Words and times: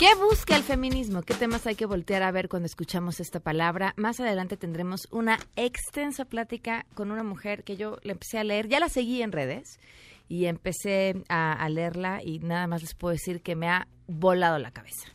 ¿Qué 0.00 0.14
busca 0.14 0.56
el 0.56 0.62
feminismo? 0.62 1.20
¿Qué 1.20 1.34
temas 1.34 1.66
hay 1.66 1.74
que 1.74 1.84
voltear 1.84 2.22
a 2.22 2.30
ver 2.30 2.48
cuando 2.48 2.64
escuchamos 2.64 3.20
esta 3.20 3.38
palabra? 3.38 3.92
Más 3.98 4.18
adelante 4.18 4.56
tendremos 4.56 5.06
una 5.10 5.38
extensa 5.56 6.24
plática 6.24 6.86
con 6.94 7.10
una 7.10 7.22
mujer 7.22 7.64
que 7.64 7.76
yo 7.76 7.98
le 8.02 8.12
empecé 8.12 8.38
a 8.38 8.44
leer, 8.44 8.66
ya 8.66 8.80
la 8.80 8.88
seguí 8.88 9.20
en 9.20 9.30
redes 9.30 9.78
y 10.26 10.46
empecé 10.46 11.22
a, 11.28 11.68
leerla 11.68 12.22
y 12.24 12.38
nada 12.38 12.66
más 12.66 12.80
les 12.80 12.94
puedo 12.94 13.12
decir 13.12 13.42
que 13.42 13.56
me 13.56 13.68
ha 13.68 13.88
volado 14.06 14.58
la 14.58 14.70
cabeza. 14.70 15.10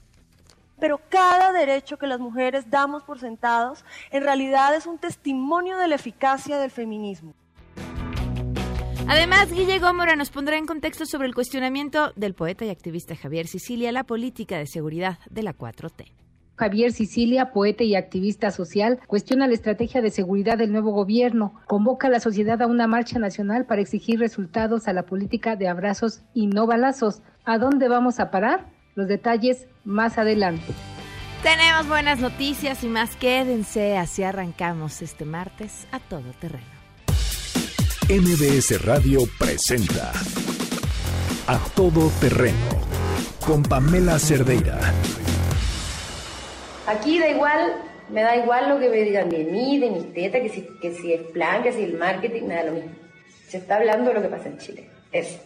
Pero 0.80 1.02
cada 1.10 1.52
derecho 1.52 1.98
que 1.98 2.06
las 2.06 2.20
mujeres 2.20 2.70
damos 2.70 3.02
por 3.02 3.18
sentados 3.18 3.84
en 4.12 4.22
realidad 4.22 4.76
es 4.76 4.86
un 4.86 5.00
testimonio 5.00 5.80
de 5.80 5.88
la 5.88 5.96
eficacia 5.96 6.60
del 6.60 6.70
feminismo. 6.70 7.34
Además, 9.08 9.52
Guille 9.52 9.78
Gómora 9.78 10.16
nos 10.16 10.32
pondrá 10.32 10.58
en 10.58 10.66
contexto 10.66 11.06
sobre 11.06 11.28
el 11.28 11.36
cuestionamiento 11.36 12.12
del 12.16 12.34
poeta 12.34 12.66
y 12.66 12.70
activista 12.70 13.16
Javier 13.16 13.46
Sicilia 13.46 13.92
la 13.92 14.04
política 14.04 14.58
de 14.58 14.66
seguridad 14.66 15.20
de 15.30 15.44
la 15.44 15.56
4T. 15.56 16.12
Javier 16.58 16.92
Sicilia, 16.92 17.52
poeta 17.52 17.84
y 17.84 17.96
activista 17.96 18.50
social, 18.50 19.00
cuestiona 19.08 19.48
la 19.48 19.54
estrategia 19.54 20.02
de 20.02 20.10
seguridad 20.10 20.58
del 20.58 20.72
nuevo 20.72 20.92
gobierno, 20.92 21.54
convoca 21.68 22.08
a 22.08 22.10
la 22.10 22.20
sociedad 22.20 22.62
a 22.62 22.68
una 22.68 22.88
marcha 22.88 23.20
nacional 23.20 23.66
para 23.66 23.82
exigir 23.82 24.20
resultados 24.20 24.88
a 24.88 24.94
la 24.94 25.04
política 25.04 25.56
de 25.56 25.68
abrazos 25.68 26.22
y 26.34 26.48
no 26.48 26.66
balazos. 26.66 27.22
¿A 27.44 27.60
dónde 27.60 27.90
vamos 27.90 28.20
a 28.20 28.32
parar? 28.32 28.72
Los 28.96 29.08
detalles 29.08 29.68
más 29.84 30.18
adelante. 30.18 30.74
Tenemos 31.44 31.88
buenas 31.88 32.20
noticias 32.20 32.84
y 32.84 32.88
más. 32.88 33.16
Quédense, 33.18 33.98
así 33.98 34.24
arrancamos 34.24 35.02
este 35.02 35.26
martes 35.26 35.88
a 35.92 36.00
todo 36.00 36.32
terreno. 36.40 36.75
MBS 38.08 38.86
Radio 38.86 39.22
presenta 39.40 40.12
A 41.48 41.58
Todo 41.74 42.12
Terreno 42.22 42.56
con 43.44 43.64
Pamela 43.64 44.20
Cerdeira. 44.20 44.80
Aquí 46.86 47.18
da 47.18 47.30
igual, 47.30 47.82
me 48.10 48.22
da 48.22 48.36
igual 48.36 48.70
lo 48.70 48.80
que 48.80 48.90
me 48.90 48.98
digan 48.98 49.28
de 49.30 49.46
mí, 49.46 49.80
de 49.80 49.90
mis 49.90 50.14
tetas, 50.14 50.42
que 50.44 50.50
si, 50.50 50.68
que 50.80 50.94
si 50.94 51.14
es 51.14 51.22
plan, 51.32 51.64
que 51.64 51.74
si 51.74 51.84
el 51.84 51.98
marketing, 51.98 52.44
me 52.44 52.54
da 52.54 52.66
lo 52.66 52.74
mismo. 52.74 52.92
Se 53.48 53.58
está 53.58 53.78
hablando 53.78 54.10
de 54.10 54.14
lo 54.14 54.22
que 54.22 54.28
pasa 54.28 54.50
en 54.50 54.60
Chile. 54.60 54.88
Eso. 55.12 55.40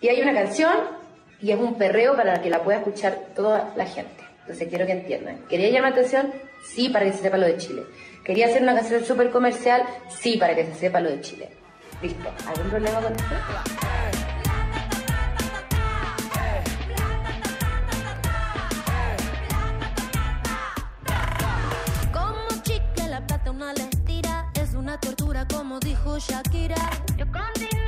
Y 0.00 0.08
hay 0.08 0.22
una 0.22 0.32
canción 0.32 0.72
y 1.38 1.50
es 1.50 1.58
un 1.58 1.76
perreo 1.76 2.16
para 2.16 2.40
que 2.40 2.48
la 2.48 2.64
pueda 2.64 2.78
escuchar 2.78 3.26
toda 3.36 3.74
la 3.76 3.84
gente. 3.84 4.27
Entonces 4.48 4.68
quiero 4.68 4.86
que 4.86 4.92
entiendan. 4.92 5.40
¿Quería 5.46 5.68
llamar 5.68 5.90
la 5.90 5.96
atención? 5.98 6.32
Sí, 6.64 6.88
para 6.88 7.04
que 7.04 7.12
se 7.12 7.18
sepa 7.18 7.36
lo 7.36 7.46
de 7.46 7.58
Chile. 7.58 7.82
¿Quería 8.24 8.46
hacer 8.46 8.62
una 8.62 8.74
canción 8.74 9.04
súper 9.04 9.28
comercial? 9.28 9.82
Sí, 10.08 10.38
para 10.38 10.54
que 10.54 10.64
se 10.64 10.74
sepa 10.74 11.00
lo 11.02 11.10
de 11.10 11.20
Chile. 11.20 11.50
Listo. 12.00 12.30
¿Algún 12.46 12.70
problema 12.70 12.98
con 13.02 13.12
esto? 13.12 13.24
Como 22.10 22.62
chicle 22.62 23.06
la 23.06 23.26
plata 23.26 23.50
una 23.50 23.74
es 24.54 24.74
una 24.74 24.98
tortura 24.98 25.46
como 25.46 25.78
dijo 25.78 26.18
Shakira. 26.18 26.90
Yo 27.18 27.26
con 27.30 27.87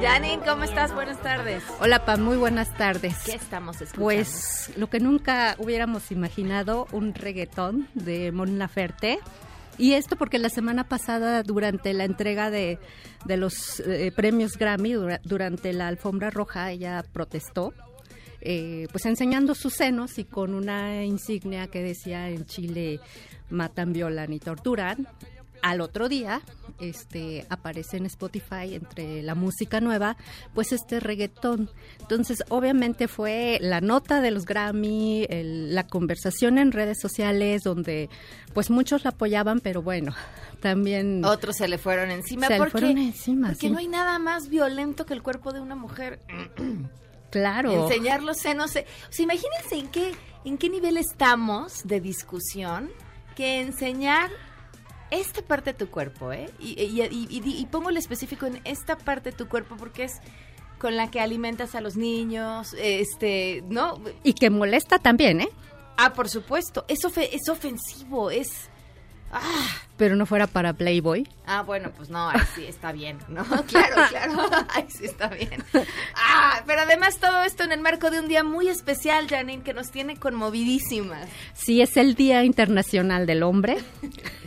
Janine, 0.00 0.42
¿cómo 0.46 0.64
estás? 0.64 0.94
Buenas 0.94 1.20
tardes. 1.20 1.62
Hola, 1.80 2.04
Pa, 2.04 2.16
muy 2.16 2.36
buenas 2.38 2.74
tardes. 2.76 3.16
¿Qué 3.24 3.32
estamos 3.34 3.76
escuchando? 3.76 4.02
Pues 4.04 4.72
lo 4.76 4.88
que 4.88 4.98
nunca 5.00 5.56
hubiéramos 5.58 6.10
imaginado, 6.10 6.86
un 6.92 7.14
reggaetón 7.14 7.88
de 7.94 8.32
Mon 8.32 8.58
Laferte. 8.58 9.18
Y 9.76 9.92
esto 9.94 10.16
porque 10.16 10.38
la 10.38 10.48
semana 10.48 10.84
pasada, 10.84 11.42
durante 11.42 11.92
la 11.92 12.04
entrega 12.04 12.50
de, 12.50 12.78
de 13.24 13.36
los 13.36 13.80
eh, 13.80 14.12
premios 14.14 14.56
Grammy, 14.56 14.92
dura- 14.94 15.20
durante 15.24 15.72
la 15.72 15.88
alfombra 15.88 16.30
roja, 16.30 16.70
ella 16.70 17.04
protestó, 17.12 17.72
eh, 18.40 18.86
pues 18.92 19.04
enseñando 19.06 19.54
sus 19.54 19.74
senos 19.74 20.18
y 20.18 20.24
con 20.24 20.54
una 20.54 21.04
insignia 21.04 21.66
que 21.68 21.82
decía 21.82 22.28
en 22.30 22.46
Chile 22.46 23.00
matan, 23.50 23.92
violan 23.92 24.32
y 24.32 24.38
torturan. 24.38 25.06
Al 25.62 25.80
otro 25.82 26.08
día, 26.08 26.40
este, 26.80 27.44
aparece 27.50 27.98
en 27.98 28.06
Spotify 28.06 28.74
entre 28.74 29.22
la 29.22 29.34
música 29.34 29.80
nueva, 29.80 30.16
pues 30.54 30.72
este 30.72 31.00
reggaetón. 31.00 31.70
Entonces, 32.00 32.42
obviamente 32.48 33.08
fue 33.08 33.58
la 33.60 33.80
nota 33.80 34.20
de 34.22 34.30
los 34.30 34.46
Grammy, 34.46 35.26
el- 35.28 35.74
la 35.74 35.86
conversación 35.86 36.56
en 36.58 36.72
redes 36.72 36.98
sociales, 37.00 37.62
donde 37.62 38.08
pues 38.54 38.70
muchos 38.70 39.04
la 39.04 39.10
apoyaban, 39.10 39.60
pero 39.60 39.82
bueno, 39.82 40.14
también 40.60 41.24
Otros 41.24 41.56
se 41.56 41.68
le 41.68 41.78
fueron 41.78 42.10
encima. 42.10 42.46
Se 42.46 42.56
porque, 42.56 42.70
fueron 42.72 42.98
encima, 42.98 43.48
Porque 43.48 43.66
sí. 43.66 43.70
no 43.70 43.78
hay 43.78 43.88
nada 43.88 44.18
más 44.18 44.48
violento 44.48 45.04
que 45.06 45.14
el 45.14 45.22
cuerpo 45.22 45.52
de 45.52 45.60
una 45.60 45.76
mujer. 45.76 46.20
claro. 47.30 47.84
Enseñar 47.86 48.22
los 48.22 48.38
senos. 48.38 48.74
eh, 48.76 48.86
O 49.08 49.12
sea, 49.12 49.24
imagínense 49.24 49.76
en 49.78 49.88
qué, 49.88 50.12
en 50.44 50.58
qué 50.58 50.68
nivel 50.68 50.96
estamos 50.96 51.82
de 51.84 52.00
discusión 52.00 52.90
que 53.36 53.60
enseñar 53.60 54.30
esta 55.10 55.42
parte 55.42 55.72
de 55.72 55.78
tu 55.78 55.90
cuerpo, 55.90 56.32
¿eh? 56.32 56.48
Y, 56.58 56.80
y- 56.80 57.02
y- 57.10 57.66
pongo 57.66 57.90
el 57.90 57.96
específico 57.96 58.46
en 58.46 58.60
esta 58.64 58.96
parte 58.96 59.30
de 59.32 59.36
tu 59.36 59.48
cuerpo 59.48 59.76
porque 59.76 60.04
es 60.04 60.12
con 60.78 60.96
la 60.96 61.10
que 61.10 61.20
alimentas 61.20 61.74
a 61.74 61.80
los 61.82 61.96
niños, 61.96 62.74
este, 62.78 63.62
¿no? 63.68 64.00
Y 64.22 64.32
que 64.32 64.48
molesta 64.48 64.98
también, 64.98 65.40
¿eh? 65.42 65.48
Ah, 65.98 66.14
por 66.14 66.28
supuesto, 66.30 66.86
es, 66.88 67.00
ofe- 67.04 67.28
es 67.32 67.48
ofensivo, 67.50 68.30
es... 68.30 68.69
Ah, 69.32 69.66
Pero 69.96 70.16
no 70.16 70.26
fuera 70.26 70.46
para 70.46 70.72
Playboy. 70.72 71.28
Ah, 71.46 71.62
bueno, 71.62 71.90
pues 71.96 72.10
no, 72.10 72.28
ahí 72.28 72.40
sí 72.54 72.64
está 72.66 72.90
bien, 72.92 73.18
¿no? 73.28 73.44
Claro, 73.68 73.96
claro, 74.08 74.66
ahí 74.74 74.86
sí 74.88 75.04
está 75.04 75.28
bien. 75.28 75.62
Ah, 76.14 76.62
pero 76.66 76.82
además 76.82 77.18
todo 77.18 77.42
esto 77.44 77.62
en 77.62 77.72
el 77.72 77.80
marco 77.80 78.10
de 78.10 78.20
un 78.20 78.28
día 78.28 78.42
muy 78.42 78.68
especial, 78.68 79.28
Janine, 79.28 79.62
que 79.62 79.72
nos 79.72 79.90
tiene 79.90 80.16
conmovidísimas. 80.16 81.28
Sí, 81.54 81.80
es 81.80 81.96
el 81.96 82.14
Día 82.14 82.44
Internacional 82.44 83.26
del 83.26 83.42
Hombre. 83.42 83.78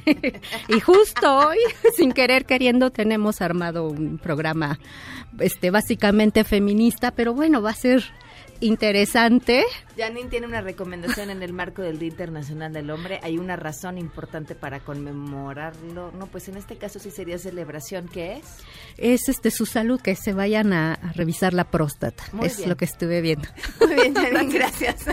y 0.67 0.79
justo 0.79 1.37
hoy, 1.37 1.59
sin 1.95 2.11
querer 2.11 2.45
queriendo, 2.45 2.91
tenemos 2.91 3.41
armado 3.41 3.87
un 3.87 4.17
programa 4.17 4.79
este 5.39 5.71
básicamente 5.71 6.43
feminista, 6.43 7.11
pero 7.11 7.33
bueno, 7.33 7.61
va 7.61 7.71
a 7.71 7.75
ser 7.75 8.03
interesante. 8.63 9.63
Janine 9.97 10.29
tiene 10.29 10.47
una 10.47 10.61
recomendación 10.61 11.29
en 11.29 11.43
el 11.43 11.53
marco 11.53 11.81
del 11.81 11.99
Día 11.99 12.09
Internacional 12.09 12.73
del 12.73 12.89
Hombre. 12.89 13.19
Hay 13.23 13.37
una 13.37 13.55
razón 13.55 13.97
importante 13.97 14.55
para 14.55 14.79
conmemorarlo. 14.79 16.11
No, 16.11 16.27
pues 16.27 16.47
en 16.47 16.57
este 16.57 16.77
caso 16.77 16.99
sí 16.99 17.11
sería 17.11 17.37
celebración. 17.37 18.07
¿Qué 18.07 18.37
es? 18.37 18.45
Es 18.97 19.29
este 19.29 19.51
su 19.51 19.65
salud 19.65 20.01
que 20.01 20.15
se 20.15 20.33
vayan 20.33 20.73
a, 20.73 20.93
a 20.93 21.13
revisar 21.13 21.53
la 21.53 21.65
próstata. 21.65 22.23
Muy 22.31 22.47
es 22.47 22.57
bien. 22.57 22.69
lo 22.69 22.77
que 22.77 22.85
estuve 22.85 23.21
viendo. 23.21 23.47
Muy 23.79 23.95
bien, 23.95 24.15
Janine, 24.15 24.53
gracias. 24.53 25.05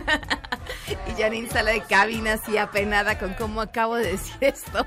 y 1.09 1.21
Janine 1.21 1.49
sale 1.49 1.73
de 1.73 1.83
cabina 1.83 2.35
así 2.35 2.57
apenada 2.57 3.19
con 3.19 3.35
cómo 3.35 3.61
acabo 3.61 3.97
de 3.97 4.13
decir 4.13 4.37
esto. 4.41 4.87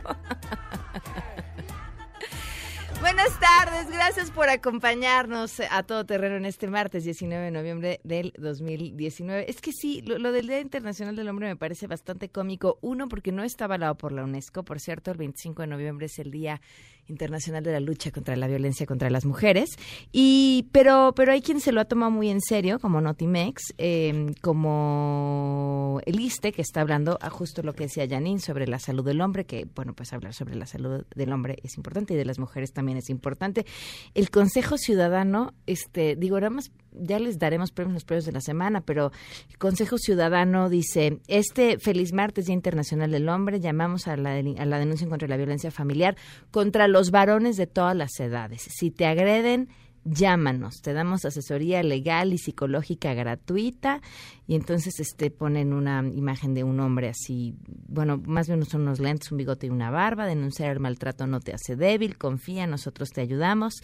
Buenas 3.03 3.37
tardes, 3.37 3.91
gracias 3.91 4.31
por 4.31 4.47
acompañarnos 4.49 5.61
a 5.69 5.83
todo 5.83 6.05
terreno 6.05 6.37
en 6.37 6.45
este 6.45 6.67
martes 6.67 7.03
19 7.03 7.43
de 7.43 7.51
noviembre 7.51 7.99
del 8.05 8.31
2019. 8.37 9.51
Es 9.51 9.59
que 9.59 9.73
sí, 9.73 10.01
lo, 10.03 10.31
del 10.31 10.47
Día 10.47 10.61
Internacional 10.61 11.13
del 11.13 11.27
Hombre 11.27 11.49
me 11.49 11.57
parece 11.57 11.85
bastante 11.85 12.29
cómico. 12.29 12.79
Uno, 12.79 13.09
porque 13.09 13.33
no 13.33 13.43
está 13.43 13.65
avalado 13.65 13.95
por 13.95 14.13
la 14.13 14.23
UNESCO. 14.23 14.63
Por 14.63 14.79
cierto, 14.79 15.11
el 15.11 15.17
25 15.17 15.63
de 15.63 15.67
noviembre 15.67 16.05
es 16.05 16.17
el 16.17 16.31
Día 16.31 16.61
Internacional 17.07 17.61
de 17.61 17.73
la 17.73 17.81
Lucha 17.81 18.11
contra 18.11 18.37
la 18.37 18.47
Violencia 18.47 18.85
contra 18.85 19.09
las 19.09 19.25
Mujeres. 19.25 19.71
Y, 20.13 20.69
pero, 20.71 21.11
pero 21.13 21.33
hay 21.33 21.41
quien 21.41 21.59
se 21.59 21.73
lo 21.73 21.81
ha 21.81 21.85
tomado 21.85 22.09
muy 22.09 22.29
en 22.29 22.39
serio, 22.39 22.79
como 22.79 23.01
Notimex, 23.01 23.73
eh, 23.77 24.33
como 24.39 25.99
el 26.05 26.21
ISTE, 26.21 26.53
que 26.53 26.61
está 26.61 26.79
hablando 26.79 27.17
a 27.21 27.29
justo 27.29 27.63
lo 27.63 27.73
que 27.73 27.83
decía 27.83 28.07
Janine 28.07 28.39
sobre 28.39 28.65
la 28.65 28.79
salud 28.79 29.03
del 29.03 29.19
hombre, 29.19 29.45
que, 29.45 29.67
bueno, 29.75 29.93
pues 29.93 30.13
hablar 30.13 30.33
sobre 30.33 30.55
la 30.55 30.65
salud 30.65 31.03
del 31.13 31.33
hombre 31.33 31.57
es 31.63 31.75
importante 31.75 32.13
y 32.13 32.17
de 32.17 32.23
las 32.23 32.39
mujeres 32.39 32.71
también 32.71 32.92
es 32.97 33.09
importante. 33.09 33.65
El 34.13 34.29
Consejo 34.29 34.77
Ciudadano, 34.77 35.53
este, 35.67 36.15
digo, 36.15 36.39
nada 36.39 36.49
más, 36.49 36.71
ya 36.91 37.19
les 37.19 37.39
daremos 37.39 37.71
premios 37.71 37.93
los 37.93 38.05
premios 38.05 38.25
de 38.25 38.31
la 38.31 38.41
semana, 38.41 38.81
pero 38.81 39.11
el 39.49 39.57
Consejo 39.57 39.97
Ciudadano 39.97 40.69
dice, 40.69 41.19
este 41.27 41.79
feliz 41.79 42.13
martes 42.13 42.45
Día 42.45 42.53
Internacional 42.53 43.11
del 43.11 43.29
Hombre, 43.29 43.59
llamamos 43.59 44.07
a 44.07 44.15
la, 44.17 44.31
a 44.33 44.65
la 44.65 44.79
denuncia 44.79 45.07
contra 45.07 45.27
la 45.27 45.37
violencia 45.37 45.71
familiar 45.71 46.15
contra 46.51 46.87
los 46.87 47.11
varones 47.11 47.57
de 47.57 47.67
todas 47.67 47.95
las 47.95 48.19
edades. 48.19 48.61
Si 48.61 48.91
te 48.91 49.05
agreden, 49.05 49.69
llámanos, 50.05 50.81
te 50.81 50.93
damos 50.93 51.25
asesoría 51.25 51.81
legal 51.83 52.33
y 52.33 52.37
psicológica 52.37 53.13
gratuita 53.13 54.01
y 54.47 54.55
entonces 54.55 54.99
este 54.99 55.31
ponen 55.31 55.73
una 55.73 56.03
imagen 56.13 56.53
de 56.53 56.63
un 56.63 56.79
hombre 56.79 57.09
así, 57.09 57.55
bueno, 57.87 58.21
más 58.25 58.47
bien 58.47 58.65
son 58.65 58.81
unos 58.81 58.99
lentes, 58.99 59.31
un 59.31 59.37
bigote 59.37 59.67
y 59.67 59.69
una 59.69 59.91
barba, 59.91 60.25
denunciar 60.25 60.71
el 60.71 60.79
maltrato 60.79 61.27
no 61.27 61.39
te 61.39 61.53
hace 61.53 61.75
débil, 61.75 62.17
confía, 62.17 62.67
nosotros 62.67 63.09
te 63.09 63.21
ayudamos 63.21 63.75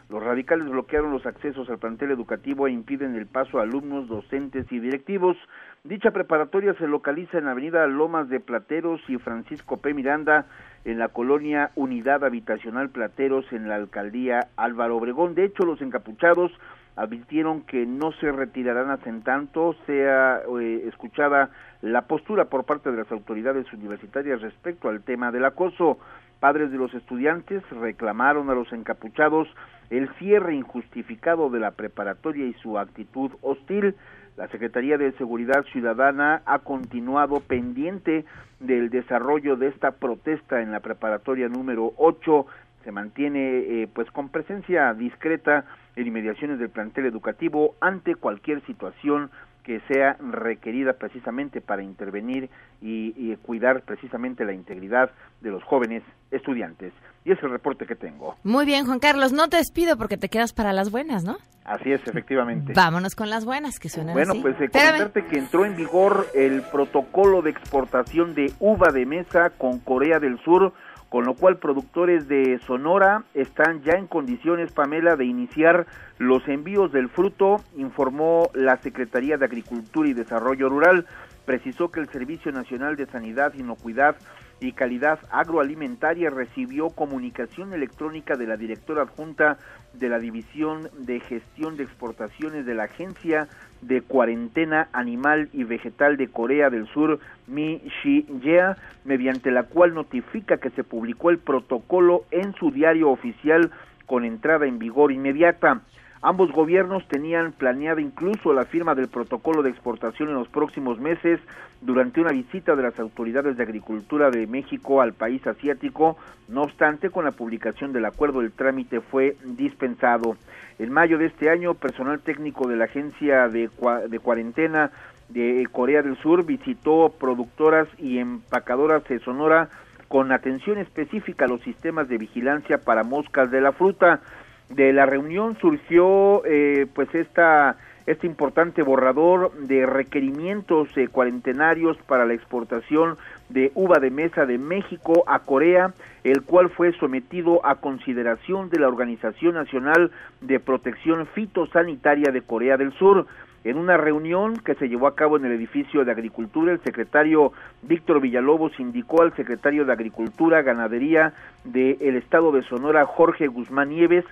Los 0.09 0.21
radicales 0.21 0.67
bloquearon 0.67 1.13
los 1.13 1.25
accesos 1.25 1.69
al 1.69 1.79
plantel 1.79 2.11
educativo 2.11 2.67
e 2.67 2.71
impiden 2.71 3.15
el 3.15 3.25
paso 3.25 3.57
a 3.57 3.61
alumnos, 3.61 4.09
docentes 4.09 4.69
y 4.69 4.79
directivos. 4.79 5.37
Dicha 5.85 6.11
preparatoria 6.11 6.73
se 6.73 6.87
localiza 6.87 7.37
en 7.37 7.45
la 7.45 7.51
avenida 7.51 7.87
Lomas 7.87 8.27
de 8.27 8.41
Plateros 8.41 8.99
y 9.07 9.17
Francisco 9.17 9.77
P. 9.77 9.93
Miranda, 9.93 10.45
en 10.83 10.99
la 10.99 11.07
colonia 11.07 11.71
Unidad 11.75 12.25
Habitacional 12.25 12.89
Plateros, 12.89 13.45
en 13.53 13.69
la 13.69 13.75
alcaldía 13.75 14.49
Álvaro 14.57 14.97
Obregón. 14.97 15.35
De 15.35 15.45
hecho, 15.45 15.63
los 15.63 15.81
encapuchados 15.81 16.51
advirtieron 16.95 17.61
que 17.61 17.85
no 17.85 18.11
se 18.13 18.31
retirarán 18.31 18.89
hasta 18.89 19.09
en 19.09 19.21
tanto 19.21 19.75
sea 19.85 20.41
eh, 20.59 20.83
escuchada 20.87 21.49
la 21.81 22.03
postura 22.03 22.45
por 22.45 22.63
parte 22.63 22.91
de 22.91 22.97
las 22.97 23.11
autoridades 23.11 23.71
universitarias 23.73 24.41
respecto 24.41 24.89
al 24.89 25.03
tema 25.03 25.31
del 25.31 25.45
acoso. 25.45 25.99
Padres 26.39 26.71
de 26.71 26.77
los 26.77 26.93
estudiantes 26.93 27.63
reclamaron 27.69 28.49
a 28.49 28.55
los 28.55 28.71
encapuchados 28.71 29.47
el 29.89 30.09
cierre 30.15 30.55
injustificado 30.55 31.49
de 31.49 31.59
la 31.59 31.71
preparatoria 31.71 32.45
y 32.45 32.53
su 32.53 32.77
actitud 32.79 33.31
hostil. 33.41 33.95
La 34.37 34.47
Secretaría 34.49 34.97
de 34.97 35.13
Seguridad 35.13 35.63
Ciudadana 35.71 36.41
ha 36.45 36.59
continuado 36.59 37.39
pendiente 37.39 38.25
del 38.59 38.89
desarrollo 38.89 39.55
de 39.55 39.67
esta 39.67 39.91
protesta 39.91 40.61
en 40.61 40.71
la 40.71 40.81
preparatoria 40.81 41.47
número 41.47 41.93
8. 41.97 42.45
Se 42.85 42.91
mantiene 42.91 43.57
eh, 43.57 43.89
pues 43.91 44.09
con 44.11 44.29
presencia 44.29 44.93
discreta 44.93 45.65
en 45.95 46.07
inmediaciones 46.07 46.59
del 46.59 46.69
plantel 46.69 47.07
educativo 47.07 47.75
ante 47.81 48.15
cualquier 48.15 48.65
situación 48.65 49.31
que 49.63 49.81
sea 49.87 50.13
requerida 50.19 50.93
precisamente 50.93 51.59
para 51.59 51.81
intervenir 51.81 52.49
y, 52.81 53.13
y, 53.17 53.35
cuidar 53.37 53.81
precisamente 53.81 54.45
la 54.45 54.53
integridad 54.53 55.09
de 55.41 55.49
los 55.49 55.63
jóvenes 55.63 56.03
estudiantes. 56.29 56.93
Y 57.23 57.31
es 57.31 57.41
el 57.41 57.49
reporte 57.49 57.87
que 57.87 57.95
tengo. 57.95 58.35
Muy 58.43 58.65
bien, 58.65 58.85
Juan 58.85 58.99
Carlos, 58.99 59.33
no 59.33 59.47
te 59.47 59.57
despido 59.57 59.97
porque 59.97 60.17
te 60.17 60.29
quedas 60.29 60.53
para 60.53 60.71
las 60.71 60.91
buenas, 60.91 61.23
¿no? 61.23 61.37
Así 61.63 61.91
es, 61.91 61.99
efectivamente. 62.05 62.73
Vámonos 62.75 63.15
con 63.15 63.31
las 63.31 63.43
buenas 63.43 63.79
que 63.79 63.89
suenan 63.89 64.13
Bueno, 64.13 64.33
así. 64.33 64.41
pues 64.41 64.61
eh, 64.61 64.69
comentarte 64.69 65.25
que 65.25 65.39
entró 65.39 65.65
en 65.65 65.75
vigor 65.75 66.27
el 66.35 66.61
protocolo 66.71 67.41
de 67.41 67.49
exportación 67.49 68.35
de 68.35 68.53
uva 68.59 68.91
de 68.91 69.07
mesa 69.07 69.49
con 69.49 69.79
Corea 69.79 70.19
del 70.19 70.37
Sur 70.43 70.73
con 71.15 71.23
lo 71.23 71.35
cual 71.35 71.59
productores 71.59 72.27
de 72.27 72.59
Sonora 72.67 73.23
están 73.33 73.81
ya 73.83 73.93
en 73.93 74.05
condiciones, 74.05 74.73
Pamela, 74.73 75.15
de 75.15 75.23
iniciar 75.23 75.87
los 76.17 76.45
envíos 76.49 76.91
del 76.91 77.07
fruto, 77.07 77.61
informó 77.77 78.49
la 78.53 78.75
Secretaría 78.81 79.37
de 79.37 79.45
Agricultura 79.45 80.09
y 80.09 80.13
Desarrollo 80.13 80.67
Rural. 80.67 81.05
Precisó 81.45 81.89
que 81.89 82.01
el 82.01 82.09
Servicio 82.09 82.51
Nacional 82.51 82.97
de 82.97 83.05
Sanidad, 83.05 83.53
Inocuidad 83.53 84.17
y 84.59 84.71
Calidad 84.71 85.19
Agroalimentaria 85.31 86.29
recibió 86.29 86.89
comunicación 86.89 87.73
electrónica 87.73 88.35
de 88.35 88.47
la 88.47 88.57
directora 88.57 89.03
adjunta 89.03 89.57
de 89.93 90.09
la 90.09 90.19
División 90.19 90.89
de 90.99 91.19
Gestión 91.19 91.77
de 91.77 91.83
Exportaciones 91.83 92.65
de 92.65 92.73
la 92.73 92.83
Agencia 92.83 93.47
de 93.81 94.01
Cuarentena 94.01 94.87
Animal 94.93 95.49
y 95.53 95.63
Vegetal 95.63 96.17
de 96.17 96.27
Corea 96.27 96.69
del 96.69 96.87
Sur, 96.87 97.19
Mi 97.47 97.81
Shi-yea, 98.03 98.77
mediante 99.03 99.51
la 99.51 99.63
cual 99.63 99.93
notifica 99.93 100.57
que 100.57 100.69
se 100.71 100.83
publicó 100.83 101.29
el 101.29 101.37
protocolo 101.37 102.23
en 102.31 102.53
su 102.55 102.71
diario 102.71 103.09
oficial 103.09 103.71
con 104.05 104.25
entrada 104.25 104.65
en 104.65 104.79
vigor 104.79 105.11
inmediata. 105.11 105.81
Ambos 106.27 106.51
gobiernos 106.51 107.07
tenían 107.07 107.51
planeada 107.51 108.01
incluso 108.01 108.51
la 108.51 108.65
firma 108.65 108.95
del 108.95 109.09
protocolo 109.09 109.61
de 109.61 109.69
exportación 109.69 110.29
en 110.29 110.33
los 110.33 110.47
próximos 110.47 110.99
meses 110.99 111.39
durante 111.81 112.19
una 112.19 112.31
visita 112.31 112.75
de 112.75 112.81
las 112.81 112.99
autoridades 112.99 113.57
de 113.57 113.61
agricultura 113.61 114.31
de 114.31 114.47
México 114.47 115.01
al 115.01 115.13
país 115.13 115.45
asiático. 115.45 116.17
No 116.47 116.63
obstante, 116.63 117.11
con 117.11 117.25
la 117.25 117.31
publicación 117.31 117.93
del 117.93 118.05
acuerdo 118.05 118.41
el 118.41 118.51
trámite 118.51 119.01
fue 119.01 119.37
dispensado. 119.43 120.35
En 120.79 120.91
mayo 120.91 121.19
de 121.19 121.27
este 121.27 121.51
año, 121.51 121.75
personal 121.75 122.19
técnico 122.21 122.67
de 122.67 122.77
la 122.77 122.85
Agencia 122.85 123.47
de, 123.47 123.69
de 124.09 124.19
Cuarentena 124.19 124.89
de 125.29 125.67
Corea 125.71 126.01
del 126.01 126.17
Sur 126.17 126.43
visitó 126.43 127.13
productoras 127.19 127.87
y 127.99 128.17
empacadoras 128.17 129.03
de 129.03 129.19
Sonora 129.19 129.69
con 130.07 130.31
atención 130.31 130.79
específica 130.79 131.45
a 131.45 131.49
los 131.49 131.61
sistemas 131.61 132.09
de 132.09 132.17
vigilancia 132.17 132.79
para 132.79 133.03
moscas 133.03 133.51
de 133.51 133.61
la 133.61 133.73
fruta 133.73 134.21
de 134.69 134.93
la 134.93 135.05
reunión 135.05 135.57
surgió 135.59 136.43
eh, 136.45 136.87
pues 136.93 137.13
esta 137.13 137.77
este 138.05 138.27
importante 138.27 138.83
borrador 138.83 139.51
de 139.53 139.85
requerimientos 139.85 140.89
eh, 140.95 141.07
cuarentenarios 141.07 141.97
para 142.07 142.25
la 142.25 142.33
exportación 142.33 143.17
de 143.49 143.71
uva 143.73 143.99
de 143.99 144.11
mesa 144.11 144.45
de 144.45 144.57
México 144.57 145.23
a 145.27 145.39
Corea, 145.39 145.93
el 146.23 146.43
cual 146.43 146.69
fue 146.69 146.93
sometido 146.93 147.65
a 147.65 147.75
consideración 147.75 148.69
de 148.69 148.79
la 148.79 148.87
Organización 148.87 149.55
Nacional 149.55 150.11
de 150.41 150.59
Protección 150.59 151.25
Fitosanitaria 151.27 152.31
de 152.31 152.41
Corea 152.41 152.77
del 152.77 152.93
Sur. 152.93 153.25
En 153.63 153.77
una 153.77 153.97
reunión 153.97 154.57
que 154.57 154.75
se 154.75 154.87
llevó 154.87 155.07
a 155.07 155.15
cabo 155.15 155.37
en 155.37 155.45
el 155.45 155.51
edificio 155.53 156.05
de 156.05 156.11
Agricultura, 156.11 156.71
el 156.71 156.81
secretario 156.81 157.51
Víctor 157.81 158.21
Villalobos 158.21 158.79
indicó 158.79 159.23
al 159.23 159.35
secretario 159.35 159.85
de 159.85 159.93
Agricultura, 159.93 160.61
Ganadería 160.61 161.33
del 161.63 162.15
Estado 162.15 162.51
de 162.51 162.61
Sonora, 162.61 163.05
Jorge 163.05 163.47
Guzmán 163.47 163.89
Nieves, 163.89 164.23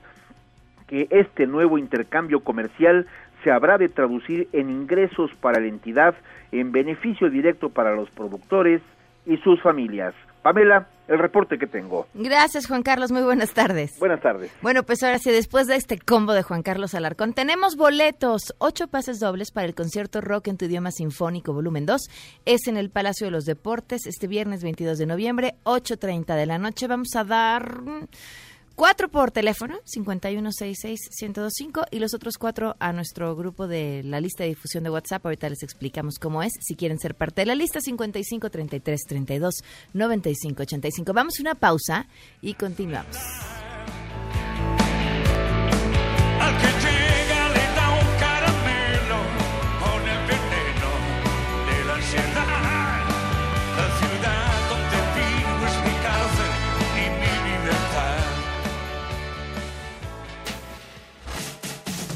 que 0.87 1.07
este 1.09 1.47
nuevo 1.47 1.77
intercambio 1.77 2.41
comercial 2.41 3.07
se 3.43 3.51
habrá 3.51 3.77
de 3.77 3.89
traducir 3.89 4.47
en 4.53 4.69
ingresos 4.69 5.31
para 5.41 5.59
la 5.59 5.67
entidad 5.67 6.15
en 6.51 6.71
beneficio 6.71 7.29
directo 7.29 7.69
para 7.69 7.95
los 7.95 8.09
productores 8.11 8.81
y 9.25 9.37
sus 9.37 9.61
familias. 9.61 10.13
Pamela, 10.41 10.87
el 11.07 11.19
reporte 11.19 11.57
que 11.57 11.67
tengo. 11.67 12.07
Gracias, 12.13 12.67
Juan 12.67 12.83
Carlos. 12.83 13.11
Muy 13.11 13.21
buenas 13.21 13.53
tardes. 13.53 13.91
Buenas 13.97 14.21
tardes. 14.21 14.51
Bueno, 14.61 14.83
pues 14.83 15.01
ahora 15.01 15.17
sí, 15.19 15.31
después 15.31 15.67
de 15.67 15.77
este 15.77 15.97
combo 15.97 16.33
de 16.33 16.43
Juan 16.43 16.63
Carlos 16.63 16.93
Alarcón, 16.93 17.33
tenemos 17.33 17.77
boletos, 17.77 18.53
ocho 18.57 18.87
pases 18.87 19.19
dobles 19.19 19.51
para 19.51 19.67
el 19.67 19.73
concierto 19.73 20.19
Rock 20.19 20.49
en 20.49 20.57
tu 20.57 20.65
idioma 20.65 20.91
sinfónico 20.91 21.53
volumen 21.53 21.85
2. 21.85 22.01
Es 22.45 22.67
en 22.67 22.75
el 22.75 22.89
Palacio 22.89 23.27
de 23.27 23.31
los 23.31 23.45
Deportes 23.45 24.05
este 24.05 24.27
viernes 24.27 24.63
22 24.63 24.97
de 24.97 25.05
noviembre, 25.05 25.55
8.30 25.63 26.35
de 26.35 26.45
la 26.45 26.57
noche. 26.57 26.87
Vamos 26.87 27.15
a 27.15 27.23
dar 27.23 27.81
mm, 27.81 28.07
cuatro 28.75 29.09
por 29.09 29.31
teléfono, 29.31 29.79
5166-1025, 29.85 31.87
y 31.91 31.99
los 31.99 32.13
otros 32.13 32.37
cuatro 32.37 32.75
a 32.79 32.93
nuestro 32.93 33.35
grupo 33.35 33.67
de 33.67 34.03
la 34.03 34.21
lista 34.21 34.43
de 34.43 34.49
difusión 34.49 34.83
de 34.83 34.89
WhatsApp. 34.89 35.25
Ahorita 35.25 35.49
les 35.49 35.63
explicamos 35.63 36.19
cómo 36.19 36.43
es. 36.43 36.53
Si 36.61 36.75
quieren 36.75 36.99
ser 36.99 37.15
parte 37.15 37.41
de 37.41 37.47
la 37.47 37.55
lista, 37.55 37.81
55 37.81 38.49
33 38.49 39.01
32 39.07 39.55
95 39.93 40.63
85. 40.63 41.13
Vamos 41.13 41.39
a 41.39 41.41
una 41.41 41.55
pausa 41.55 42.07
y 42.41 42.53
continuamos. 42.53 43.17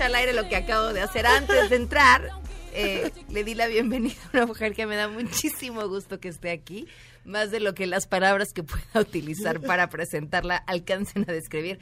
Al 0.00 0.14
aire 0.14 0.32
lo 0.32 0.48
que 0.48 0.56
acabo 0.56 0.92
de 0.92 1.02
hacer 1.02 1.26
antes 1.26 1.70
de 1.70 1.76
entrar. 1.76 2.30
Eh, 2.72 3.10
le 3.28 3.44
di 3.44 3.54
la 3.54 3.66
bienvenida 3.66 4.14
a 4.32 4.36
una 4.38 4.46
mujer 4.46 4.74
que 4.74 4.86
me 4.86 4.96
da 4.96 5.08
muchísimo 5.08 5.88
gusto 5.88 6.20
que 6.20 6.28
esté 6.28 6.50
aquí, 6.50 6.86
más 7.24 7.50
de 7.50 7.60
lo 7.60 7.74
que 7.74 7.86
las 7.86 8.06
palabras 8.06 8.48
que 8.54 8.62
pueda 8.62 9.00
utilizar 9.00 9.60
para 9.60 9.88
presentarla 9.88 10.56
alcancen 10.56 11.24
a 11.28 11.32
describir. 11.32 11.78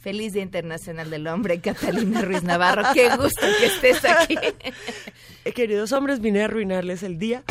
Feliz 0.00 0.32
Día 0.32 0.42
Internacional 0.42 1.10
del 1.10 1.28
Hombre, 1.28 1.60
Catalina 1.60 2.22
Ruiz 2.22 2.42
Navarro. 2.42 2.82
Qué 2.92 3.08
gusto 3.16 3.46
que 3.60 3.66
estés 3.66 4.04
aquí. 4.04 4.36
Queridos 5.54 5.92
hombres, 5.92 6.20
vine 6.20 6.42
a 6.42 6.46
arruinarles 6.46 7.04
el 7.04 7.18
día. 7.18 7.44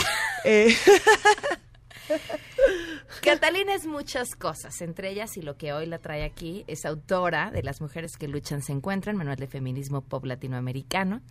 Eh, 0.44 0.76
Catalina 3.22 3.74
es 3.76 3.86
muchas 3.86 4.36
cosas, 4.36 4.82
entre 4.82 5.12
ellas, 5.12 5.38
y 5.38 5.42
lo 5.42 5.58
que 5.58 5.74
hoy 5.74 5.86
la 5.86 6.00
trae 6.00 6.24
aquí, 6.24 6.64
es 6.68 6.86
autora 6.86 7.52
de 7.52 7.64
Las 7.64 7.82
mujeres 7.82 8.12
que 8.18 8.28
luchan 8.28 8.62
se 8.62 8.72
encuentran, 8.72 9.18
manual 9.18 9.38
de 9.38 9.48
feminismo 9.48 10.02
pop 10.02 10.26
latinoamericano. 10.26 11.22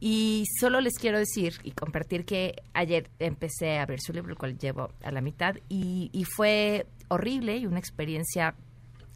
Y 0.00 0.44
solo 0.60 0.80
les 0.80 0.94
quiero 0.94 1.18
decir 1.18 1.54
y 1.62 1.72
compartir 1.72 2.24
que 2.24 2.62
ayer 2.74 3.10
empecé 3.18 3.78
a 3.78 3.86
ver 3.86 4.00
su 4.00 4.12
libro, 4.12 4.32
el 4.32 4.38
cual 4.38 4.58
llevo 4.58 4.90
a 5.02 5.10
la 5.10 5.20
mitad, 5.20 5.56
y, 5.68 6.10
y 6.12 6.24
fue 6.24 6.86
horrible 7.08 7.56
y 7.56 7.66
una 7.66 7.78
experiencia 7.78 8.54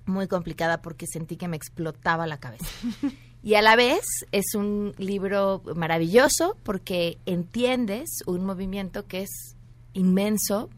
muy 0.06 0.26
complicada 0.28 0.82
porque 0.82 1.06
sentí 1.06 1.36
que 1.36 1.48
me 1.48 1.56
explotaba 1.56 2.26
la 2.26 2.38
cabeza. 2.38 2.66
Y 3.44 3.54
a 3.54 3.62
la 3.62 3.74
vez 3.74 4.04
es 4.30 4.54
un 4.54 4.94
libro 4.98 5.62
maravilloso 5.74 6.56
porque 6.62 7.18
entiendes 7.26 8.22
un 8.26 8.44
movimiento 8.44 9.08
que 9.08 9.22
es 9.22 9.56
inmenso, 9.94 10.70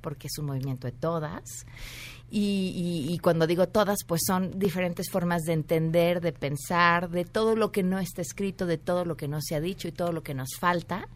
porque 0.00 0.28
es 0.28 0.38
un 0.38 0.46
movimiento 0.46 0.86
de 0.86 0.92
todas. 0.92 1.66
Y, 2.32 3.18
cuando 3.22 3.46
digo 3.46 3.68
todas, 3.68 3.98
pues 4.06 4.22
son 4.24 4.56
diferentes 4.56 5.10
formas 5.10 5.42
de 5.42 5.52
entender, 5.52 6.20
de 6.20 6.32
pensar, 6.32 7.10
de 7.10 7.24
todo 7.24 7.56
lo 7.56 7.72
que 7.72 7.82
no 7.82 7.98
está 7.98 8.22
escrito, 8.22 8.66
de 8.66 8.78
todo 8.78 9.04
lo 9.04 9.16
que 9.16 9.26
no 9.26 9.40
se 9.40 9.56
ha 9.56 9.60
dicho 9.60 9.88
y 9.88 9.92
todo 9.92 10.12
lo 10.12 10.22
que 10.22 10.34
nos 10.34 10.50
falta. 10.58 11.08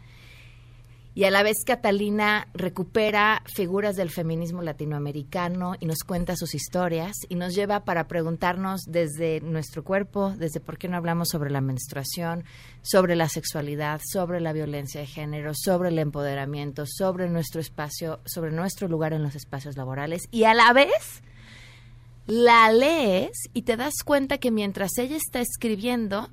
Y 1.16 1.24
a 1.24 1.30
la 1.30 1.44
vez 1.44 1.58
Catalina 1.64 2.48
recupera 2.54 3.42
figuras 3.46 3.94
del 3.94 4.10
feminismo 4.10 4.62
latinoamericano 4.62 5.76
y 5.78 5.86
nos 5.86 6.02
cuenta 6.02 6.34
sus 6.34 6.56
historias 6.56 7.14
y 7.28 7.36
nos 7.36 7.54
lleva 7.54 7.84
para 7.84 8.08
preguntarnos 8.08 8.82
desde 8.88 9.40
nuestro 9.40 9.84
cuerpo, 9.84 10.34
desde 10.36 10.58
por 10.58 10.76
qué 10.76 10.88
no 10.88 10.96
hablamos 10.96 11.28
sobre 11.28 11.50
la 11.50 11.60
menstruación, 11.60 12.42
sobre 12.82 13.14
la 13.14 13.28
sexualidad, 13.28 14.00
sobre 14.04 14.40
la 14.40 14.52
violencia 14.52 15.00
de 15.00 15.06
género, 15.06 15.52
sobre 15.54 15.90
el 15.90 16.00
empoderamiento, 16.00 16.84
sobre 16.84 17.30
nuestro 17.30 17.60
espacio, 17.60 18.18
sobre 18.24 18.50
nuestro 18.50 18.88
lugar 18.88 19.12
en 19.12 19.22
los 19.22 19.36
espacios 19.36 19.76
laborales. 19.76 20.22
Y 20.32 20.44
a 20.44 20.54
la 20.54 20.72
vez 20.72 21.22
la 22.26 22.72
lees 22.72 23.50
y 23.52 23.62
te 23.62 23.76
das 23.76 24.02
cuenta 24.04 24.38
que 24.38 24.50
mientras 24.50 24.98
ella 24.98 25.16
está 25.16 25.40
escribiendo, 25.40 26.30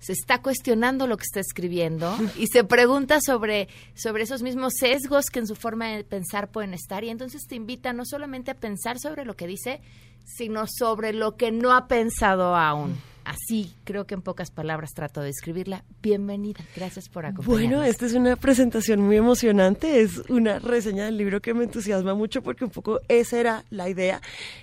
se 0.00 0.12
está 0.12 0.40
cuestionando 0.42 1.06
lo 1.06 1.16
que 1.16 1.24
está 1.24 1.40
escribiendo 1.40 2.16
y 2.36 2.46
se 2.46 2.64
pregunta 2.64 3.20
sobre, 3.20 3.68
sobre 3.94 4.22
esos 4.22 4.42
mismos 4.42 4.74
sesgos 4.78 5.26
que 5.26 5.40
en 5.40 5.46
su 5.46 5.56
forma 5.56 5.88
de 5.88 6.04
pensar 6.04 6.50
pueden 6.50 6.74
estar. 6.74 7.04
Y 7.04 7.10
entonces 7.10 7.46
te 7.46 7.56
invita 7.56 7.92
no 7.92 8.04
solamente 8.04 8.50
a 8.50 8.54
pensar 8.54 8.98
sobre 8.98 9.24
lo 9.24 9.34
que 9.34 9.46
dice, 9.46 9.80
sino 10.24 10.66
sobre 10.66 11.12
lo 11.12 11.36
que 11.36 11.50
no 11.50 11.72
ha 11.74 11.88
pensado 11.88 12.54
aún. 12.54 12.96
Así, 13.28 13.74
creo 13.84 14.06
que 14.06 14.14
en 14.14 14.22
pocas 14.22 14.50
palabras 14.50 14.94
trato 14.94 15.20
de 15.20 15.26
describirla. 15.26 15.84
Bienvenida, 16.00 16.64
gracias 16.74 17.10
por 17.10 17.26
acompañarnos. 17.26 17.68
bueno, 17.68 17.84
esta 17.84 18.06
es 18.06 18.14
una 18.14 18.36
presentación 18.36 19.02
muy 19.02 19.18
emocionante, 19.18 20.00
es 20.00 20.22
una 20.30 20.58
reseña 20.60 21.04
del 21.04 21.18
libro 21.18 21.42
que 21.42 21.52
me 21.52 21.64
entusiasma 21.64 22.14
mucho 22.14 22.40
porque 22.40 22.64
un 22.64 22.70
poco 22.70 23.00
esa 23.08 23.38
era 23.38 23.64
la 23.68 23.90
idea. 23.90 24.22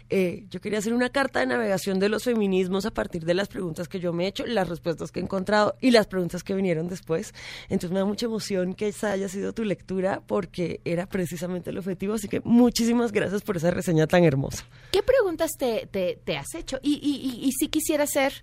Eh, 0.10 0.46
yo 0.52 0.62
quería 0.62 0.80
hacer 0.80 0.94
una 0.94 1.10
carta 1.10 1.40
de 1.40 1.48
navegación 1.48 2.00
de 2.00 2.10
los 2.10 2.24
feminismos 2.24 2.86
a 2.86 2.92
partir 2.92 3.26
de 3.26 3.34
las 3.34 3.48
preguntas 3.48 3.88
que 3.88 4.00
yo 4.00 4.14
me 4.14 4.26
he 4.26 4.28
hecho, 4.28 4.46
las 4.46 4.70
respuestas 4.70 5.12
que 5.12 5.20
he 5.20 5.24
encontrado 5.24 5.76
y 5.82 5.90
las 5.92 6.06
preguntas 6.06 6.44
que 6.44 6.54
vinieron 6.54 6.88
después. 6.88 7.34
Entonces 7.70 7.92
me 7.92 8.00
da 8.00 8.06
mucha 8.06 8.28
emoción 8.28 8.76
que 8.76 8.88
esa 8.90 9.12
haya 9.12 9.28
sido 9.30 9.54
tu 9.54 9.64
lectura 9.64 10.22
porque 10.28 10.80
era 10.86 11.08
precisamente 11.08 11.72
el 11.72 11.78
objetivo, 11.80 12.14
así 12.14 12.28
que 12.28 12.40
muchísimas 12.44 13.12
gracias 13.12 13.42
por 13.42 13.58
esa 13.58 13.72
reseña 13.72 14.06
tan 14.06 14.24
hermosa. 14.24 14.64
¿Qué 14.92 15.02
preguntas 15.02 15.52
te, 15.58 15.88
te, 15.92 16.20
te 16.24 16.38
has 16.38 16.54
hecho? 16.54 16.78
Y, 16.84 16.94
y, 17.02 17.28
y, 17.44 17.48
y 17.48 17.52
si 17.54 17.68
quisiera 17.70 18.06
ser... 18.06 18.34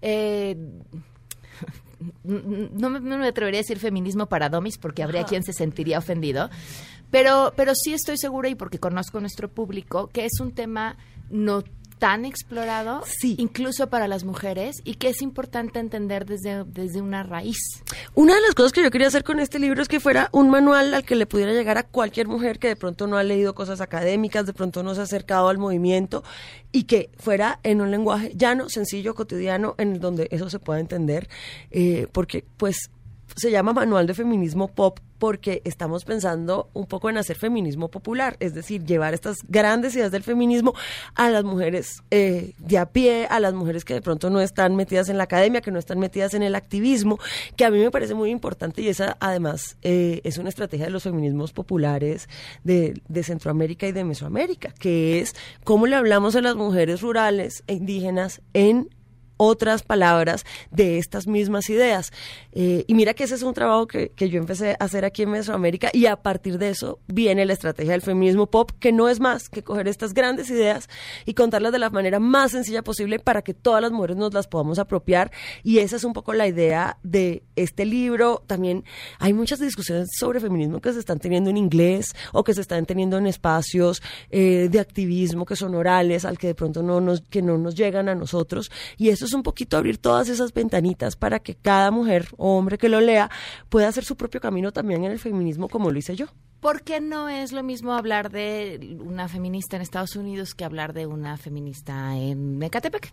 eh, 0.00 0.56
no 2.24 2.90
me, 2.90 3.00
no 3.00 3.18
me 3.18 3.28
atrevería 3.28 3.60
a 3.60 3.62
decir 3.62 3.78
feminismo 3.78 4.26
para 4.26 4.48
domis 4.48 4.78
porque 4.78 5.02
habría 5.02 5.20
Ajá. 5.20 5.28
quien 5.28 5.44
se 5.44 5.52
sentiría 5.52 5.98
ofendido, 5.98 6.50
pero, 7.12 7.52
pero 7.54 7.76
sí 7.76 7.92
estoy 7.94 8.18
segura 8.18 8.48
y 8.48 8.56
porque 8.56 8.80
conozco 8.80 9.20
nuestro 9.20 9.48
público 9.48 10.08
que 10.08 10.24
es 10.24 10.40
un 10.40 10.50
tema 10.50 10.96
no 11.30 11.62
tan 12.02 12.24
explorado, 12.24 13.04
incluso 13.22 13.88
para 13.88 14.08
las 14.08 14.24
mujeres, 14.24 14.82
y 14.82 14.94
que 14.94 15.08
es 15.08 15.22
importante 15.22 15.78
entender 15.78 16.26
desde, 16.26 16.64
desde 16.64 17.00
una 17.00 17.22
raíz. 17.22 17.58
Una 18.16 18.34
de 18.34 18.40
las 18.40 18.56
cosas 18.56 18.72
que 18.72 18.82
yo 18.82 18.90
quería 18.90 19.06
hacer 19.06 19.22
con 19.22 19.38
este 19.38 19.60
libro 19.60 19.80
es 19.80 19.86
que 19.86 20.00
fuera 20.00 20.28
un 20.32 20.50
manual 20.50 20.92
al 20.94 21.04
que 21.04 21.14
le 21.14 21.26
pudiera 21.26 21.52
llegar 21.52 21.78
a 21.78 21.84
cualquier 21.84 22.26
mujer 22.26 22.58
que 22.58 22.66
de 22.66 22.74
pronto 22.74 23.06
no 23.06 23.18
ha 23.18 23.22
leído 23.22 23.54
cosas 23.54 23.80
académicas, 23.80 24.46
de 24.46 24.52
pronto 24.52 24.82
no 24.82 24.96
se 24.96 25.00
ha 25.00 25.04
acercado 25.04 25.48
al 25.48 25.58
movimiento 25.58 26.24
y 26.72 26.84
que 26.84 27.08
fuera 27.18 27.60
en 27.62 27.80
un 27.80 27.92
lenguaje 27.92 28.32
llano, 28.34 28.68
sencillo, 28.68 29.14
cotidiano, 29.14 29.76
en 29.78 30.00
donde 30.00 30.26
eso 30.32 30.50
se 30.50 30.58
pueda 30.58 30.80
entender, 30.80 31.28
eh, 31.70 32.08
porque 32.10 32.44
pues 32.56 32.90
se 33.36 33.50
llama 33.50 33.72
Manual 33.72 34.06
de 34.06 34.14
Feminismo 34.14 34.68
Pop 34.68 35.00
porque 35.18 35.62
estamos 35.64 36.04
pensando 36.04 36.68
un 36.72 36.86
poco 36.86 37.08
en 37.08 37.16
hacer 37.16 37.36
feminismo 37.36 37.88
popular, 37.88 38.36
es 38.40 38.54
decir, 38.54 38.84
llevar 38.84 39.14
estas 39.14 39.38
grandes 39.46 39.94
ideas 39.94 40.10
del 40.10 40.24
feminismo 40.24 40.74
a 41.14 41.30
las 41.30 41.44
mujeres 41.44 42.02
eh, 42.10 42.54
de 42.58 42.78
a 42.78 42.86
pie, 42.86 43.26
a 43.30 43.38
las 43.38 43.54
mujeres 43.54 43.84
que 43.84 43.94
de 43.94 44.02
pronto 44.02 44.30
no 44.30 44.40
están 44.40 44.74
metidas 44.74 45.08
en 45.08 45.18
la 45.18 45.24
academia, 45.24 45.60
que 45.60 45.70
no 45.70 45.78
están 45.78 46.00
metidas 46.00 46.34
en 46.34 46.42
el 46.42 46.56
activismo, 46.56 47.20
que 47.56 47.64
a 47.64 47.70
mí 47.70 47.78
me 47.78 47.92
parece 47.92 48.14
muy 48.14 48.30
importante 48.30 48.82
y 48.82 48.88
esa 48.88 49.16
además 49.20 49.76
eh, 49.82 50.20
es 50.24 50.38
una 50.38 50.48
estrategia 50.48 50.86
de 50.86 50.92
los 50.92 51.04
feminismos 51.04 51.52
populares 51.52 52.28
de, 52.64 53.00
de 53.06 53.22
Centroamérica 53.22 53.86
y 53.86 53.92
de 53.92 54.02
Mesoamérica, 54.02 54.74
que 54.76 55.20
es 55.20 55.36
cómo 55.62 55.86
le 55.86 55.94
hablamos 55.94 56.34
a 56.34 56.40
las 56.40 56.56
mujeres 56.56 57.00
rurales 57.00 57.62
e 57.68 57.74
indígenas 57.74 58.40
en 58.54 58.88
otras 59.42 59.82
palabras 59.82 60.44
de 60.70 60.98
estas 60.98 61.26
mismas 61.26 61.68
ideas. 61.70 62.12
Eh, 62.52 62.84
y 62.86 62.94
mira 62.94 63.14
que 63.14 63.24
ese 63.24 63.34
es 63.34 63.42
un 63.42 63.54
trabajo 63.54 63.86
que, 63.86 64.10
que 64.10 64.28
yo 64.28 64.38
empecé 64.38 64.76
a 64.78 64.84
hacer 64.84 65.04
aquí 65.04 65.22
en 65.22 65.30
Mesoamérica 65.30 65.90
y 65.92 66.06
a 66.06 66.16
partir 66.16 66.58
de 66.58 66.70
eso 66.70 67.00
viene 67.06 67.44
la 67.44 67.52
estrategia 67.52 67.92
del 67.92 68.02
feminismo 68.02 68.46
pop, 68.46 68.70
que 68.78 68.92
no 68.92 69.08
es 69.08 69.20
más 69.20 69.48
que 69.48 69.62
coger 69.62 69.88
estas 69.88 70.14
grandes 70.14 70.50
ideas 70.50 70.88
y 71.24 71.34
contarlas 71.34 71.72
de 71.72 71.78
la 71.78 71.90
manera 71.90 72.20
más 72.20 72.52
sencilla 72.52 72.82
posible 72.82 73.18
para 73.18 73.42
que 73.42 73.54
todas 73.54 73.82
las 73.82 73.92
mujeres 73.92 74.16
nos 74.16 74.32
las 74.34 74.46
podamos 74.46 74.78
apropiar. 74.78 75.30
Y 75.62 75.78
esa 75.78 75.96
es 75.96 76.04
un 76.04 76.12
poco 76.12 76.32
la 76.32 76.46
idea 76.46 76.98
de 77.02 77.42
este 77.56 77.84
libro. 77.84 78.42
También 78.46 78.84
hay 79.18 79.32
muchas 79.32 79.60
discusiones 79.60 80.08
sobre 80.18 80.40
feminismo 80.40 80.80
que 80.80 80.92
se 80.92 80.98
están 80.98 81.18
teniendo 81.18 81.50
en 81.50 81.56
inglés 81.56 82.14
o 82.32 82.44
que 82.44 82.54
se 82.54 82.60
están 82.60 82.86
teniendo 82.86 83.18
en 83.18 83.26
espacios 83.26 84.02
eh, 84.30 84.68
de 84.70 84.80
activismo 84.80 85.44
que 85.44 85.56
son 85.56 85.74
orales, 85.74 86.24
al 86.24 86.38
que 86.38 86.48
de 86.48 86.54
pronto 86.54 86.82
no 86.82 87.00
nos, 87.00 87.22
que 87.22 87.42
no 87.42 87.58
nos 87.58 87.74
llegan 87.74 88.08
a 88.08 88.14
nosotros. 88.14 88.70
Y 88.96 89.08
eso 89.08 89.24
es 89.24 89.31
un 89.34 89.42
poquito 89.42 89.76
abrir 89.76 89.98
todas 89.98 90.28
esas 90.28 90.52
ventanitas 90.52 91.16
para 91.16 91.38
que 91.38 91.54
cada 91.54 91.90
mujer 91.90 92.28
o 92.36 92.56
hombre 92.56 92.78
que 92.78 92.88
lo 92.88 93.00
lea 93.00 93.30
pueda 93.68 93.88
hacer 93.88 94.04
su 94.04 94.16
propio 94.16 94.40
camino 94.40 94.72
también 94.72 95.04
en 95.04 95.12
el 95.12 95.18
feminismo 95.18 95.68
como 95.68 95.90
lo 95.90 95.98
hice 95.98 96.16
yo. 96.16 96.26
¿Por 96.60 96.82
qué 96.82 97.00
no 97.00 97.28
es 97.28 97.50
lo 97.50 97.64
mismo 97.64 97.92
hablar 97.92 98.30
de 98.30 98.96
una 99.00 99.26
feminista 99.28 99.74
en 99.74 99.82
Estados 99.82 100.14
Unidos 100.14 100.54
que 100.54 100.64
hablar 100.64 100.92
de 100.92 101.06
una 101.06 101.36
feminista 101.36 102.16
en 102.16 102.62
Ecatepec? 102.62 103.12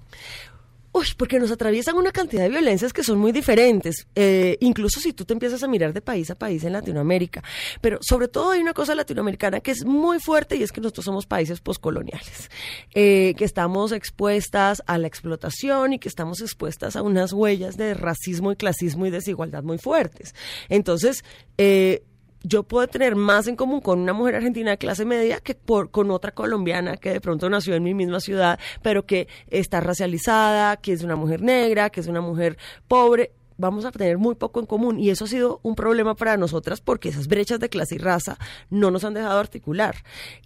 Uy, 0.92 1.06
porque 1.18 1.40
nos 1.40 1.52
atraviesan 1.52 1.96
una 1.96 2.12
cantidad 2.12 2.44
de 2.44 2.50
violencias 2.50 2.94
que 2.94 3.04
son 3.04 3.20
muy 3.20 3.32
diferentes, 3.32 4.08
eh, 4.16 4.58
incluso 4.60 5.00
si 5.00 5.14
tú 5.14 5.24
te 5.24 5.34
empiezas 5.34 5.62
a 5.62 5.68
mirar 5.68 5.94
de 5.94 6.02
país 6.02 6.32
a 6.32 6.36
país 6.36 6.64
en 6.64 6.74
Latinoamérica. 6.74 7.44
Pero 7.80 8.00
sobre 8.02 8.28
todo 8.28 8.52
hay 8.52 8.62
una 8.62 8.74
cosa 8.74 8.96
latinoamericana 8.96 9.60
que 9.60 9.72
es 9.72 9.86
muy 9.86 10.20
fuerte 10.20 10.56
y 10.56 10.64
es 10.64 10.72
que 10.72 10.82
nosotros 10.82 11.06
somos 11.06 11.28
países 11.28 11.62
poscoloniales, 11.62 12.50
eh, 12.96 13.36
que 13.38 13.46
estamos 13.46 13.92
expuestas 13.92 14.82
a 14.88 14.98
la 14.98 15.08
explotación 15.08 15.94
y 15.94 16.00
que 16.00 16.10
estamos 16.10 16.42
expuestas 16.42 16.96
a 16.96 17.04
unas 17.04 17.34
huellas 17.34 17.78
de 17.78 17.94
racismo 17.94 18.52
y 18.52 18.56
clasismo 18.56 19.06
y 19.06 19.12
desigualdad 19.12 19.64
muy 19.64 19.78
fuertes. 19.78 20.34
Entonces, 20.70 21.24
eh, 21.58 22.04
yo 22.44 22.64
puedo 22.64 22.88
tener 22.88 23.16
más 23.16 23.48
en 23.48 23.56
común 23.56 23.82
con 23.82 24.00
una 24.00 24.14
mujer 24.14 24.36
argentina 24.36 24.72
de 24.72 24.78
clase 24.78 25.06
media 25.06 25.40
que 25.40 25.56
por, 25.56 25.92
con 25.92 26.12
otra 26.12 26.32
colombiana 26.32 26.98
que 26.98 27.12
de 27.12 27.22
pronto 27.22 27.50
nació 27.50 27.76
en 27.76 27.84
mi 27.84 27.94
misma 27.94 28.20
ciudad, 28.20 28.60
pero 28.82 29.06
que 29.06 29.28
está 29.50 29.82
racializada, 29.82 30.78
que 30.78 30.94
es 30.94 31.04
una 31.04 31.16
mujer 31.16 31.42
negra, 31.42 31.90
que 31.90 32.00
es 32.00 32.08
una 32.08 32.22
mujer 32.22 32.58
pobre 32.88 33.32
vamos 33.60 33.86
a 33.86 33.92
tener 33.92 34.18
muy 34.18 34.36
poco 34.36 34.60
en 34.60 34.66
común 34.66 35.00
y 35.00 35.10
eso 35.10 35.26
ha 35.26 35.28
sido 35.28 35.60
un 35.62 35.76
problema 35.76 36.16
para 36.16 36.38
nosotras 36.38 36.82
porque 36.82 37.10
esas 37.10 37.28
brechas 37.28 37.60
de 37.60 37.70
clase 37.70 37.96
y 37.96 37.98
raza 37.98 38.38
no 38.70 38.90
nos 38.90 39.04
han 39.04 39.14
dejado 39.14 39.38
articular. 39.40 39.96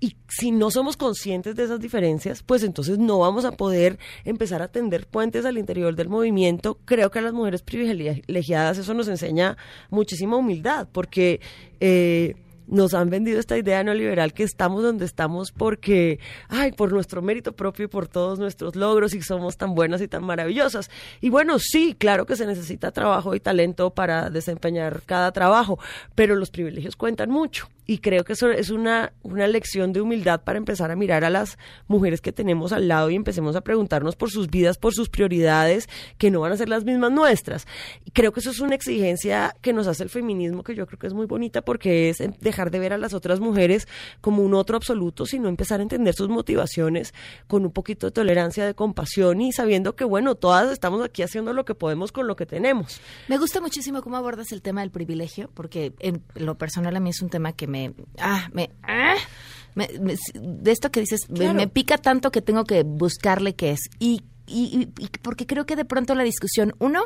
Y 0.02 0.18
si 0.28 0.52
no 0.52 0.72
somos 0.72 0.98
conscientes 0.98 1.56
de 1.56 1.64
esas 1.64 1.80
diferencias, 1.80 2.44
pues 2.44 2.64
entonces 2.64 2.98
no 2.98 3.20
vamos 3.20 3.46
a 3.46 3.52
poder 3.52 4.00
empezar 4.26 4.62
a 4.62 4.68
tender 4.68 5.08
puentes 5.08 5.46
al 5.46 5.58
interior 5.58 5.96
del 5.96 6.10
movimiento. 6.10 6.80
Creo 6.86 7.12
que 7.12 7.20
a 7.20 7.22
las 7.22 7.34
mujeres 7.34 7.62
privilegiadas 7.62 8.78
eso 8.80 8.94
nos 8.94 9.08
enseña 9.08 9.58
muchísima 9.90 10.36
humildad 10.36 10.88
porque... 10.92 11.40
Eh, 11.80 12.36
nos 12.68 12.94
han 12.94 13.10
vendido 13.10 13.40
esta 13.40 13.58
idea 13.58 13.84
neoliberal 13.84 14.34
que 14.34 14.44
estamos 14.44 14.84
donde 14.84 15.06
estamos 15.06 15.52
porque, 15.52 16.20
ay, 16.50 16.72
por 16.72 16.92
nuestro 16.92 17.22
mérito 17.22 17.54
propio 17.54 17.86
y 17.86 17.88
por 17.88 18.08
todos 18.08 18.40
nuestros 18.40 18.76
logros 18.76 19.14
y 19.14 19.22
somos 19.22 19.58
tan 19.58 19.76
buenas 19.76 20.02
y 20.02 20.08
tan 20.08 20.24
maravillosas. 20.24 20.90
Y 21.22 21.30
bueno, 21.30 21.60
sí, 21.60 21.96
claro 21.98 22.26
que 22.26 22.36
se 22.36 22.46
necesita 22.46 22.92
trabajo 22.92 23.36
y 23.36 23.40
talento 23.40 23.92
para 23.92 24.30
desempeñar 24.30 25.02
cada 25.06 25.32
trabajo, 25.32 25.80
pero 26.16 26.36
los 26.36 26.52
privilegios 26.52 26.96
cuentan 26.96 27.30
mucho 27.30 27.68
y 27.86 27.98
creo 28.00 28.24
que 28.24 28.34
eso 28.34 28.50
es 28.50 28.70
una, 28.70 29.14
una 29.24 29.48
lección 29.48 29.92
de 29.92 30.02
humildad 30.02 30.42
para 30.44 30.58
empezar 30.58 30.92
a 30.92 30.96
mirar 30.96 31.26
a 31.26 31.30
las 31.30 31.58
mujeres 31.88 32.22
que 32.22 32.32
tenemos 32.32 32.72
al 32.72 32.88
lado 32.88 33.10
y 33.10 33.16
empecemos 33.16 33.56
a 33.56 33.62
preguntarnos 33.62 34.16
por 34.16 34.30
sus 34.32 34.50
vidas, 34.50 34.78
por 34.78 34.94
sus 34.94 35.10
prioridades, 35.10 35.90
que 36.18 36.32
no 36.32 36.40
van 36.40 36.54
a 36.54 36.58
ser 36.58 36.70
las 36.70 36.86
mismas 36.86 37.12
nuestras. 37.12 37.68
Y 38.06 38.12
creo 38.12 38.32
que 38.32 38.40
eso 38.40 38.52
es 38.52 38.60
una 38.60 38.76
exigencia 38.76 39.56
que 39.62 39.74
nos 39.74 39.88
hace 39.88 40.04
el 40.04 40.10
feminismo, 40.10 40.64
que 40.64 40.76
yo 40.76 40.88
creo 40.88 41.00
que 41.00 41.08
es 41.08 41.14
muy 41.14 41.26
bonita 41.26 41.62
porque 41.62 42.10
es 42.10 42.24
dejar 42.40 42.63
de 42.72 42.80
ver 42.80 42.94
a 42.94 42.98
las 42.98 43.14
otras 43.14 43.40
mujeres 43.40 43.88
como 44.22 44.42
un 44.44 44.54
otro 44.54 44.78
absoluto, 44.78 45.26
sino 45.26 45.50
empezar 45.50 45.80
a 45.80 45.84
entender 45.84 46.14
sus 46.16 46.30
motivaciones 46.30 47.14
con 47.48 47.66
un 47.66 47.72
poquito 47.72 48.08
de 48.08 48.12
tolerancia, 48.12 48.66
de 48.66 48.74
compasión 48.74 49.42
y 49.42 49.52
sabiendo 49.52 49.96
que, 49.96 50.04
bueno, 50.04 50.36
todas 50.36 50.72
estamos 50.72 51.04
aquí 51.04 51.22
haciendo 51.24 51.54
lo 51.54 51.66
que 51.66 51.76
podemos 51.76 52.12
con 52.12 52.28
lo 52.28 52.36
que 52.36 52.46
tenemos. 52.46 53.00
Me 53.28 53.38
gusta 53.38 53.62
muchísimo 53.62 54.02
cómo 54.02 54.18
abordas 54.18 54.52
el 54.52 54.62
tema 54.62 54.82
del 54.82 54.92
privilegio, 54.92 55.50
porque 55.54 55.94
en 56.00 56.24
lo 56.36 56.58
personal 56.58 56.96
a 56.96 57.00
mí 57.00 57.10
es 57.10 57.22
un 57.22 57.30
tema 57.30 57.54
que 57.54 57.68
me, 57.68 57.94
ah, 58.20 58.48
me, 58.54 58.70
ah, 58.84 59.16
me- 59.76 59.90
me- 60.00 60.16
de 60.34 60.72
esto 60.72 60.92
que 60.92 61.00
dices, 61.00 61.30
me- 61.30 61.40
Claro. 61.40 61.54
me, 61.56 61.68
pica 61.68 61.98
tanto 61.98 62.32
que 62.32 62.42
tengo 62.42 62.64
que 62.64 62.84
buscarle 62.84 63.56
qué 63.56 63.72
es. 63.72 63.80
Y, 64.00 64.22
y, 64.46 64.90
y- 64.98 65.04
y 65.04 65.08
porque 65.22 65.46
creo 65.48 65.66
que 65.66 65.76
de 65.76 65.86
pronto 65.86 66.16
la 66.16 66.24
discusión, 66.24 66.74
uno, 66.80 67.02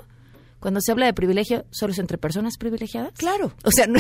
cuando 0.59 0.81
se 0.81 0.91
habla 0.91 1.05
de 1.05 1.13
privilegio, 1.13 1.65
solo 1.69 1.93
es 1.93 1.99
entre 1.99 2.17
personas 2.17 2.57
privilegiadas. 2.57 3.13
Claro. 3.13 3.53
O 3.63 3.71
sea, 3.71 3.85
no- 3.87 3.99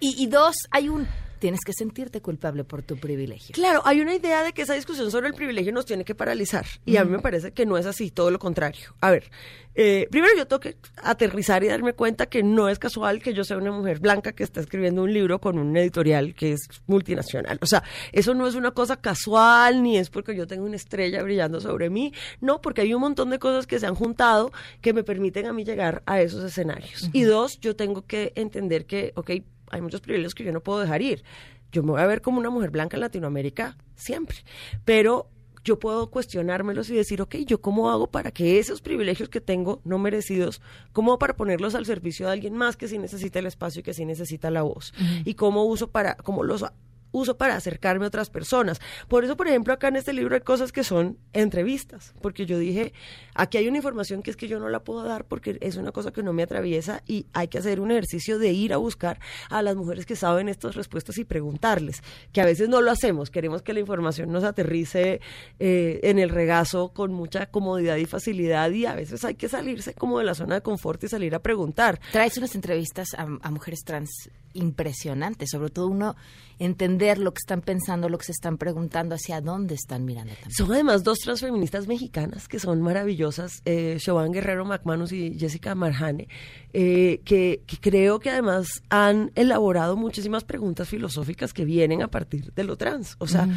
y, 0.00 0.22
y 0.22 0.26
dos, 0.26 0.56
hay 0.70 0.88
un, 0.88 1.06
tienes 1.40 1.60
que 1.64 1.72
sentirte 1.72 2.20
culpable 2.20 2.62
por 2.62 2.82
tu 2.82 2.96
privilegio. 2.96 3.52
Claro, 3.54 3.82
hay 3.84 4.00
una 4.00 4.14
idea 4.14 4.44
de 4.44 4.52
que 4.52 4.62
esa 4.62 4.74
discusión 4.74 5.10
sobre 5.10 5.26
el 5.26 5.34
privilegio 5.34 5.72
nos 5.72 5.86
tiene 5.86 6.04
que 6.04 6.14
paralizar. 6.14 6.66
Y 6.86 6.98
a 6.98 7.04
mí 7.04 7.10
me 7.10 7.18
parece 7.18 7.52
que 7.52 7.66
no 7.66 7.76
es 7.76 7.86
así, 7.86 8.10
todo 8.10 8.30
lo 8.30 8.38
contrario. 8.38 8.94
A 9.00 9.10
ver, 9.10 9.30
eh, 9.74 10.06
primero 10.10 10.34
yo 10.36 10.46
tengo 10.46 10.60
que 10.60 10.76
aterrizar 11.02 11.64
y 11.64 11.68
darme 11.68 11.94
cuenta 11.94 12.26
que 12.26 12.42
no 12.42 12.68
es 12.68 12.78
casual 12.78 13.22
que 13.22 13.32
yo 13.32 13.42
sea 13.42 13.56
una 13.56 13.72
mujer 13.72 14.00
blanca 14.00 14.32
que 14.32 14.44
está 14.44 14.60
escribiendo 14.60 15.02
un 15.02 15.12
libro 15.12 15.40
con 15.40 15.58
un 15.58 15.74
editorial 15.76 16.34
que 16.34 16.52
es 16.52 16.60
multinacional. 16.86 17.58
O 17.62 17.66
sea, 17.66 17.82
eso 18.12 18.34
no 18.34 18.46
es 18.46 18.54
una 18.54 18.72
cosa 18.72 18.96
casual, 18.96 19.82
ni 19.82 19.96
es 19.96 20.10
porque 20.10 20.36
yo 20.36 20.46
tengo 20.46 20.66
una 20.66 20.76
estrella 20.76 21.22
brillando 21.22 21.60
sobre 21.60 21.88
mí. 21.88 22.12
No, 22.40 22.60
porque 22.60 22.82
hay 22.82 22.92
un 22.92 23.00
montón 23.00 23.30
de 23.30 23.38
cosas 23.38 23.66
que 23.66 23.80
se 23.80 23.86
han 23.86 23.94
juntado 23.94 24.52
que 24.82 24.92
me 24.92 25.04
permiten 25.04 25.46
a 25.46 25.54
mí 25.54 25.64
llegar 25.64 26.02
a 26.04 26.20
esos 26.20 26.44
escenarios. 26.44 27.08
Y 27.14 27.22
dos, 27.22 27.58
yo 27.60 27.74
tengo 27.74 28.02
que 28.02 28.32
entender 28.36 28.84
que, 28.84 29.12
ok, 29.16 29.30
hay 29.70 29.80
muchos 29.80 30.00
privilegios 30.00 30.34
que 30.34 30.44
yo 30.44 30.52
no 30.52 30.60
puedo 30.60 30.80
dejar 30.80 31.02
ir. 31.02 31.24
Yo 31.72 31.82
me 31.82 31.92
voy 31.92 32.00
a 32.00 32.06
ver 32.06 32.20
como 32.20 32.38
una 32.38 32.50
mujer 32.50 32.70
blanca 32.70 32.96
en 32.96 33.02
Latinoamérica 33.02 33.76
siempre, 33.94 34.38
pero 34.84 35.30
yo 35.62 35.78
puedo 35.78 36.10
cuestionármelos 36.10 36.88
y 36.90 36.94
decir, 36.94 37.20
ok, 37.20 37.36
¿yo 37.46 37.60
cómo 37.60 37.90
hago 37.90 38.10
para 38.10 38.30
que 38.30 38.58
esos 38.58 38.80
privilegios 38.80 39.28
que 39.28 39.40
tengo 39.40 39.80
no 39.84 39.98
merecidos, 39.98 40.62
cómo 40.92 41.18
para 41.18 41.36
ponerlos 41.36 41.74
al 41.74 41.86
servicio 41.86 42.26
de 42.26 42.32
alguien 42.32 42.54
más 42.54 42.76
que 42.76 42.88
sí 42.88 42.98
necesita 42.98 43.38
el 43.38 43.46
espacio 43.46 43.80
y 43.80 43.82
que 43.82 43.94
sí 43.94 44.04
necesita 44.04 44.50
la 44.50 44.62
voz? 44.62 44.92
Y 45.24 45.34
cómo 45.34 45.64
uso 45.64 45.90
para, 45.90 46.16
cómo 46.16 46.44
los 46.44 46.64
uso 47.12 47.36
para 47.36 47.56
acercarme 47.56 48.04
a 48.04 48.08
otras 48.08 48.30
personas. 48.30 48.80
Por 49.08 49.24
eso, 49.24 49.36
por 49.36 49.48
ejemplo, 49.48 49.72
acá 49.72 49.88
en 49.88 49.96
este 49.96 50.12
libro 50.12 50.34
hay 50.34 50.40
cosas 50.40 50.72
que 50.72 50.84
son 50.84 51.18
entrevistas, 51.32 52.14
porque 52.20 52.46
yo 52.46 52.58
dije, 52.58 52.92
aquí 53.34 53.58
hay 53.58 53.68
una 53.68 53.78
información 53.78 54.22
que 54.22 54.30
es 54.30 54.36
que 54.36 54.48
yo 54.48 54.58
no 54.58 54.68
la 54.68 54.80
puedo 54.84 55.02
dar 55.02 55.24
porque 55.24 55.58
es 55.60 55.76
una 55.76 55.92
cosa 55.92 56.12
que 56.12 56.22
no 56.22 56.32
me 56.32 56.42
atraviesa 56.42 57.02
y 57.06 57.26
hay 57.32 57.48
que 57.48 57.58
hacer 57.58 57.80
un 57.80 57.90
ejercicio 57.90 58.38
de 58.38 58.52
ir 58.52 58.72
a 58.72 58.76
buscar 58.76 59.18
a 59.48 59.62
las 59.62 59.76
mujeres 59.76 60.06
que 60.06 60.16
saben 60.16 60.48
estas 60.48 60.74
respuestas 60.74 61.18
y 61.18 61.24
preguntarles, 61.24 62.02
que 62.32 62.40
a 62.40 62.44
veces 62.44 62.68
no 62.68 62.80
lo 62.80 62.90
hacemos, 62.90 63.30
queremos 63.30 63.62
que 63.62 63.72
la 63.72 63.80
información 63.80 64.30
nos 64.32 64.44
aterrice 64.44 65.20
eh, 65.58 66.00
en 66.02 66.18
el 66.18 66.30
regazo 66.30 66.92
con 66.92 67.12
mucha 67.12 67.46
comodidad 67.46 67.96
y 67.96 68.06
facilidad 68.06 68.70
y 68.70 68.86
a 68.86 68.94
veces 68.94 69.24
hay 69.24 69.34
que 69.34 69.48
salirse 69.48 69.94
como 69.94 70.18
de 70.18 70.24
la 70.24 70.34
zona 70.34 70.56
de 70.56 70.62
confort 70.62 71.02
y 71.04 71.08
salir 71.08 71.34
a 71.34 71.40
preguntar. 71.40 72.00
Traes 72.12 72.36
unas 72.38 72.54
entrevistas 72.54 73.14
a, 73.16 73.22
a 73.22 73.50
mujeres 73.50 73.80
trans 73.84 74.30
impresionantes, 74.52 75.50
sobre 75.50 75.70
todo 75.70 75.88
uno 75.88 76.16
entender 76.58 76.99
lo 77.18 77.32
que 77.32 77.38
están 77.38 77.60
pensando, 77.60 78.08
lo 78.08 78.18
que 78.18 78.26
se 78.26 78.32
están 78.32 78.58
preguntando, 78.58 79.14
hacia 79.14 79.40
dónde 79.40 79.74
están 79.74 80.04
mirando 80.04 80.32
también. 80.34 80.52
Son 80.52 80.72
además 80.72 81.02
dos 81.02 81.18
transfeministas 81.18 81.86
mexicanas 81.86 82.48
que 82.48 82.58
son 82.58 82.80
maravillosas, 82.82 83.62
eh, 83.64 83.98
Siobhan 83.98 84.32
Guerrero 84.32 84.64
McManus 84.64 85.12
y 85.12 85.38
Jessica 85.38 85.74
Marjane, 85.74 86.28
eh, 86.72 87.20
que, 87.24 87.62
que 87.66 87.78
creo 87.78 88.20
que 88.20 88.30
además 88.30 88.82
han 88.88 89.32
elaborado 89.34 89.96
muchísimas 89.96 90.44
preguntas 90.44 90.88
filosóficas 90.88 91.52
que 91.52 91.64
vienen 91.64 92.02
a 92.02 92.08
partir 92.08 92.52
de 92.52 92.64
lo 92.64 92.76
trans. 92.76 93.16
O 93.18 93.26
sea, 93.26 93.48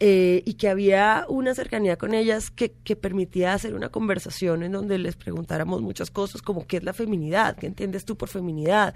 eh, 0.00 0.42
y 0.44 0.54
que 0.54 0.68
había 0.68 1.24
una 1.28 1.54
cercanía 1.54 1.96
con 1.96 2.14
ellas 2.14 2.50
que, 2.50 2.70
permitía 2.96 3.54
hacer 3.54 3.74
una 3.74 3.88
conversación 3.88 4.62
en 4.62 4.72
donde 4.72 4.98
les 4.98 5.16
preguntáramos 5.16 5.82
muchas 5.82 6.10
cosas 6.10 6.42
como 6.42 6.66
qué 6.66 6.78
es 6.78 6.84
la 6.84 6.92
feminidad, 6.92 7.56
qué 7.56 7.66
entiendes 7.66 8.04
tú 8.04 8.16
por 8.16 8.28
feminidad, 8.28 8.94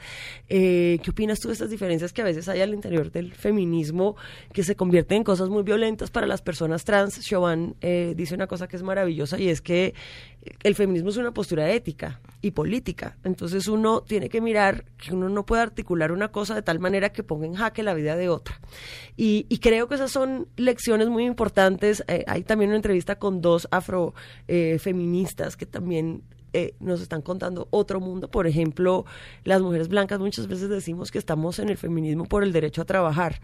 Eh, 0.48 0.98
qué 1.02 1.10
opinas 1.10 1.40
tú 1.40 1.48
de 1.48 1.54
estas 1.54 1.70
diferencias 1.70 2.12
que 2.12 2.22
a 2.22 2.24
veces 2.24 2.48
hay 2.48 2.60
al 2.60 2.72
interior 2.74 3.10
del 3.10 3.32
feminismo 3.32 4.16
que 4.52 4.62
se 4.62 4.76
convierten 4.76 5.18
en 5.18 5.24
cosas 5.24 5.48
muy 5.48 5.62
violentas 5.62 6.10
para 6.10 6.26
las 6.26 6.42
personas 6.42 6.84
trans. 6.84 7.14
Siobhan 7.14 7.76
eh, 7.80 8.14
dice 8.16 8.34
una 8.34 8.46
cosa 8.46 8.66
que 8.68 8.76
es 8.76 8.82
maravillosa 8.82 9.38
y 9.38 9.48
es 9.48 9.60
que 9.60 9.94
el 10.62 10.74
feminismo 10.74 11.10
es 11.10 11.16
una 11.16 11.32
postura 11.32 11.70
ética 11.70 12.20
y 12.40 12.52
política. 12.52 13.16
Entonces 13.24 13.68
uno 13.68 14.02
tiene 14.02 14.28
que 14.28 14.40
mirar 14.40 14.84
que 14.96 15.14
uno 15.14 15.28
no 15.28 15.44
puede 15.44 15.62
articular 15.62 16.12
una 16.12 16.28
cosa 16.28 16.54
de 16.54 16.62
tal 16.62 16.78
manera 16.78 17.10
que 17.10 17.22
ponga 17.22 17.46
en 17.46 17.54
jaque 17.54 17.82
la 17.82 17.94
vida 17.94 18.16
de 18.16 18.28
otra. 18.28 18.60
Y, 19.16 19.46
y 19.48 19.58
creo 19.58 19.88
que 19.88 19.96
esas 19.96 20.10
son 20.10 20.48
lecciones 20.56 21.08
muy 21.08 21.24
importantes. 21.24 22.04
Eh, 22.08 22.24
hay 22.26 22.42
también 22.42 22.70
una 22.70 22.76
entrevista 22.76 23.18
con 23.18 23.40
dos 23.40 23.68
afrofeministas 23.70 25.56
que 25.56 25.66
también 25.66 26.22
eh, 26.52 26.74
nos 26.80 27.00
están 27.00 27.22
contando 27.22 27.68
otro 27.70 28.00
mundo. 28.00 28.30
Por 28.30 28.46
ejemplo, 28.46 29.04
las 29.44 29.60
mujeres 29.60 29.88
blancas 29.88 30.18
muchas 30.18 30.46
veces 30.46 30.68
decimos 30.68 31.10
que 31.10 31.18
estamos 31.18 31.58
en 31.58 31.68
el 31.68 31.76
feminismo 31.76 32.24
por 32.24 32.42
el 32.42 32.52
derecho 32.52 32.82
a 32.82 32.84
trabajar. 32.86 33.40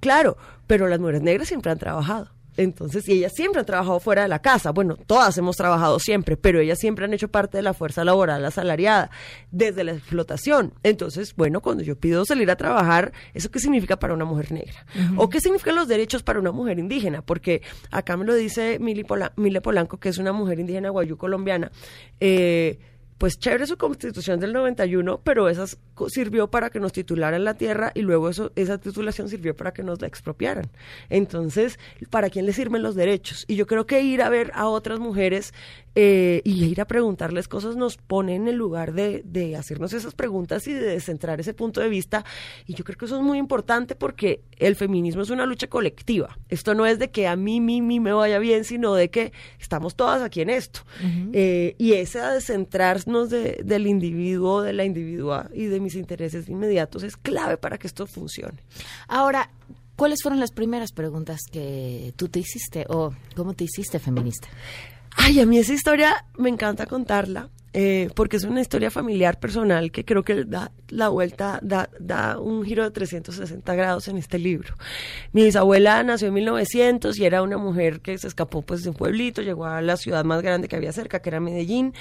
Claro, 0.00 0.36
pero 0.66 0.88
las 0.88 1.00
mujeres 1.00 1.22
negras 1.22 1.48
siempre 1.48 1.72
han 1.72 1.78
trabajado 1.78 2.33
Entonces, 2.56 3.08
y 3.08 3.12
ellas 3.12 3.32
siempre 3.34 3.60
han 3.60 3.66
trabajado 3.66 4.00
fuera 4.00 4.22
de 4.22 4.28
la 4.28 4.40
casa. 4.40 4.70
Bueno, 4.70 4.96
todas 4.96 5.36
hemos 5.38 5.56
trabajado 5.56 5.98
siempre, 5.98 6.36
pero 6.36 6.60
ellas 6.60 6.78
siempre 6.78 7.04
han 7.04 7.14
hecho 7.14 7.28
parte 7.28 7.58
de 7.58 7.62
la 7.62 7.74
fuerza 7.74 8.04
laboral 8.04 8.44
asalariada, 8.44 9.10
desde 9.50 9.84
la 9.84 9.92
explotación. 9.92 10.74
Entonces, 10.82 11.34
bueno, 11.36 11.60
cuando 11.60 11.82
yo 11.82 11.96
pido 11.96 12.24
salir 12.24 12.50
a 12.50 12.56
trabajar, 12.56 13.12
¿eso 13.34 13.50
qué 13.50 13.58
significa 13.58 13.98
para 13.98 14.14
una 14.14 14.24
mujer 14.24 14.52
negra? 14.52 14.86
¿O 15.16 15.28
qué 15.28 15.40
significan 15.40 15.74
los 15.74 15.88
derechos 15.88 16.22
para 16.22 16.38
una 16.38 16.52
mujer 16.52 16.78
indígena? 16.78 17.22
Porque 17.22 17.62
acá 17.90 18.16
me 18.16 18.24
lo 18.24 18.34
dice 18.34 18.78
Mile 18.78 19.60
Polanco, 19.60 19.98
que 19.98 20.08
es 20.08 20.18
una 20.18 20.32
mujer 20.32 20.60
indígena 20.60 20.90
guayú 20.90 21.16
colombiana. 21.16 21.70
Eh, 22.20 22.78
pues 23.18 23.38
chévere 23.38 23.66
su 23.66 23.76
constitución 23.76 24.40
del 24.40 24.52
91, 24.52 25.20
pero 25.22 25.48
esa 25.48 25.66
sirvió 26.08 26.48
para 26.48 26.70
que 26.70 26.80
nos 26.80 26.92
titularan 26.92 27.44
la 27.44 27.54
tierra 27.54 27.92
y 27.94 28.02
luego 28.02 28.28
eso, 28.28 28.52
esa 28.56 28.78
titulación 28.78 29.28
sirvió 29.28 29.54
para 29.54 29.72
que 29.72 29.82
nos 29.82 30.00
la 30.00 30.08
expropiaran. 30.08 30.68
Entonces, 31.10 31.78
¿para 32.10 32.30
quién 32.30 32.46
le 32.46 32.52
sirven 32.52 32.82
los 32.82 32.94
derechos? 32.94 33.44
Y 33.46 33.56
yo 33.56 33.66
creo 33.66 33.86
que 33.86 34.02
ir 34.02 34.22
a 34.22 34.28
ver 34.28 34.50
a 34.54 34.68
otras 34.68 34.98
mujeres 34.98 35.54
eh, 35.94 36.40
y 36.44 36.64
ir 36.64 36.80
a 36.80 36.86
preguntarles 36.86 37.46
cosas 37.48 37.76
nos 37.76 37.96
pone 37.96 38.34
en 38.34 38.48
el 38.48 38.56
lugar 38.56 38.92
de, 38.94 39.22
de 39.24 39.56
hacernos 39.56 39.92
esas 39.92 40.14
preguntas 40.14 40.66
y 40.66 40.72
de 40.72 40.80
descentrar 40.80 41.40
ese 41.40 41.54
punto 41.54 41.80
de 41.80 41.88
vista. 41.88 42.24
Y 42.66 42.74
yo 42.74 42.84
creo 42.84 42.96
que 42.98 43.04
eso 43.04 43.16
es 43.16 43.22
muy 43.22 43.38
importante 43.38 43.94
porque 43.94 44.40
el 44.58 44.74
feminismo 44.76 45.22
es 45.22 45.30
una 45.30 45.46
lucha 45.46 45.66
colectiva. 45.68 46.36
Esto 46.48 46.74
no 46.74 46.84
es 46.86 46.98
de 46.98 47.10
que 47.10 47.28
a 47.28 47.36
mí, 47.36 47.60
mí, 47.60 47.80
mí 47.80 48.00
me 48.00 48.12
vaya 48.12 48.38
bien, 48.38 48.64
sino 48.64 48.94
de 48.94 49.08
que 49.10 49.32
estamos 49.60 49.94
todas 49.94 50.20
aquí 50.22 50.40
en 50.40 50.50
esto. 50.50 50.80
Eh, 51.32 51.74
y 51.78 51.92
ese 51.92 52.18
descentrarnos 52.20 53.30
de- 53.30 53.60
del 53.64 53.86
individuo, 53.86 54.62
de 54.62 54.72
la 54.72 54.84
individua 54.84 55.48
y 55.54 55.66
de 55.66 55.80
mis 55.80 55.94
intereses 55.94 56.48
inmediatos 56.48 57.02
es 57.02 57.16
clave 57.16 57.56
para 57.56 57.78
que 57.78 57.86
esto 57.86 58.06
funcione. 58.06 58.58
Ahora, 59.08 59.50
¿cuáles 59.96 60.20
fueron 60.22 60.40
las 60.40 60.50
primeras 60.50 60.92
preguntas 60.92 61.40
que 61.50 62.12
tú 62.16 62.28
te 62.28 62.40
hiciste 62.40 62.84
o 62.88 63.12
cómo 63.36 63.54
te 63.54 63.64
hiciste 63.64 63.98
feminista? 63.98 64.48
Ay, 65.16 65.40
a 65.40 65.46
mí 65.46 65.58
esa 65.58 65.72
historia 65.72 66.26
me 66.36 66.48
encanta 66.48 66.86
contarla, 66.86 67.48
eh, 67.72 68.10
porque 68.14 68.36
es 68.36 68.44
una 68.44 68.60
historia 68.60 68.90
familiar 68.90 69.40
personal 69.40 69.90
que 69.90 70.04
creo 70.04 70.22
que 70.22 70.44
da 70.44 70.70
la 70.88 71.08
vuelta, 71.08 71.58
da, 71.62 71.88
da 71.98 72.38
un 72.38 72.64
giro 72.64 72.84
de 72.84 72.90
360 72.90 73.74
grados 73.74 74.06
en 74.08 74.16
este 74.16 74.38
libro. 74.38 74.74
Mi 75.32 75.44
bisabuela 75.44 76.02
nació 76.02 76.28
en 76.28 76.34
1900 76.34 77.18
y 77.18 77.24
era 77.24 77.42
una 77.42 77.58
mujer 77.58 78.00
que 78.00 78.16
se 78.18 78.28
escapó 78.28 78.62
pues 78.62 78.82
de 78.82 78.90
un 78.90 78.96
pueblito, 78.96 79.42
llegó 79.42 79.66
a 79.66 79.82
la 79.82 79.96
ciudad 79.96 80.24
más 80.24 80.42
grande 80.42 80.68
que 80.68 80.76
había 80.76 80.92
cerca, 80.92 81.20
que 81.20 81.30
era 81.30 81.40
Medellín, 81.40 81.94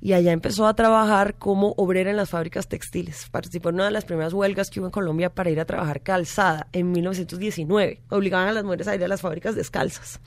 y 0.00 0.14
allá 0.14 0.32
empezó 0.32 0.66
a 0.66 0.74
trabajar 0.74 1.34
como 1.34 1.74
obrera 1.76 2.10
en 2.10 2.16
las 2.16 2.30
fábricas 2.30 2.68
textiles. 2.68 3.28
Participó 3.30 3.68
en 3.68 3.76
una 3.76 3.84
de 3.84 3.92
las 3.92 4.04
primeras 4.04 4.32
huelgas 4.32 4.70
que 4.70 4.80
hubo 4.80 4.86
en 4.86 4.92
Colombia 4.92 5.30
para 5.30 5.50
ir 5.50 5.60
a 5.60 5.64
trabajar 5.64 6.02
calzada 6.02 6.66
en 6.72 6.90
1919. 6.92 8.00
Obligaban 8.10 8.48
a 8.48 8.52
las 8.52 8.64
mujeres 8.64 8.88
a 8.88 8.94
ir 8.94 9.04
a 9.04 9.08
las 9.08 9.20
fábricas 9.20 9.54
descalzas 9.54 10.20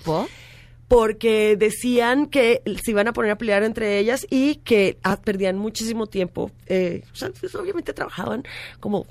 porque 0.87 1.55
decían 1.57 2.27
que 2.27 2.61
se 2.83 2.91
iban 2.91 3.07
a 3.07 3.13
poner 3.13 3.31
a 3.31 3.37
pelear 3.37 3.63
entre 3.63 3.97
ellas 3.99 4.27
y 4.29 4.55
que 4.57 4.97
ah, 5.03 5.19
perdían 5.21 5.57
muchísimo 5.57 6.07
tiempo. 6.07 6.51
eh, 6.67 7.03
o 7.11 7.15
sea, 7.15 7.29
pues, 7.39 7.55
obviamente 7.55 7.93
trabajaban 7.93 8.43
como 8.79 9.05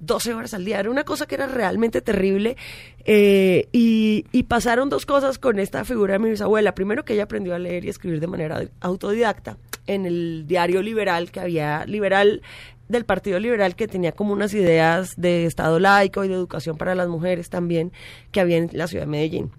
12 0.00 0.34
horas 0.34 0.54
al 0.54 0.64
día. 0.64 0.80
Era 0.80 0.90
una 0.90 1.04
cosa 1.04 1.26
que 1.26 1.36
era 1.36 1.46
realmente 1.46 2.00
terrible. 2.00 2.56
eh, 3.04 3.68
y, 3.72 4.24
y 4.32 4.42
pasaron 4.44 4.88
dos 4.88 5.06
cosas 5.06 5.38
con 5.38 5.58
esta 5.58 5.84
figura 5.84 6.14
de 6.14 6.18
mi 6.18 6.30
bisabuela. 6.30 6.74
Primero, 6.74 7.04
que 7.04 7.12
ella 7.12 7.24
aprendió 7.24 7.54
a 7.54 7.58
leer 7.58 7.84
y 7.84 7.88
escribir 7.88 8.20
de 8.20 8.26
manera 8.26 8.62
autodidacta 8.80 9.58
en 9.86 10.06
el 10.06 10.46
diario 10.46 10.82
liberal 10.82 11.30
que 11.30 11.40
había, 11.40 11.84
liberal 11.86 12.42
del 12.88 13.04
Partido 13.04 13.38
Liberal 13.38 13.76
que 13.76 13.86
tenía 13.86 14.12
como 14.12 14.32
unas 14.32 14.52
ideas 14.52 15.14
de 15.16 15.46
Estado 15.46 15.78
laico 15.78 16.24
y 16.24 16.28
de 16.28 16.34
educación 16.34 16.76
para 16.76 16.94
las 16.94 17.08
mujeres 17.08 17.48
también 17.48 17.92
que 18.32 18.40
había 18.40 18.56
en 18.56 18.68
la 18.72 18.88
ciudad 18.88 19.04
de 19.04 19.10
Medellín. 19.10 19.50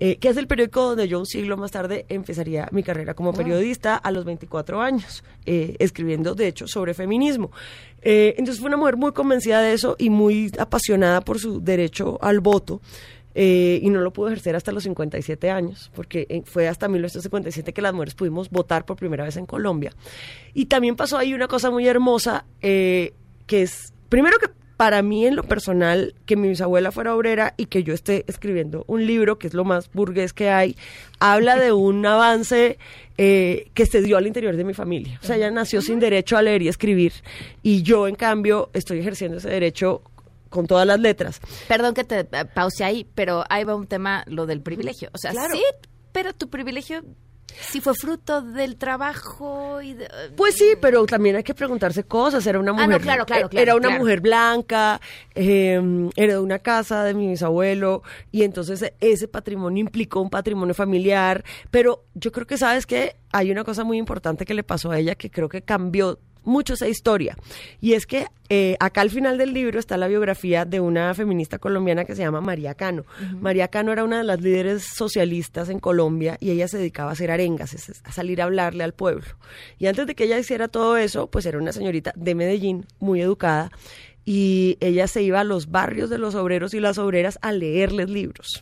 Eh, 0.00 0.16
que 0.18 0.28
es 0.28 0.36
el 0.36 0.46
periódico 0.46 0.82
donde 0.90 1.08
yo 1.08 1.18
un 1.18 1.26
siglo 1.26 1.56
más 1.56 1.72
tarde 1.72 2.06
empezaría 2.08 2.68
mi 2.70 2.84
carrera 2.84 3.14
como 3.14 3.32
periodista 3.32 3.96
a 3.96 4.12
los 4.12 4.24
24 4.24 4.80
años, 4.80 5.24
eh, 5.44 5.74
escribiendo 5.80 6.34
de 6.36 6.46
hecho 6.46 6.68
sobre 6.68 6.94
feminismo. 6.94 7.50
Eh, 8.02 8.34
entonces 8.38 8.60
fue 8.60 8.68
una 8.68 8.76
mujer 8.76 8.96
muy 8.96 9.12
convencida 9.12 9.60
de 9.60 9.72
eso 9.72 9.96
y 9.98 10.08
muy 10.10 10.52
apasionada 10.58 11.20
por 11.20 11.40
su 11.40 11.60
derecho 11.60 12.18
al 12.22 12.40
voto. 12.40 12.80
eh, 13.40 13.78
y 13.82 13.90
no 13.90 14.00
lo 14.00 14.12
pudo 14.12 14.28
ejercer 14.28 14.56
hasta 14.56 14.72
los 14.72 14.82
57 14.82 15.48
años, 15.50 15.92
porque 15.94 16.26
eh, 16.28 16.42
fue 16.44 16.66
hasta 16.66 16.88
1957 16.88 17.72
que 17.72 17.82
las 17.82 17.92
mujeres 17.92 18.14
pudimos 18.14 18.50
votar 18.50 18.84
por 18.84 18.96
primera 18.96 19.22
vez 19.22 19.36
en 19.36 19.46
Colombia. 19.46 19.92
Y 20.54 20.66
también 20.66 20.96
pasó 20.96 21.18
ahí 21.18 21.34
una 21.34 21.46
cosa 21.46 21.70
muy 21.70 21.86
hermosa, 21.86 22.46
eh, 22.62 23.12
que 23.46 23.62
es, 23.62 23.92
primero 24.08 24.38
que 24.38 24.48
para 24.78 25.02
mí 25.02 25.26
en 25.26 25.34
lo 25.34 25.42
personal, 25.42 26.14
que 26.24 26.36
mi 26.36 26.48
bisabuela 26.48 26.92
fuera 26.92 27.14
obrera 27.14 27.52
y 27.56 27.66
que 27.66 27.82
yo 27.82 27.92
esté 27.92 28.24
escribiendo 28.28 28.84
un 28.86 29.04
libro, 29.06 29.36
que 29.36 29.48
es 29.48 29.52
lo 29.54 29.64
más 29.64 29.90
burgués 29.92 30.32
que 30.32 30.50
hay, 30.50 30.76
habla 31.18 31.56
de 31.56 31.72
un 31.72 32.06
avance 32.06 32.78
eh, 33.18 33.70
que 33.74 33.86
se 33.86 34.00
dio 34.02 34.16
al 34.16 34.28
interior 34.28 34.54
de 34.56 34.62
mi 34.62 34.74
familia. 34.74 35.18
O 35.20 35.26
sea, 35.26 35.34
ella 35.34 35.50
nació 35.50 35.82
sin 35.82 35.98
derecho 35.98 36.36
a 36.36 36.42
leer 36.42 36.62
y 36.62 36.68
escribir 36.68 37.12
y 37.60 37.82
yo, 37.82 38.06
en 38.06 38.14
cambio, 38.14 38.70
estoy 38.72 39.00
ejerciendo 39.00 39.38
ese 39.38 39.50
derecho 39.50 40.00
con 40.48 40.68
todas 40.68 40.86
las 40.86 41.00
letras. 41.00 41.40
Perdón 41.66 41.94
que 41.94 42.04
te 42.04 42.20
eh, 42.20 42.44
pause 42.54 42.84
ahí, 42.84 43.04
pero 43.16 43.44
ahí 43.50 43.64
va 43.64 43.74
un 43.74 43.88
tema, 43.88 44.22
lo 44.28 44.46
del 44.46 44.60
privilegio. 44.60 45.10
O 45.12 45.18
sea, 45.18 45.32
Claro. 45.32 45.54
sí, 45.54 45.62
pero 46.12 46.32
tu 46.32 46.48
privilegio 46.48 47.02
sí 47.60 47.80
fue 47.80 47.94
fruto 47.94 48.42
del 48.42 48.76
trabajo 48.76 49.80
y 49.82 49.94
de... 49.94 50.08
Pues 50.36 50.54
sí, 50.56 50.74
pero 50.80 51.04
también 51.06 51.36
hay 51.36 51.42
que 51.42 51.54
preguntarse 51.54 52.04
cosas. 52.04 52.46
Era 52.46 52.58
una 52.58 52.70
Ah, 52.70 52.74
mujer, 52.74 52.88
no, 52.88 52.98
claro, 53.00 53.26
claro, 53.26 53.46
eh, 53.46 53.48
claro, 53.48 53.62
era 53.62 53.74
una 53.76 53.88
claro. 53.88 54.02
mujer 54.02 54.20
blanca, 54.20 55.00
eh, 55.34 56.08
heredó 56.16 56.42
una 56.42 56.58
casa 56.60 57.04
de 57.04 57.14
mi 57.14 57.26
bisabuelo 57.28 58.02
y 58.30 58.42
entonces 58.42 58.82
eh, 58.82 58.94
ese 59.00 59.28
patrimonio 59.28 59.80
implicó 59.80 60.20
un 60.20 60.30
patrimonio 60.30 60.74
familiar. 60.74 61.44
Pero 61.70 62.04
yo 62.14 62.32
creo 62.32 62.46
que 62.46 62.56
sabes 62.58 62.86
que 62.86 63.16
hay 63.32 63.50
una 63.50 63.64
cosa 63.64 63.84
muy 63.84 63.98
importante 63.98 64.44
que 64.44 64.54
le 64.54 64.62
pasó 64.62 64.90
a 64.90 64.98
ella 64.98 65.14
que 65.14 65.30
creo 65.30 65.48
que 65.48 65.62
cambió 65.62 66.18
mucho 66.44 66.74
esa 66.74 66.88
historia. 66.88 67.36
Y 67.80 67.94
es 67.94 68.06
que 68.06 68.26
eh, 68.50 68.76
acá 68.80 69.02
al 69.02 69.10
final 69.10 69.36
del 69.36 69.52
libro 69.52 69.78
está 69.78 69.96
la 69.96 70.08
biografía 70.08 70.64
de 70.64 70.80
una 70.80 71.12
feminista 71.14 71.58
colombiana 71.58 72.04
que 72.04 72.14
se 72.14 72.22
llama 72.22 72.40
María 72.40 72.74
Cano. 72.74 73.04
María 73.40 73.68
Cano 73.68 73.92
era 73.92 74.04
una 74.04 74.18
de 74.18 74.24
las 74.24 74.40
líderes 74.40 74.84
socialistas 74.84 75.68
en 75.68 75.80
Colombia 75.80 76.38
y 76.40 76.50
ella 76.50 76.68
se 76.68 76.78
dedicaba 76.78 77.10
a 77.10 77.12
hacer 77.12 77.30
arengas, 77.30 77.74
a 78.04 78.12
salir 78.12 78.40
a 78.40 78.44
hablarle 78.44 78.84
al 78.84 78.94
pueblo. 78.94 79.26
Y 79.78 79.86
antes 79.86 80.06
de 80.06 80.14
que 80.14 80.24
ella 80.24 80.38
hiciera 80.38 80.68
todo 80.68 80.96
eso, 80.96 81.28
pues 81.28 81.44
era 81.46 81.58
una 81.58 81.72
señorita 81.72 82.12
de 82.16 82.34
Medellín, 82.34 82.86
muy 83.00 83.20
educada. 83.20 83.70
Y 84.24 84.76
ella 84.80 85.06
se 85.06 85.22
iba 85.22 85.40
a 85.40 85.44
los 85.44 85.70
barrios 85.70 86.10
de 86.10 86.18
los 86.18 86.34
obreros 86.34 86.74
y 86.74 86.80
las 86.80 86.98
obreras 86.98 87.38
a 87.40 87.50
leerles 87.50 88.10
libros 88.10 88.60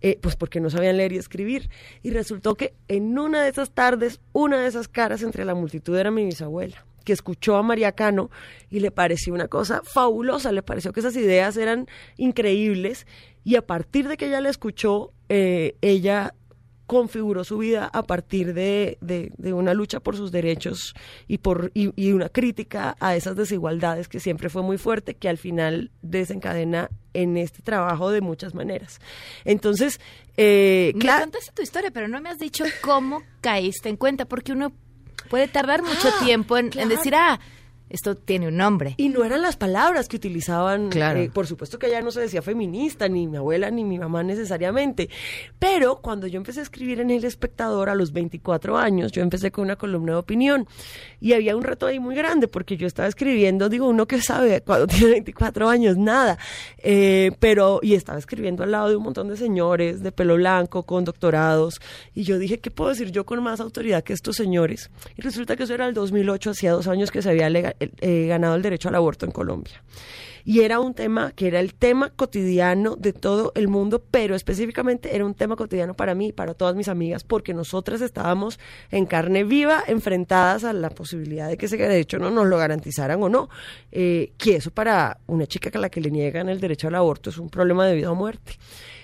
eh, 0.00 0.18
pues 0.20 0.34
porque 0.34 0.58
no 0.58 0.70
sabían 0.70 0.96
leer 0.96 1.12
y 1.12 1.18
escribir. 1.18 1.70
Y 2.02 2.10
resultó 2.10 2.56
que 2.56 2.74
en 2.88 3.16
una 3.16 3.42
de 3.42 3.48
esas 3.48 3.70
tardes, 3.70 4.20
una 4.32 4.60
de 4.60 4.66
esas 4.66 4.88
caras 4.88 5.22
entre 5.22 5.44
la 5.44 5.54
multitud 5.54 5.96
era 5.96 6.10
mi 6.10 6.24
bisabuela, 6.24 6.84
que 7.04 7.12
escuchó 7.12 7.56
a 7.56 7.62
María 7.62 7.92
Cano 7.92 8.30
y 8.70 8.80
le 8.80 8.90
pareció 8.90 9.32
una 9.34 9.48
cosa 9.48 9.82
fabulosa, 9.84 10.50
le 10.52 10.62
pareció 10.62 10.92
que 10.92 11.00
esas 11.00 11.16
ideas 11.16 11.56
eran 11.56 11.86
increíbles 12.16 13.06
y 13.44 13.56
a 13.56 13.62
partir 13.66 14.08
de 14.08 14.16
que 14.16 14.26
ella 14.26 14.40
la 14.40 14.48
escuchó, 14.50 15.12
eh, 15.28 15.76
ella 15.82 16.34
configuró 16.86 17.44
su 17.44 17.56
vida 17.56 17.88
a 17.94 18.02
partir 18.02 18.52
de, 18.52 18.98
de- 19.00 19.32
de 19.38 19.52
una 19.54 19.72
lucha 19.72 20.00
por 20.00 20.16
sus 20.18 20.30
derechos 20.30 20.94
y 21.26 21.38
por 21.38 21.70
y, 21.72 21.92
y 21.96 22.12
una 22.12 22.28
crítica 22.28 22.94
a 23.00 23.16
esas 23.16 23.36
desigualdades 23.36 24.06
que 24.06 24.20
siempre 24.20 24.50
fue 24.50 24.62
muy 24.62 24.76
fuerte 24.76 25.14
que 25.14 25.30
al 25.30 25.38
final 25.38 25.90
desencadena 26.02 26.90
en 27.14 27.38
este 27.38 27.62
trabajo 27.62 28.10
de 28.10 28.20
muchas 28.20 28.54
maneras. 28.54 28.98
Entonces 29.46 29.98
eh, 30.36 30.92
Me 30.96 31.06
contaste 31.06 31.52
tu 31.54 31.62
historia, 31.62 31.90
pero 31.90 32.06
no 32.06 32.20
me 32.20 32.28
has 32.28 32.38
dicho 32.38 32.64
cómo 32.82 33.22
caíste 33.40 33.88
en 33.88 33.96
cuenta, 33.96 34.26
porque 34.26 34.52
uno 34.52 34.70
puede 35.28 35.48
tardar 35.48 35.82
mucho 35.82 36.08
Ah, 36.08 36.24
tiempo 36.24 36.56
en, 36.56 36.70
en 36.78 36.88
decir, 36.88 37.14
ah, 37.14 37.38
esto 37.94 38.14
tiene 38.14 38.48
un 38.48 38.56
nombre. 38.56 38.94
Y 38.96 39.08
no 39.08 39.24
eran 39.24 39.42
las 39.42 39.56
palabras 39.56 40.08
que 40.08 40.16
utilizaban. 40.16 40.88
Claro. 40.90 41.20
eh, 41.20 41.30
por 41.32 41.46
supuesto 41.46 41.78
que 41.78 41.86
ella 41.86 42.02
no 42.02 42.10
se 42.10 42.20
decía 42.20 42.42
feminista, 42.42 43.08
ni 43.08 43.26
mi 43.26 43.36
abuela, 43.38 43.70
ni 43.70 43.84
mi 43.84 43.98
mamá 43.98 44.22
necesariamente. 44.22 45.08
Pero 45.58 45.96
cuando 46.02 46.26
yo 46.26 46.36
empecé 46.36 46.60
a 46.60 46.62
escribir 46.64 47.00
en 47.00 47.10
El 47.10 47.24
Espectador 47.24 47.88
a 47.88 47.94
los 47.94 48.12
24 48.12 48.76
años, 48.76 49.12
yo 49.12 49.22
empecé 49.22 49.50
con 49.50 49.64
una 49.64 49.76
columna 49.76 50.12
de 50.12 50.18
opinión. 50.18 50.66
Y 51.20 51.32
había 51.32 51.56
un 51.56 51.62
reto 51.62 51.86
ahí 51.86 51.98
muy 51.98 52.14
grande, 52.14 52.48
porque 52.48 52.76
yo 52.76 52.86
estaba 52.86 53.08
escribiendo, 53.08 53.68
digo, 53.68 53.88
uno 53.88 54.06
que 54.06 54.20
sabe 54.20 54.60
cuando 54.60 54.86
tiene 54.88 55.06
24 55.12 55.68
años, 55.68 55.96
nada. 55.96 56.38
Eh, 56.78 57.32
pero, 57.40 57.80
y 57.82 57.94
estaba 57.94 58.18
escribiendo 58.18 58.62
al 58.62 58.72
lado 58.72 58.88
de 58.90 58.96
un 58.96 59.04
montón 59.04 59.28
de 59.28 59.36
señores 59.36 60.02
de 60.02 60.12
pelo 60.12 60.34
blanco, 60.36 60.82
con 60.82 61.04
doctorados. 61.04 61.80
Y 62.14 62.24
yo 62.24 62.38
dije, 62.38 62.58
¿qué 62.58 62.70
puedo 62.70 62.90
decir 62.90 63.10
yo 63.10 63.24
con 63.24 63.42
más 63.42 63.60
autoridad 63.60 64.02
que 64.04 64.12
estos 64.12 64.36
señores? 64.36 64.90
Y 65.16 65.22
resulta 65.22 65.56
que 65.56 65.62
eso 65.64 65.74
era 65.74 65.86
el 65.86 65.94
2008, 65.94 66.50
hacía 66.50 66.72
dos 66.72 66.88
años 66.88 67.10
que 67.10 67.22
se 67.22 67.30
había 67.30 67.48
lega- 67.48 67.74
eh, 68.00 68.26
ganado 68.28 68.56
el 68.56 68.62
derecho 68.62 68.88
al 68.88 68.94
aborto 68.94 69.26
en 69.26 69.32
Colombia. 69.32 69.82
Y 70.46 70.60
era 70.60 70.78
un 70.78 70.92
tema 70.92 71.32
que 71.32 71.46
era 71.46 71.58
el 71.58 71.74
tema 71.74 72.10
cotidiano 72.10 72.96
de 72.96 73.14
todo 73.14 73.52
el 73.54 73.66
mundo, 73.66 74.04
pero 74.10 74.34
específicamente 74.34 75.16
era 75.16 75.24
un 75.24 75.34
tema 75.34 75.56
cotidiano 75.56 75.94
para 75.94 76.14
mí 76.14 76.28
y 76.28 76.32
para 76.32 76.52
todas 76.52 76.76
mis 76.76 76.88
amigas, 76.88 77.24
porque 77.24 77.54
nosotras 77.54 78.02
estábamos 78.02 78.60
en 78.90 79.06
carne 79.06 79.44
viva, 79.44 79.82
enfrentadas 79.86 80.64
a 80.64 80.74
la 80.74 80.90
posibilidad 80.90 81.48
de 81.48 81.56
que 81.56 81.64
ese 81.64 81.78
derecho 81.78 82.18
no 82.18 82.30
nos 82.30 82.46
lo 82.46 82.58
garantizaran 82.58 83.22
o 83.22 83.30
no. 83.30 83.48
Eh, 83.90 84.32
que 84.36 84.56
eso 84.56 84.70
para 84.70 85.18
una 85.26 85.46
chica 85.46 85.70
a 85.72 85.78
la 85.78 85.88
que 85.88 86.02
le 86.02 86.10
niegan 86.10 86.50
el 86.50 86.60
derecho 86.60 86.88
al 86.88 86.96
aborto 86.96 87.30
es 87.30 87.38
un 87.38 87.48
problema 87.48 87.86
de 87.86 87.94
vida 87.94 88.10
o 88.10 88.14
muerte. 88.14 88.58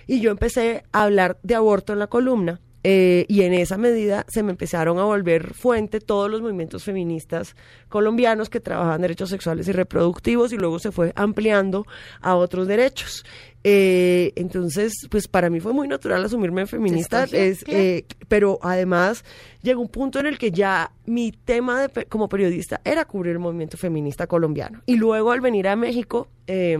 Y 0.06 0.20
yo 0.20 0.30
empecé 0.30 0.84
a 0.92 1.04
hablar 1.04 1.38
de 1.42 1.54
aborto 1.54 1.94
en 1.94 2.00
la 2.00 2.08
columna 2.08 2.60
eh, 2.82 3.26
y 3.28 3.42
en 3.42 3.52
esa 3.52 3.76
medida 3.76 4.24
se 4.28 4.42
me 4.42 4.52
empezaron 4.52 4.98
a 4.98 5.04
volver 5.04 5.52
fuente 5.54 6.00
todos 6.00 6.30
los 6.30 6.40
movimientos 6.40 6.84
feministas 6.84 7.54
colombianos 7.88 8.48
que 8.48 8.60
trabajaban 8.60 9.02
derechos 9.02 9.28
sexuales 9.28 9.68
y 9.68 9.72
reproductivos 9.72 10.52
y 10.52 10.56
luego 10.56 10.78
se 10.78 10.90
fue 10.90 11.12
ampliando 11.14 11.86
a 12.20 12.36
otros 12.36 12.66
derechos. 12.66 13.24
Eh, 13.62 14.32
entonces, 14.36 15.06
pues 15.10 15.28
para 15.28 15.50
mí 15.50 15.60
fue 15.60 15.74
muy 15.74 15.86
natural 15.86 16.24
asumirme 16.24 16.66
feminista, 16.66 17.24
es, 17.24 17.62
eh, 17.66 18.06
pero 18.26 18.58
además 18.62 19.22
llegó 19.62 19.82
un 19.82 19.88
punto 19.88 20.18
en 20.18 20.26
el 20.26 20.38
que 20.38 20.50
ya 20.50 20.92
mi 21.04 21.32
tema 21.32 21.82
de 21.82 22.06
como 22.06 22.28
periodista 22.30 22.80
era 22.84 23.04
cubrir 23.04 23.32
el 23.32 23.38
movimiento 23.38 23.76
feminista 23.76 24.26
colombiano. 24.26 24.80
Y 24.86 24.96
luego 24.96 25.30
al 25.30 25.42
venir 25.42 25.68
a 25.68 25.76
México, 25.76 26.28
eh, 26.46 26.78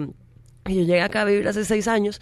y 0.67 0.75
yo 0.75 0.83
llegué 0.83 1.01
acá 1.01 1.23
a 1.23 1.25
vivir 1.25 1.49
hace 1.49 1.65
seis 1.65 1.89
años, 1.89 2.21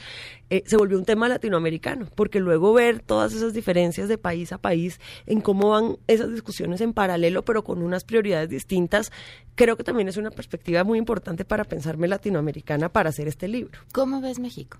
eh, 0.51 0.62
se 0.66 0.77
volvió 0.77 0.96
un 0.96 1.05
tema 1.05 1.29
latinoamericano, 1.29 2.07
porque 2.14 2.40
luego 2.40 2.72
ver 2.72 3.01
todas 3.01 3.35
esas 3.35 3.53
diferencias 3.53 4.09
de 4.09 4.16
país 4.16 4.53
a 4.53 4.59
país, 4.59 5.01
en 5.27 5.40
cómo 5.40 5.70
van 5.70 5.98
esas 6.07 6.31
discusiones 6.31 6.81
en 6.81 6.92
paralelo, 6.92 7.44
pero 7.44 7.64
con 7.64 7.83
unas 7.83 8.05
prioridades 8.05 8.48
distintas, 8.48 9.12
creo 9.55 9.77
que 9.77 9.85
también 9.85 10.09
es 10.09 10.16
una 10.16 10.31
perspectiva 10.31 10.85
muy 10.85 10.98
importante 10.98 11.44
para 11.44 11.64
pensarme 11.64 12.09
latinoamericana 12.09 12.88
para 12.88 13.11
hacer 13.11 13.29
este 13.29 13.48
libro. 13.48 13.81
¿Cómo 13.92 14.20
ves 14.20 14.38
México? 14.38 14.79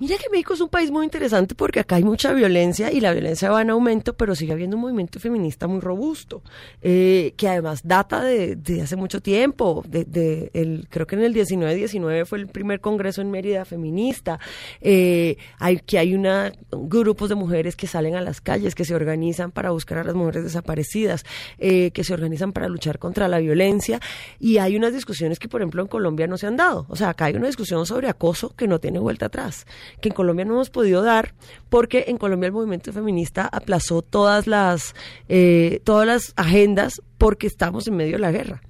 Mira 0.00 0.16
que 0.16 0.30
México 0.30 0.54
es 0.54 0.60
un 0.60 0.68
país 0.68 0.92
muy 0.92 1.04
interesante 1.04 1.56
porque 1.56 1.80
acá 1.80 1.96
hay 1.96 2.04
mucha 2.04 2.32
violencia 2.32 2.92
y 2.92 3.00
la 3.00 3.12
violencia 3.12 3.50
va 3.50 3.62
en 3.62 3.70
aumento, 3.70 4.16
pero 4.16 4.36
sigue 4.36 4.52
habiendo 4.52 4.76
un 4.76 4.82
movimiento 4.82 5.18
feminista 5.18 5.66
muy 5.66 5.80
robusto, 5.80 6.44
eh, 6.80 7.34
que 7.36 7.48
además 7.48 7.80
data 7.82 8.22
de, 8.22 8.56
hace 8.80 8.94
mucho 8.94 9.20
tiempo. 9.20 9.82
De, 9.88 10.04
de 10.04 10.86
creo 10.88 11.04
que 11.08 11.16
en 11.16 11.22
el 11.22 11.34
19-19 11.34 12.26
fue 12.26 12.38
el 12.38 12.46
primer 12.46 12.80
congreso 12.80 13.22
en 13.22 13.32
Mérida 13.32 13.64
feminista. 13.64 14.38
Eh, 14.80 15.36
hay, 15.58 15.78
que 15.78 15.98
hay 15.98 16.14
una, 16.14 16.52
grupos 16.70 17.28
de 17.28 17.34
mujeres 17.34 17.74
que 17.74 17.88
salen 17.88 18.14
a 18.14 18.20
las 18.20 18.40
calles, 18.40 18.76
que 18.76 18.84
se 18.84 18.94
organizan 18.94 19.50
para 19.50 19.70
buscar 19.70 19.98
a 19.98 20.04
las 20.04 20.14
mujeres 20.14 20.44
desaparecidas, 20.44 21.24
eh, 21.58 21.90
que 21.90 22.04
se 22.04 22.14
organizan 22.14 22.52
para 22.52 22.68
luchar 22.68 23.00
contra 23.00 23.26
la 23.26 23.40
violencia. 23.40 23.98
Y 24.38 24.58
hay 24.58 24.76
unas 24.76 24.92
discusiones 24.92 25.40
que, 25.40 25.48
por 25.48 25.60
ejemplo, 25.60 25.82
en 25.82 25.88
Colombia 25.88 26.28
no 26.28 26.38
se 26.38 26.46
han 26.46 26.56
dado. 26.56 26.86
O 26.88 26.94
sea, 26.94 27.08
acá 27.08 27.24
hay 27.24 27.34
una 27.34 27.48
discusión 27.48 27.84
sobre 27.84 28.08
acoso 28.08 28.54
que 28.54 28.68
no 28.68 28.78
tiene 28.78 29.00
vuelta 29.00 29.26
atrás 29.26 29.66
que 30.00 30.08
en 30.08 30.14
Colombia 30.14 30.44
no 30.44 30.54
hemos 30.54 30.70
podido 30.70 31.02
dar 31.02 31.34
porque 31.68 32.06
en 32.08 32.18
Colombia 32.18 32.46
el 32.46 32.52
movimiento 32.52 32.92
feminista 32.92 33.48
aplazó 33.50 34.02
todas 34.02 34.46
las 34.46 34.94
eh, 35.28 35.80
todas 35.84 36.06
las 36.06 36.32
agendas 36.36 37.02
porque 37.18 37.46
estamos 37.46 37.86
en 37.88 37.96
medio 37.96 38.12
de 38.12 38.20
la 38.20 38.32
guerra. 38.32 38.62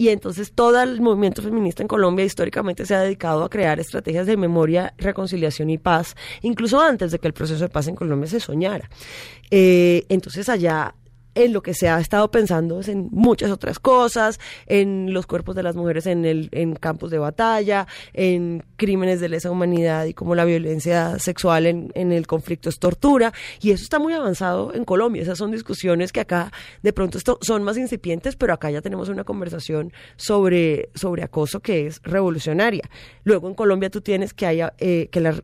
Y 0.00 0.10
entonces 0.10 0.52
todo 0.52 0.80
el 0.80 1.00
movimiento 1.00 1.42
feminista 1.42 1.82
en 1.82 1.88
Colombia 1.88 2.24
históricamente 2.24 2.86
se 2.86 2.94
ha 2.94 3.00
dedicado 3.00 3.42
a 3.42 3.50
crear 3.50 3.80
estrategias 3.80 4.28
de 4.28 4.36
memoria, 4.36 4.94
reconciliación 4.96 5.70
y 5.70 5.78
paz, 5.78 6.14
incluso 6.42 6.80
antes 6.80 7.10
de 7.10 7.18
que 7.18 7.26
el 7.26 7.34
proceso 7.34 7.64
de 7.64 7.68
paz 7.68 7.88
en 7.88 7.96
Colombia 7.96 8.28
se 8.28 8.38
soñara. 8.38 8.88
Eh, 9.50 10.06
entonces 10.08 10.48
allá 10.48 10.94
en 11.38 11.52
lo 11.52 11.62
que 11.62 11.72
se 11.72 11.88
ha 11.88 12.00
estado 12.00 12.30
pensando 12.30 12.80
es 12.80 12.88
en 12.88 13.08
muchas 13.12 13.50
otras 13.50 13.78
cosas, 13.78 14.40
en 14.66 15.12
los 15.12 15.26
cuerpos 15.26 15.54
de 15.54 15.62
las 15.62 15.76
mujeres 15.76 16.06
en, 16.06 16.24
el, 16.24 16.48
en 16.50 16.74
campos 16.74 17.12
de 17.12 17.18
batalla, 17.18 17.86
en 18.12 18.64
crímenes 18.76 19.20
de 19.20 19.28
lesa 19.28 19.50
humanidad 19.50 20.06
y 20.06 20.14
como 20.14 20.34
la 20.34 20.44
violencia 20.44 21.18
sexual 21.20 21.66
en, 21.66 21.92
en 21.94 22.10
el 22.10 22.26
conflicto 22.26 22.68
es 22.68 22.78
tortura. 22.80 23.32
Y 23.60 23.70
eso 23.70 23.84
está 23.84 24.00
muy 24.00 24.14
avanzado 24.14 24.74
en 24.74 24.84
Colombia. 24.84 25.22
Esas 25.22 25.38
son 25.38 25.52
discusiones 25.52 26.10
que 26.10 26.20
acá 26.20 26.52
de 26.82 26.92
pronto 26.92 27.18
son 27.40 27.62
más 27.62 27.76
incipientes, 27.76 28.34
pero 28.34 28.52
acá 28.52 28.70
ya 28.70 28.82
tenemos 28.82 29.08
una 29.08 29.22
conversación 29.22 29.92
sobre, 30.16 30.90
sobre 30.94 31.22
acoso 31.22 31.60
que 31.60 31.86
es 31.86 32.00
revolucionaria. 32.02 32.82
Luego 33.22 33.48
en 33.48 33.54
Colombia 33.54 33.90
tú 33.90 34.00
tienes 34.00 34.34
que 34.34 34.46
haya 34.46 34.74
eh, 34.78 35.08
que 35.12 35.20
la 35.20 35.40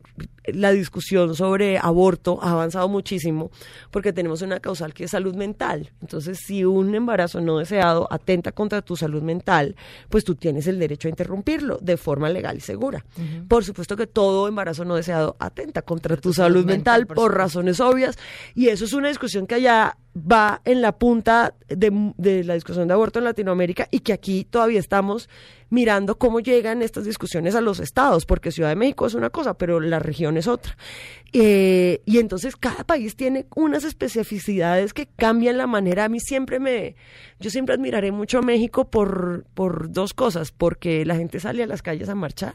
la 0.53 0.71
discusión 0.71 1.35
sobre 1.35 1.77
aborto 1.77 2.39
ha 2.41 2.51
avanzado 2.51 2.87
muchísimo 2.87 3.51
porque 3.91 4.13
tenemos 4.13 4.41
una 4.41 4.59
causal 4.59 4.93
que 4.93 5.05
es 5.05 5.11
salud 5.11 5.35
mental. 5.35 5.91
Entonces, 6.01 6.39
si 6.45 6.65
un 6.65 6.93
embarazo 6.93 7.41
no 7.41 7.57
deseado 7.57 8.07
atenta 8.11 8.51
contra 8.51 8.81
tu 8.81 8.95
salud 8.95 9.21
mental, 9.21 9.75
pues 10.09 10.23
tú 10.23 10.35
tienes 10.35 10.67
el 10.67 10.79
derecho 10.79 11.07
a 11.07 11.09
interrumpirlo 11.09 11.77
de 11.81 11.97
forma 11.97 12.29
legal 12.29 12.57
y 12.57 12.61
segura. 12.61 13.05
Por 13.47 13.63
supuesto 13.63 13.95
que 13.95 14.07
todo 14.07 14.47
embarazo 14.47 14.85
no 14.85 14.95
deseado 14.95 15.35
atenta 15.39 15.81
contra 15.81 16.17
tu, 16.17 16.33
salud, 16.33 16.65
mental, 16.65 17.01
mental, 17.01 17.15
por 17.15 17.35
razones 17.35 17.79
obvias 17.79 18.17
y 18.53 18.67
eso 18.67 18.85
es 18.85 18.93
una 18.93 19.09
discusión 19.09 19.47
que 19.47 19.55
allá 19.55 19.97
va 20.15 20.61
en 20.63 20.81
la 20.81 20.93
punta 20.97 21.53
de, 21.67 22.13
de 22.17 22.43
la 22.43 22.53
discusión 22.53 22.87
de 22.87 22.93
aborto 22.93 23.19
en 23.19 23.25
Latinoamérica 23.25 23.87
y 23.91 23.99
que 23.99 24.13
aquí 24.13 24.45
todavía 24.49 24.79
estamos 24.79 25.29
mirando 25.69 26.17
cómo 26.17 26.39
llegan 26.39 26.81
estas 26.81 27.05
discusiones 27.05 27.55
a 27.55 27.61
los 27.61 27.79
estados, 27.79 28.25
porque 28.25 28.51
Ciudad 28.51 28.69
de 28.69 28.75
México 28.75 29.05
es 29.05 29.13
una 29.13 29.29
cosa, 29.29 29.57
pero 29.57 29.79
la 29.79 29.99
región 29.99 30.37
es 30.37 30.47
otra. 30.47 30.77
Eh, 31.33 32.01
y 32.05 32.19
entonces 32.19 32.55
cada 32.55 32.85
país 32.85 33.15
tiene 33.17 33.45
unas 33.55 33.83
especificidades 33.83 34.93
que 34.93 35.07
cambian 35.07 35.57
la 35.57 35.67
manera. 35.67 36.05
A 36.05 36.09
mí 36.09 36.19
siempre 36.19 36.59
me, 36.59 36.95
yo 37.39 37.49
siempre 37.49 37.75
admiraré 37.75 38.11
mucho 38.11 38.39
a 38.39 38.41
México 38.41 38.89
por, 38.89 39.45
por 39.53 39.91
dos 39.91 40.13
cosas, 40.13 40.51
porque 40.51 41.05
la 41.05 41.15
gente 41.15 41.39
sale 41.39 41.63
a 41.63 41.67
las 41.67 41.81
calles 41.81 42.07
a 42.07 42.15
marchar. 42.15 42.53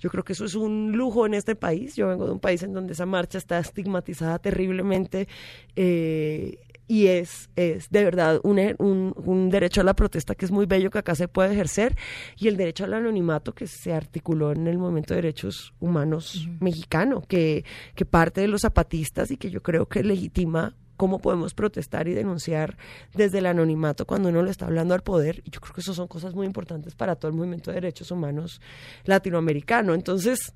Yo 0.00 0.10
creo 0.10 0.24
que 0.24 0.32
eso 0.32 0.44
es 0.44 0.54
un 0.54 0.92
lujo 0.92 1.24
en 1.26 1.34
este 1.34 1.54
país. 1.54 1.94
Yo 1.94 2.08
vengo 2.08 2.26
de 2.26 2.32
un 2.32 2.40
país 2.40 2.62
en 2.62 2.72
donde 2.72 2.94
esa 2.94 3.06
marcha 3.06 3.38
está 3.38 3.58
estigmatizada 3.58 4.38
terriblemente. 4.38 5.28
eh, 5.76 6.58
y 6.88 7.06
es, 7.06 7.50
es 7.56 7.90
de 7.90 8.04
verdad 8.04 8.40
un, 8.42 8.58
un, 8.78 9.14
un, 9.16 9.50
derecho 9.50 9.80
a 9.80 9.84
la 9.84 9.94
protesta 9.94 10.34
que 10.34 10.44
es 10.44 10.50
muy 10.50 10.66
bello 10.66 10.90
que 10.90 10.98
acá 10.98 11.14
se 11.14 11.28
puede 11.28 11.52
ejercer 11.52 11.96
y 12.36 12.48
el 12.48 12.56
derecho 12.56 12.84
al 12.84 12.94
anonimato 12.94 13.54
que 13.54 13.66
se 13.66 13.92
articuló 13.92 14.52
en 14.52 14.66
el 14.66 14.78
movimiento 14.78 15.14
de 15.14 15.22
derechos 15.22 15.74
humanos 15.80 16.36
uh 16.36 16.48
-huh. 16.48 16.60
mexicano, 16.60 17.22
que, 17.26 17.64
que 17.94 18.04
parte 18.04 18.40
de 18.40 18.48
los 18.48 18.62
zapatistas 18.62 19.30
y 19.30 19.36
que 19.36 19.50
yo 19.50 19.62
creo 19.62 19.86
que 19.86 20.02
legitima 20.02 20.74
cómo 20.96 21.18
podemos 21.18 21.54
protestar 21.54 22.08
y 22.08 22.14
denunciar 22.14 22.76
desde 23.14 23.38
el 23.38 23.46
anonimato 23.46 24.06
cuando 24.06 24.30
uno 24.30 24.42
le 24.42 24.50
está 24.50 24.66
hablando 24.66 24.94
al 24.94 25.02
poder. 25.02 25.42
Y 25.44 25.50
yo 25.50 25.60
creo 25.60 25.74
que 25.74 25.82
eso 25.82 25.94
son 25.94 26.08
cosas 26.08 26.34
muy 26.34 26.46
importantes 26.46 26.94
para 26.94 27.16
todo 27.16 27.30
el 27.30 27.36
movimiento 27.36 27.70
de 27.70 27.76
derechos 27.76 28.10
humanos 28.10 28.60
latinoamericano. 29.04 29.94
Entonces, 29.94 30.54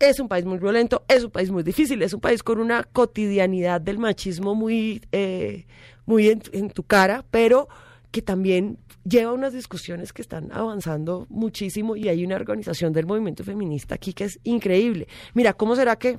es 0.00 0.18
un 0.18 0.28
país 0.28 0.44
muy 0.44 0.58
violento, 0.58 1.04
es 1.06 1.22
un 1.22 1.30
país 1.30 1.50
muy 1.50 1.62
difícil, 1.62 2.02
es 2.02 2.14
un 2.14 2.20
país 2.20 2.42
con 2.42 2.58
una 2.58 2.84
cotidianidad 2.84 3.80
del 3.80 3.98
machismo 3.98 4.54
muy, 4.54 5.02
eh, 5.12 5.66
muy 6.06 6.30
en, 6.30 6.42
en, 6.52 6.70
tu 6.70 6.82
cara, 6.82 7.24
pero 7.30 7.68
que 8.10 8.22
también 8.22 8.78
lleva 9.04 9.32
unas 9.32 9.52
discusiones 9.52 10.12
que 10.12 10.22
están 10.22 10.50
avanzando 10.52 11.26
muchísimo 11.28 11.96
y 11.96 12.08
hay 12.08 12.24
una 12.24 12.36
organización 12.36 12.92
del 12.92 13.06
movimiento 13.06 13.44
feminista 13.44 13.94
aquí 13.94 14.14
que 14.14 14.24
es 14.24 14.40
increíble. 14.42 15.06
Mira, 15.34 15.52
¿cómo 15.52 15.76
será 15.76 15.96
que 15.96 16.18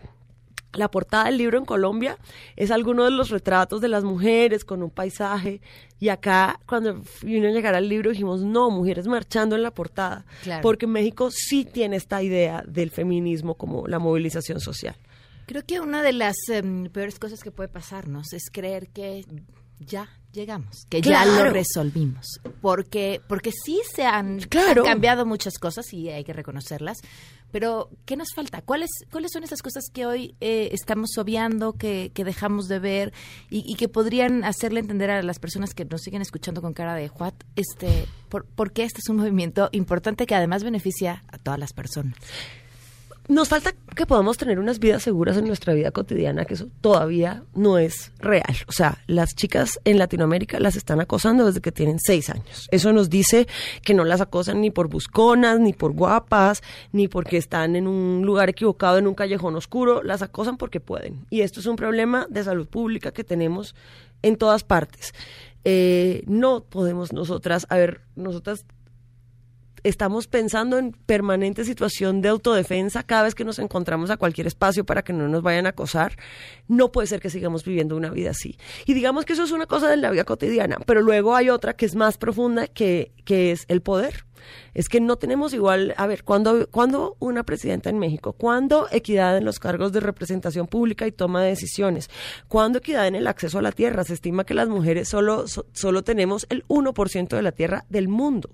la 0.74 0.90
portada 0.90 1.26
del 1.26 1.38
libro 1.38 1.58
en 1.58 1.66
Colombia 1.66 2.18
es 2.56 2.72
alguno 2.72 3.04
de 3.04 3.12
los 3.12 3.30
retratos 3.30 3.82
de 3.82 3.88
las 3.90 4.04
mujeres 4.04 4.64
con 4.64 4.82
un 4.84 4.90
paisaje 4.90 5.62
y 6.00 6.10
acá 6.10 6.60
cuando 6.66 7.02
vino 7.24 7.48
a 7.48 7.52
llegar 7.52 7.76
al 7.76 7.90
libro 7.90 8.12
dijimos 8.12 8.42
no, 8.42 8.70
mujeres 8.70 9.06
marchando 9.08 9.56
en 9.56 9.64
la 9.64 9.72
portada, 9.72 10.26
Claro. 10.44 10.62
porque 10.62 10.88
México 10.88 11.30
sí 11.32 11.66
tiene 11.66 11.98
esta 11.98 12.24
idea 12.24 12.64
del 12.68 12.90
feminismo 12.92 13.56
como 13.56 13.88
la 13.88 14.00
movilización 14.00 14.60
social. 14.60 14.96
Creo 15.46 15.66
que 15.66 15.80
una 15.82 16.02
de 16.02 16.14
las 16.14 16.36
em, 16.50 16.86
peores 16.90 17.20
cosas 17.20 17.42
que 17.44 17.52
puede 17.52 17.68
pasarnos 17.68 18.32
es 18.32 18.50
creer 18.52 18.88
que 18.90 19.26
ya 19.80 20.08
llegamos, 20.32 20.86
que 20.90 21.02
ya 21.02 21.26
lo 21.26 21.50
resolvimos, 21.50 22.40
porque 22.62 23.20
porque 23.28 23.52
sí 23.52 23.82
se 23.94 24.06
han, 24.06 24.40
Claro. 24.42 24.84
han 24.84 24.88
cambiado 24.88 25.26
muchas 25.26 25.58
cosas 25.58 25.92
y 25.94 26.08
hay 26.10 26.24
que 26.24 26.32
reconocerlas, 26.34 27.00
pero 27.52 27.90
¿qué 28.06 28.16
nos 28.16 28.30
falta? 28.34 28.62
¿Cuáles 28.62 28.90
cuáles 29.12 29.32
son 29.34 29.44
esas 29.44 29.62
cosas 29.62 29.86
que 29.92 30.06
hoy 30.06 30.36
eh, 30.42 30.70
estamos 30.72 31.18
obviando, 31.18 31.74
que, 31.74 32.12
que 32.14 32.24
dejamos 32.24 32.68
de 32.68 32.80
ver 32.80 33.14
y, 33.50 33.76
que 33.76 33.88
podrían 33.88 34.44
hacerle 34.44 34.80
entender 34.80 35.10
a 35.10 35.24
las 35.24 35.40
personas 35.40 35.74
que 35.74 35.86
nos 35.86 36.02
siguen 36.02 36.22
escuchando 36.22 36.62
con 36.62 36.74
cara 36.74 36.96
de 36.96 37.10
what, 37.10 37.34
este, 37.56 38.06
por, 38.30 38.46
por 38.46 38.72
qué 38.72 38.84
este 38.84 39.00
es 39.00 39.10
un 39.10 39.18
movimiento 39.18 39.70
importante 39.72 40.26
que 40.26 40.36
además 40.36 40.64
beneficia 40.64 41.24
a 41.28 41.38
todas 41.38 41.60
las 41.60 41.74
personas? 41.74 42.16
Nos 43.28 43.50
falta 43.50 43.74
que 43.96 44.06
podamos 44.06 44.38
tener 44.38 44.60
unas 44.60 44.80
vidas 44.80 45.04
seguras 45.04 45.38
en 45.38 45.46
nuestra 45.46 45.74
vida 45.74 45.92
cotidiana, 45.92 46.46
que 46.46 46.56
eso 46.56 46.68
todavía 46.82 47.44
no 47.54 47.78
es 47.78 48.12
real. 48.20 48.56
O 48.68 48.72
sea, 48.72 48.98
las 49.08 49.36
chicas 49.36 49.80
en 49.86 50.00
Latinoamérica 50.00 50.60
las 50.60 50.76
están 50.76 51.00
acosando 51.02 51.46
desde 51.46 51.62
que 51.62 51.72
tienen 51.72 52.00
seis 52.00 52.30
años. 52.30 52.68
Eso 52.72 52.92
nos 52.94 53.10
dice 53.10 53.48
que 53.84 53.94
no 53.94 54.04
las 54.04 54.22
acosan 54.22 54.60
ni 54.60 54.72
por 54.72 54.88
busconas, 54.88 55.60
ni 55.60 55.72
por 55.72 55.94
guapas, 55.94 56.62
ni 56.92 57.08
porque 57.08 57.38
están 57.38 57.76
en 57.76 57.88
un 57.88 58.24
lugar 58.26 58.50
equivocado, 58.50 58.98
en 58.98 59.08
un 59.08 59.14
callejón 59.14 59.56
oscuro. 59.56 60.04
Las 60.04 60.22
acosan 60.22 60.58
porque 60.58 60.80
pueden. 60.80 61.26
Y 61.30 61.42
esto 61.42 61.60
es 61.60 61.68
un 61.68 61.76
problema 61.76 62.28
de 62.30 62.44
salud 62.44 62.68
pública 62.68 63.12
que 63.12 63.24
tenemos 63.24 63.76
en 64.24 64.36
todas 64.36 64.64
partes. 64.64 65.14
Eh, 65.64 66.24
no 66.26 66.64
podemos 66.64 67.14
nosotras, 67.14 67.68
a 67.70 67.78
ver, 67.78 68.02
nosotras 68.16 68.66
estamos 69.84 70.28
pensando 70.28 70.78
en 70.78 70.92
permanente 70.92 71.66
situación 71.66 72.22
de 72.22 72.30
autodefensa 72.30 73.04
cada 73.04 73.24
vez 73.24 73.36
que 73.36 73.44
nos 73.46 73.60
encontramos 73.60 74.10
a 74.10 74.18
cualquier 74.18 74.48
espacio 74.48 74.86
para 74.86 75.04
que 75.04 75.14
no 75.14 75.28
nos 75.28 75.42
vayan 75.42 75.66
a 75.66 75.70
acosar. 75.70 76.16
No 76.68 76.92
puede 76.92 77.08
ser 77.08 77.20
que 77.20 77.30
sigamos 77.30 77.64
viviendo 77.66 77.96
una 77.96 78.10
vida 78.10 78.32
así. 78.32 78.58
Y 78.86 78.94
digamos 78.94 79.26
que 79.26 79.34
eso 79.34 79.44
es 79.44 79.52
una 79.52 79.66
cosa 79.66 79.90
de 79.90 79.98
la 79.98 80.12
vida 80.12 80.24
cotidiana, 80.24 80.78
pero 80.86 81.02
luego 81.02 81.36
hay 81.36 81.50
otra 81.50 81.74
que 81.76 81.86
es 81.86 81.96
más 81.96 82.18
profunda, 82.18 82.68
que, 82.68 83.12
que 83.26 83.52
es 83.52 83.66
el 83.68 83.82
poder. 83.82 84.26
Es 84.74 84.90
que 84.90 85.00
no 85.00 85.18
tenemos 85.18 85.54
igual, 85.54 85.94
a 85.98 86.08
ver, 86.08 86.24
cuando, 86.24 86.68
cuando 86.72 87.16
una 87.20 87.44
presidenta 87.44 87.92
en 87.92 88.00
México, 88.00 88.34
cuando 88.34 88.88
equidad 88.92 89.38
en 89.38 89.46
los 89.46 89.60
cargos 89.60 89.92
de 89.92 90.00
representación 90.00 90.66
pública 90.66 91.06
y 91.06 91.12
toma 91.12 91.44
de 91.44 91.50
decisiones, 91.50 92.10
cuando 92.48 92.80
equidad 92.80 93.06
en 93.08 93.14
el 93.14 93.28
acceso 93.28 93.60
a 93.60 93.62
la 93.62 93.72
tierra, 93.72 94.04
se 94.04 94.14
estima 94.16 94.44
que 94.44 94.56
las 94.56 94.68
mujeres 94.68 95.10
solo, 95.10 95.48
so- 95.48 95.68
solo 95.74 96.04
tenemos 96.04 96.48
el 96.50 96.66
1% 96.70 97.28
de 97.36 97.42
la 97.44 97.52
tierra 97.52 97.86
del 97.90 98.08
mundo. 98.08 98.50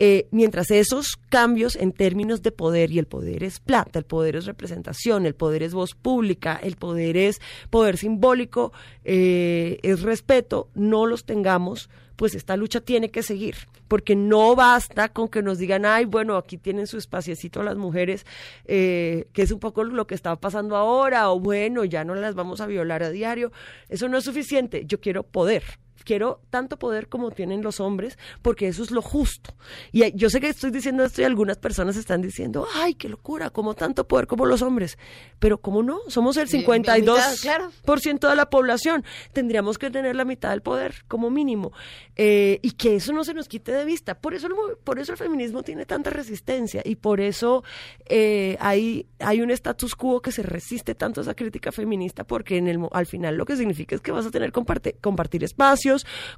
Eh, 0.00 0.28
mientras 0.30 0.70
esos 0.70 1.16
cambios 1.28 1.74
en 1.74 1.92
términos 1.92 2.42
de 2.42 2.52
poder, 2.52 2.92
y 2.92 3.00
el 3.00 3.06
poder 3.06 3.42
es 3.42 3.58
plata, 3.58 3.98
el 3.98 4.04
poder 4.04 4.36
es 4.36 4.46
representación, 4.46 5.26
el 5.26 5.34
poder 5.34 5.64
es 5.64 5.74
voz 5.74 5.94
pública, 5.94 6.58
el 6.62 6.76
poder 6.76 7.16
es 7.16 7.40
poder 7.70 7.96
simbólico, 7.96 8.72
eh, 9.04 9.80
es 9.82 10.02
respeto, 10.02 10.68
no 10.74 11.06
los 11.06 11.24
tengamos, 11.24 11.90
pues 12.14 12.34
esta 12.36 12.56
lucha 12.56 12.80
tiene 12.80 13.10
que 13.10 13.24
seguir, 13.24 13.56
porque 13.88 14.14
no 14.14 14.54
basta 14.54 15.08
con 15.08 15.28
que 15.28 15.42
nos 15.42 15.58
digan, 15.58 15.84
ay, 15.84 16.04
bueno, 16.04 16.36
aquí 16.36 16.58
tienen 16.58 16.86
su 16.86 16.96
espaciecito 16.96 17.64
las 17.64 17.76
mujeres, 17.76 18.24
eh, 18.66 19.26
que 19.32 19.42
es 19.42 19.50
un 19.50 19.58
poco 19.58 19.82
lo 19.82 20.06
que 20.06 20.14
está 20.14 20.36
pasando 20.36 20.76
ahora, 20.76 21.30
o 21.30 21.40
bueno, 21.40 21.84
ya 21.84 22.04
no 22.04 22.14
las 22.14 22.36
vamos 22.36 22.60
a 22.60 22.66
violar 22.66 23.02
a 23.02 23.10
diario, 23.10 23.50
eso 23.88 24.08
no 24.08 24.18
es 24.18 24.24
suficiente, 24.24 24.84
yo 24.86 25.00
quiero 25.00 25.24
poder 25.24 25.64
quiero 26.04 26.40
tanto 26.50 26.78
poder 26.78 27.08
como 27.08 27.30
tienen 27.30 27.62
los 27.62 27.80
hombres, 27.80 28.18
porque 28.42 28.68
eso 28.68 28.82
es 28.82 28.90
lo 28.90 29.02
justo. 29.02 29.54
Y 29.92 30.10
yo 30.16 30.30
sé 30.30 30.40
que 30.40 30.48
estoy 30.48 30.70
diciendo 30.70 31.04
esto 31.04 31.20
y 31.22 31.24
algunas 31.24 31.58
personas 31.58 31.96
están 31.96 32.22
diciendo, 32.22 32.66
ay, 32.74 32.94
qué 32.94 33.08
locura, 33.08 33.50
como 33.50 33.74
tanto 33.74 34.06
poder 34.08 34.26
como 34.26 34.46
los 34.46 34.62
hombres. 34.62 34.98
Pero 35.38 35.58
¿cómo 35.60 35.82
no? 35.82 36.00
Somos 36.08 36.36
el 36.36 36.48
Sí, 36.48 36.64
52% 36.64 37.00
mitad, 37.00 37.36
claro. 37.42 37.70
por 37.84 38.00
ciento 38.00 38.28
de 38.28 38.36
la 38.36 38.50
población. 38.50 39.04
Tendríamos 39.32 39.78
que 39.78 39.90
tener 39.90 40.16
la 40.16 40.24
mitad 40.24 40.50
del 40.50 40.62
poder, 40.62 41.04
como 41.08 41.30
mínimo. 41.30 41.72
Eh, 42.16 42.58
y 42.62 42.72
que 42.72 42.96
eso 42.96 43.12
no 43.12 43.24
se 43.24 43.34
nos 43.34 43.48
quite 43.48 43.72
de 43.72 43.84
vista. 43.84 44.18
Por 44.20 44.34
eso 44.34 44.46
el, 44.48 44.54
por 44.82 44.98
eso 44.98 45.12
el 45.12 45.18
feminismo 45.18 45.62
tiene 45.62 45.86
tanta 45.86 46.10
resistencia 46.10 46.82
y 46.84 46.96
por 46.96 47.20
eso 47.20 47.62
eh, 48.06 48.56
hay, 48.60 49.06
hay 49.18 49.40
un 49.40 49.50
status 49.50 49.94
quo 49.94 50.20
que 50.20 50.32
se 50.32 50.42
resiste 50.42 50.94
tanto 50.94 51.20
a 51.20 51.22
esa 51.22 51.34
crítica 51.34 51.70
feminista, 51.72 52.24
porque 52.24 52.56
en 52.56 52.68
el, 52.68 52.78
al 52.92 53.06
final 53.06 53.36
lo 53.36 53.44
que 53.44 53.56
significa 53.56 53.94
es 53.94 54.00
que 54.00 54.12
vas 54.12 54.26
a 54.26 54.30
tener 54.30 54.50
que 54.52 54.60
comparte- 54.60 54.96
compartir 55.00 55.44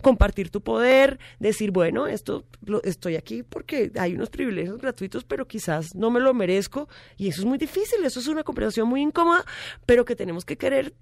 compartir 0.03 0.51
tu 0.51 0.61
poder, 0.61 1.19
decir, 1.39 1.71
bueno, 1.71 2.07
esto 2.07 2.45
lo- 2.65 2.83
estoy 2.83 3.17
aquí 3.17 3.43
porque 3.43 3.91
hay 3.99 4.15
unos 4.15 4.31
privilegios 4.31 4.79
gratuitos, 4.79 5.25
pero 5.25 5.47
quizás 5.47 5.95
no 5.95 6.11
me 6.11 6.21
lo 6.21 6.35
merezco. 6.35 6.89
Y 7.17 7.29
eso 7.29 7.41
es 7.43 7.47
muy 7.47 7.59
difícil, 7.59 8.05
eso 8.05 8.21
es 8.21 8.27
una 8.29 8.43
conversación 8.45 8.89
muy 8.89 9.03
incómoda, 9.03 9.45
pero 9.87 10.05
que 10.05 10.17
tenemos 10.17 10.45
que 10.45 10.57
querer 10.57 10.95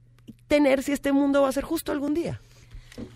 tener 0.46 0.82
si 0.82 0.92
este 0.92 1.12
mundo 1.12 1.42
va 1.42 1.48
a 1.48 1.52
ser 1.52 1.64
justo 1.64 1.92
algún 1.92 2.14
día. 2.14 2.40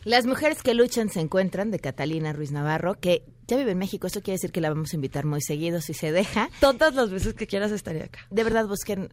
Las 0.05 0.27
mujeres 0.27 0.63
que 0.63 0.75
luchan 0.75 1.09
se 1.11 1.19
encuentran 1.21 1.73
de 1.73 1.81
Catalina 1.81 2.33
Ruiz 2.33 2.53
Navarro, 2.53 2.95
que 3.01 3.25
ya 3.49 3.57
vive 3.57 3.73
en 3.73 3.79
México. 3.79 4.07
Eso 4.07 4.23
quiere 4.23 4.37
decir 4.37 4.53
que 4.53 4.61
la 4.61 4.69
vamos 4.69 4.93
a 4.93 4.97
invitar 4.97 5.25
muy 5.27 5.41
seguido 5.41 5.81
si 5.81 5.93
se 5.93 6.13
deja. 6.13 6.51
Todas 6.61 6.95
las 6.95 7.11
veces 7.11 7.35
que 7.35 7.49
quieras 7.49 7.73
estaré 7.73 8.05
acá. 8.05 8.21
De 8.31 8.45
verdad, 8.45 8.69
busquen 8.69 9.09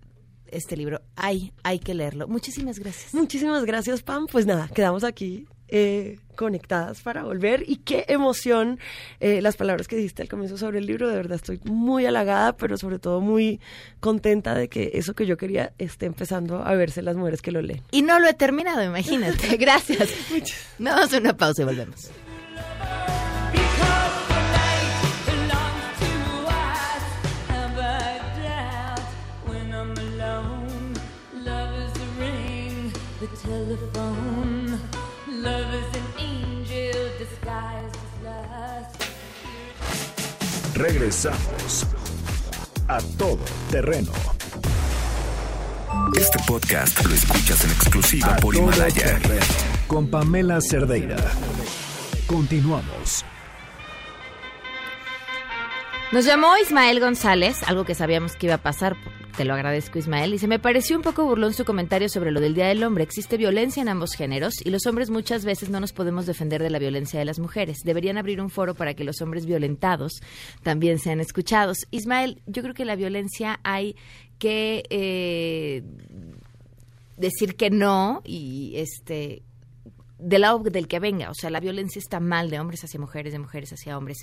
este 0.45 0.77
libro. 0.77 1.01
Hay, 1.15 1.53
hay 1.63 1.79
que 1.79 1.95
leerlo. 1.95 2.27
Muchísimas 2.27 2.77
gracias. 2.77 3.15
Muchísimas 3.15 3.65
gracias, 3.65 4.03
Pam. 4.03 4.27
Pues 4.31 4.45
nada, 4.45 4.67
quedamos 4.73 5.03
aquí 5.03 5.47
eh, 5.71 6.19
conectadas 6.35 7.01
para 7.01 7.23
volver. 7.23 7.63
Y 7.67 7.77
qué 7.77 8.05
emoción 8.07 8.79
eh, 9.19 9.41
las 9.41 9.57
palabras 9.57 9.87
que 9.87 9.95
dijiste 9.95 10.21
al 10.21 10.29
comienzo 10.29 10.57
sobre 10.57 10.79
el 10.79 10.85
libro. 10.85 11.09
De 11.09 11.15
verdad 11.15 11.35
estoy 11.35 11.59
muy 11.63 12.05
halagada, 12.05 12.55
pero 12.55 12.77
sobre 12.77 12.99
todo 12.99 13.21
muy 13.21 13.59
contenta 13.99 14.55
de 14.55 14.69
que 14.69 14.91
eso 14.93 15.13
que 15.13 15.25
yo 15.25 15.37
quería 15.37 15.73
esté 15.77 16.05
empezando 16.05 16.63
a 16.63 16.73
verse 16.75 17.01
en 17.01 17.05
las 17.05 17.15
mujeres 17.15 17.41
que 17.41 17.51
lo 17.51 17.61
leen. 17.61 17.81
Y 17.91 18.01
no 18.01 18.19
lo 18.19 18.27
he 18.27 18.33
terminado, 18.33 18.83
imagínate. 18.83 19.57
Gracias. 19.57 20.09
Vamos 20.77 21.13
a 21.13 21.17
una 21.17 21.35
pausa 21.35 21.61
y 21.61 21.65
volvemos. 21.65 22.09
Telephone, 33.49 34.48
Regresamos 40.73 41.85
a 42.87 42.99
todo 43.17 43.39
terreno. 43.69 44.11
Este 46.17 46.39
podcast 46.47 47.05
lo 47.05 47.13
escuchas 47.13 47.63
en 47.63 47.71
exclusiva 47.71 48.33
A 48.33 48.35
por 48.37 48.55
todo 48.55 48.63
Himalaya. 48.63 48.93
terreno, 49.19 49.45
Con 49.87 50.07
Pamela 50.09 50.59
Cerdeira. 50.61 51.17
Continuamos. 52.27 53.25
Nos 56.11 56.25
llamó 56.25 56.57
Ismael 56.57 56.99
González, 56.99 57.61
algo 57.67 57.85
que 57.85 57.95
sabíamos 57.95 58.35
que 58.35 58.47
iba 58.47 58.55
a 58.55 58.59
pasar, 58.59 58.95
te 59.35 59.45
lo 59.45 59.53
agradezco 59.53 59.99
Ismael, 59.99 60.37
se 60.39 60.47
me 60.47 60.59
pareció 60.59 60.95
un 60.97 61.01
poco 61.01 61.25
burlón 61.25 61.53
su 61.53 61.65
comentario 61.65 62.09
sobre 62.09 62.31
lo 62.31 62.39
del 62.39 62.53
Día 62.53 62.67
del 62.67 62.83
Hombre. 62.83 63.03
Existe 63.03 63.37
violencia 63.37 63.81
en 63.81 63.89
ambos 63.89 64.13
géneros 64.13 64.53
y 64.63 64.69
los 64.69 64.85
hombres 64.85 65.09
muchas 65.09 65.45
veces 65.45 65.69
no 65.69 65.79
nos 65.79 65.93
podemos 65.93 66.25
defender 66.25 66.61
de 66.61 66.69
la 66.69 66.79
violencia 66.79 67.19
de 67.19 67.25
las 67.25 67.39
mujeres. 67.39 67.79
Deberían 67.83 68.17
abrir 68.17 68.41
un 68.41 68.49
foro 68.49 68.75
para 68.75 68.93
que 68.93 69.03
los 69.03 69.21
hombres 69.21 69.45
violentados 69.45 70.13
también 70.63 70.99
sean 70.99 71.19
escuchados. 71.19 71.77
Ismael, 71.91 72.41
yo 72.45 72.61
creo 72.61 72.73
que 72.73 72.85
la 72.85 72.95
violencia 72.95 73.59
hay 73.63 73.95
que 74.37 74.83
eh, 74.89 75.83
decir 77.17 77.55
que 77.55 77.69
no 77.69 78.21
y 78.25 78.73
este 78.75 79.43
del 80.19 80.41
lado 80.41 80.59
del 80.59 80.87
que 80.87 80.99
venga, 80.99 81.29
o 81.29 81.33
sea, 81.33 81.49
la 81.49 81.61
violencia 81.61 81.99
está 81.99 82.19
mal 82.19 82.49
de 82.49 82.59
hombres 82.59 82.83
hacia 82.83 82.99
mujeres, 82.99 83.31
de 83.31 83.39
mujeres 83.39 83.71
hacia 83.71 83.97
hombres. 83.97 84.17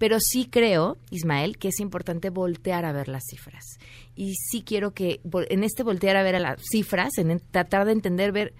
Pero 0.00 0.16
sí 0.18 0.46
creo, 0.46 0.96
Ismael, 1.10 1.58
que 1.58 1.68
es 1.68 1.78
importante 1.78 2.30
voltear 2.30 2.86
a 2.86 2.92
ver 2.92 3.08
las 3.08 3.22
cifras. 3.28 3.78
Y 4.16 4.32
sí 4.32 4.62
quiero 4.62 4.94
que 4.94 5.20
en 5.50 5.62
este 5.62 5.82
voltear 5.82 6.16
a 6.16 6.22
ver 6.22 6.36
a 6.36 6.40
las 6.40 6.62
cifras, 6.62 7.18
en 7.18 7.38
tratar 7.50 7.84
de 7.84 7.92
entender, 7.92 8.32
ver 8.32 8.54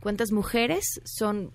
cuántas 0.00 0.32
mujeres 0.32 0.84
son 1.02 1.50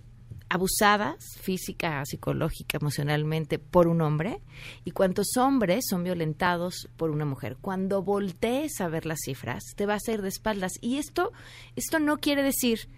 abusadas 0.50 1.18
física, 1.40 2.04
psicológica, 2.04 2.80
emocionalmente 2.82 3.60
por 3.60 3.88
un 3.88 4.02
hombre 4.02 4.42
y 4.86 4.92
cuántos 4.92 5.38
hombres 5.38 5.86
son 5.88 6.04
violentados 6.04 6.90
por 6.98 7.12
una 7.12 7.26
mujer. 7.26 7.58
Cuando 7.62 8.02
voltees 8.02 8.82
a 8.82 8.88
ver 8.88 9.06
las 9.06 9.20
cifras, 9.24 9.62
te 9.76 9.86
va 9.86 9.94
a 9.94 9.98
hacer 9.98 10.24
de 10.24 10.30
espaldas. 10.30 10.72
Y 10.82 10.98
esto, 10.98 11.32
esto 11.76 12.00
no 12.00 12.18
quiere 12.18 12.42
decir 12.42 12.90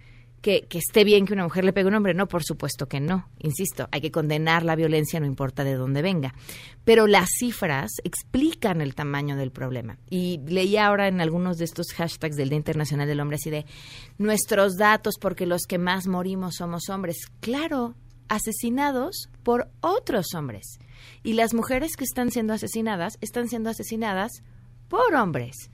que, 0.41 0.67
esté 0.71 1.03
bien 1.03 1.25
que 1.25 1.33
una 1.33 1.43
mujer 1.43 1.65
le 1.65 1.73
pegue 1.73 1.85
a 1.85 1.89
un 1.89 1.95
hombre. 1.95 2.13
No, 2.13 2.27
por 2.27 2.43
supuesto 2.43 2.87
que 2.87 2.99
no. 2.99 3.29
Insisto, 3.39 3.87
hay 3.91 4.01
que 4.01 4.11
condenar 4.11 4.63
la 4.63 4.75
violencia, 4.75 5.19
no 5.19 5.25
importa 5.25 5.63
de 5.63 5.75
dónde 5.75 6.01
venga. 6.01 6.33
Pero 6.83 7.07
las 7.07 7.29
cifras 7.37 7.91
explican 8.03 8.81
el 8.81 8.95
tamaño 8.95 9.35
del 9.35 9.51
problema. 9.51 9.97
Y 10.09 10.39
leí 10.45 10.77
ahora 10.77 11.07
en 11.07 11.21
algunos 11.21 11.57
de 11.57 11.65
estos 11.65 11.93
hashtags 11.93 12.35
del 12.35 12.49
Día 12.49 12.57
Internacional 12.57 13.07
del 13.07 13.19
Hombre 13.19 13.35
así 13.35 13.49
de 13.49 13.65
nuestros 14.17 14.77
datos 14.77 15.15
porque 15.19 15.45
los 15.45 15.63
que 15.67 15.77
más 15.77 16.07
morimos 16.07 16.55
somos 16.55 16.89
hombres. 16.89 17.17
Claro, 17.39 17.95
asesinados 18.27 19.29
por 19.43 19.69
otros 19.81 20.33
hombres. 20.35 20.79
Y 21.23 21.33
las 21.33 21.53
mujeres 21.53 21.95
que 21.95 22.03
están 22.03 22.31
siendo 22.31 22.53
asesinadas 22.53 23.17
están 23.21 23.49
siendo 23.49 23.69
asesinadas 23.69 24.43
por 24.87 25.13
hombres. 25.15 25.69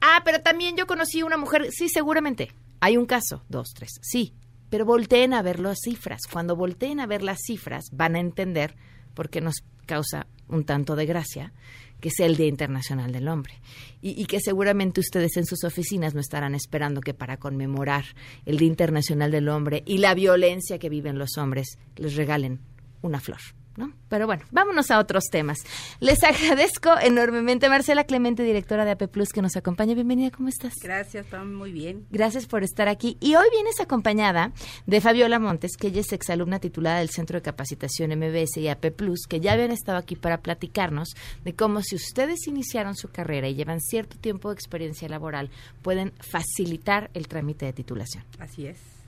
Ah, 0.00 0.22
pero 0.24 0.40
también 0.40 0.76
yo 0.76 0.86
conocí 0.86 1.22
una 1.22 1.36
mujer, 1.36 1.68
sí, 1.70 1.88
seguramente. 1.88 2.52
Hay 2.80 2.96
un 2.96 3.06
caso, 3.06 3.44
dos, 3.48 3.68
tres, 3.74 3.98
sí. 4.02 4.34
Pero 4.70 4.84
volteen 4.84 5.34
a 5.34 5.42
ver 5.42 5.58
las 5.58 5.78
cifras. 5.82 6.20
Cuando 6.32 6.56
volteen 6.56 7.00
a 7.00 7.06
ver 7.06 7.22
las 7.22 7.38
cifras, 7.44 7.86
van 7.92 8.14
a 8.14 8.20
entender 8.20 8.76
por 9.14 9.28
qué 9.28 9.40
nos 9.40 9.56
causa 9.84 10.26
un 10.48 10.64
tanto 10.64 10.96
de 10.96 11.06
gracia 11.06 11.52
que 12.00 12.10
sea 12.10 12.26
el 12.26 12.36
Día 12.36 12.46
Internacional 12.46 13.12
del 13.12 13.28
Hombre. 13.28 13.60
Y, 14.00 14.20
y 14.20 14.26
que 14.26 14.40
seguramente 14.40 15.00
ustedes 15.00 15.36
en 15.36 15.44
sus 15.44 15.64
oficinas 15.64 16.14
no 16.14 16.20
estarán 16.20 16.54
esperando 16.54 17.00
que 17.00 17.14
para 17.14 17.36
conmemorar 17.36 18.04
el 18.46 18.58
Día 18.58 18.68
Internacional 18.68 19.30
del 19.30 19.48
Hombre 19.48 19.82
y 19.86 19.98
la 19.98 20.14
violencia 20.14 20.78
que 20.78 20.88
viven 20.88 21.18
los 21.18 21.36
hombres 21.36 21.78
les 21.96 22.14
regalen 22.14 22.60
una 23.02 23.20
flor. 23.20 23.40
¿No? 23.76 23.92
Pero 24.08 24.26
bueno, 24.26 24.44
vámonos 24.50 24.90
a 24.90 24.98
otros 24.98 25.24
temas. 25.30 25.58
Les 26.00 26.22
agradezco 26.24 26.90
enormemente 27.00 27.66
a 27.66 27.68
Marcela 27.68 28.04
Clemente, 28.04 28.42
directora 28.42 28.84
de 28.84 28.90
AP 28.92 29.08
Plus, 29.08 29.30
que 29.30 29.42
nos 29.42 29.56
acompaña. 29.56 29.94
Bienvenida, 29.94 30.30
¿cómo 30.30 30.48
estás? 30.48 30.74
Gracias, 30.82 31.26
Pam, 31.26 31.54
muy 31.54 31.72
bien. 31.72 32.06
Gracias 32.10 32.46
por 32.46 32.64
estar 32.64 32.88
aquí. 32.88 33.16
Y 33.20 33.36
hoy 33.36 33.46
vienes 33.52 33.80
acompañada 33.80 34.52
de 34.86 35.00
Fabiola 35.00 35.38
Montes, 35.38 35.76
que 35.78 35.88
ella 35.88 36.00
es 36.00 36.12
exalumna 36.12 36.58
titulada 36.58 36.98
del 36.98 37.10
Centro 37.10 37.38
de 37.38 37.42
Capacitación 37.42 38.10
MBS 38.10 38.56
y 38.56 38.68
AP 38.68 38.90
Plus, 38.90 39.26
que 39.28 39.40
ya 39.40 39.52
habían 39.52 39.70
estado 39.70 39.98
aquí 39.98 40.16
para 40.16 40.42
platicarnos 40.42 41.10
de 41.44 41.54
cómo 41.54 41.82
si 41.82 41.94
ustedes 41.94 42.46
iniciaron 42.46 42.96
su 42.96 43.08
carrera 43.08 43.48
y 43.48 43.54
llevan 43.54 43.80
cierto 43.80 44.18
tiempo 44.18 44.48
de 44.48 44.54
experiencia 44.54 45.08
laboral, 45.08 45.50
pueden 45.82 46.12
facilitar 46.20 47.10
el 47.14 47.28
trámite 47.28 47.66
de 47.66 47.72
titulación. 47.72 48.24
Así 48.38 48.66
es. 48.66 48.99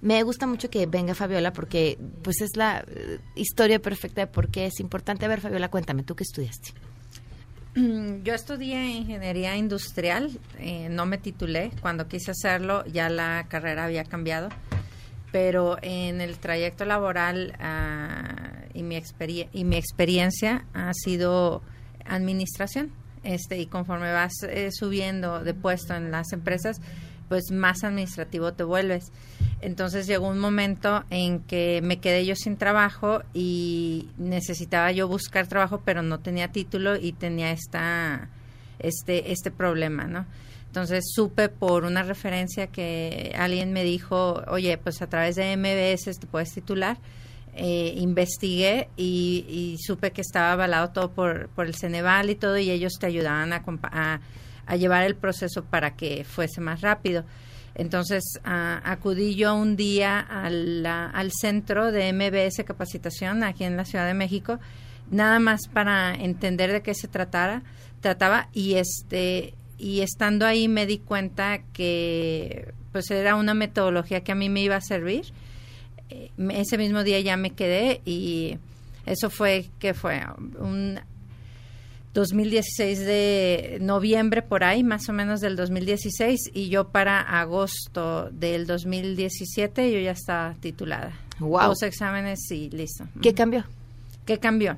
Me 0.00 0.22
gusta 0.22 0.46
mucho 0.46 0.70
que 0.70 0.86
venga 0.86 1.14
Fabiola 1.14 1.52
porque 1.52 1.98
pues 2.22 2.40
es 2.40 2.56
la 2.56 2.84
eh, 2.88 3.18
historia 3.34 3.80
perfecta 3.80 4.22
de 4.22 4.26
por 4.26 4.48
qué 4.48 4.66
es 4.66 4.80
importante. 4.80 5.24
A 5.24 5.28
ver, 5.28 5.40
Fabiola, 5.40 5.68
cuéntame, 5.68 6.02
¿tú 6.02 6.14
qué 6.14 6.24
estudiaste? 6.24 6.72
Mm, 7.74 8.22
Yo 8.22 8.34
estudié 8.34 8.84
ingeniería 8.90 9.56
industrial, 9.56 10.30
eh, 10.58 10.88
no 10.90 11.06
me 11.06 11.18
titulé. 11.18 11.70
Cuando 11.80 12.08
quise 12.08 12.32
hacerlo 12.32 12.84
ya 12.86 13.08
la 13.08 13.46
carrera 13.48 13.84
había 13.84 14.04
cambiado, 14.04 14.48
pero 15.32 15.78
en 15.82 16.20
el 16.20 16.38
trayecto 16.38 16.84
laboral 16.84 17.54
ah, 17.60 18.62
y, 18.74 18.82
mi 18.82 19.00
y 19.52 19.64
mi 19.64 19.76
experiencia 19.76 20.64
ha 20.74 20.92
sido 20.94 21.62
administración. 22.06 22.92
Este, 23.22 23.58
y 23.58 23.66
conforme 23.66 24.12
vas 24.12 24.32
eh, 24.48 24.70
subiendo 24.72 25.40
de 25.44 25.52
puesto 25.52 25.94
en 25.94 26.10
las 26.10 26.32
empresas, 26.32 26.80
pues 27.28 27.50
más 27.52 27.84
administrativo 27.84 28.52
te 28.54 28.64
vuelves. 28.64 29.12
Entonces 29.62 30.06
llegó 30.06 30.28
un 30.28 30.38
momento 30.38 31.04
en 31.10 31.40
que 31.40 31.80
me 31.82 31.98
quedé 31.98 32.24
yo 32.24 32.34
sin 32.34 32.56
trabajo 32.56 33.22
y 33.34 34.08
necesitaba 34.16 34.90
yo 34.92 35.06
buscar 35.06 35.46
trabajo, 35.46 35.82
pero 35.84 36.02
no 36.02 36.20
tenía 36.20 36.48
título 36.48 36.96
y 36.96 37.12
tenía 37.12 37.50
esta 37.50 38.30
este 38.78 39.32
este 39.32 39.50
problema, 39.50 40.04
¿no? 40.04 40.26
Entonces 40.66 41.04
supe 41.12 41.48
por 41.48 41.84
una 41.84 42.04
referencia 42.04 42.68
que 42.68 43.34
alguien 43.36 43.72
me 43.72 43.82
dijo, 43.82 44.42
oye, 44.46 44.78
pues 44.78 45.02
a 45.02 45.08
través 45.08 45.34
de 45.36 45.56
MBS 45.56 46.18
te 46.18 46.26
puedes 46.26 46.52
titular. 46.52 46.96
Eh, 47.54 47.94
investigué 47.96 48.88
y, 48.96 49.44
y 49.48 49.76
supe 49.84 50.12
que 50.12 50.20
estaba 50.20 50.52
avalado 50.52 50.90
todo 50.90 51.10
por, 51.10 51.48
por 51.48 51.66
el 51.66 51.74
Ceneval 51.74 52.30
y 52.30 52.36
todo 52.36 52.56
y 52.56 52.70
ellos 52.70 52.92
te 53.00 53.06
ayudaban 53.06 53.52
a, 53.52 53.64
a, 53.82 54.20
a 54.66 54.76
llevar 54.76 55.02
el 55.02 55.16
proceso 55.16 55.64
para 55.64 55.96
que 55.96 56.24
fuese 56.24 56.60
más 56.60 56.80
rápido. 56.80 57.24
Entonces 57.80 58.22
acudí 58.44 59.36
yo 59.36 59.54
un 59.54 59.74
día 59.74 60.20
al 60.20 61.32
centro 61.32 61.90
de 61.90 62.12
MBS 62.12 62.62
Capacitación 62.62 63.42
aquí 63.42 63.64
en 63.64 63.78
la 63.78 63.86
Ciudad 63.86 64.06
de 64.06 64.12
México, 64.12 64.60
nada 65.10 65.38
más 65.38 65.62
para 65.72 66.14
entender 66.14 66.72
de 66.72 66.82
qué 66.82 66.92
se 66.92 67.08
tratara, 67.08 67.62
trataba 68.02 68.50
y 68.52 68.74
este 68.74 69.54
y 69.78 70.00
estando 70.00 70.44
ahí 70.44 70.68
me 70.68 70.84
di 70.84 70.98
cuenta 70.98 71.62
que 71.72 72.74
pues 72.92 73.10
era 73.10 73.34
una 73.34 73.54
metodología 73.54 74.22
que 74.22 74.32
a 74.32 74.34
mí 74.34 74.50
me 74.50 74.60
iba 74.60 74.76
a 74.76 74.82
servir. 74.82 75.32
Eh, 76.10 76.30
ese 76.50 76.76
mismo 76.76 77.02
día 77.02 77.18
ya 77.20 77.38
me 77.38 77.52
quedé 77.52 78.02
y 78.04 78.58
eso 79.06 79.30
fue 79.30 79.70
que 79.78 79.94
fue 79.94 80.22
un 80.58 81.00
2016 82.12 82.98
de 83.00 83.78
noviembre 83.80 84.42
por 84.42 84.64
ahí, 84.64 84.82
más 84.82 85.08
o 85.08 85.12
menos 85.12 85.40
del 85.40 85.54
2016 85.56 86.50
y 86.52 86.68
yo 86.68 86.88
para 86.88 87.20
agosto 87.20 88.30
del 88.30 88.66
2017 88.66 89.92
yo 89.92 90.00
ya 90.00 90.12
estaba 90.12 90.54
titulada. 90.54 91.12
Guau. 91.38 91.68
Dos 91.68 91.82
exámenes 91.82 92.50
y 92.50 92.68
listo. 92.70 93.06
¿Qué 93.22 93.32
cambió? 93.32 93.64
¿Qué 94.26 94.38
cambió? 94.38 94.76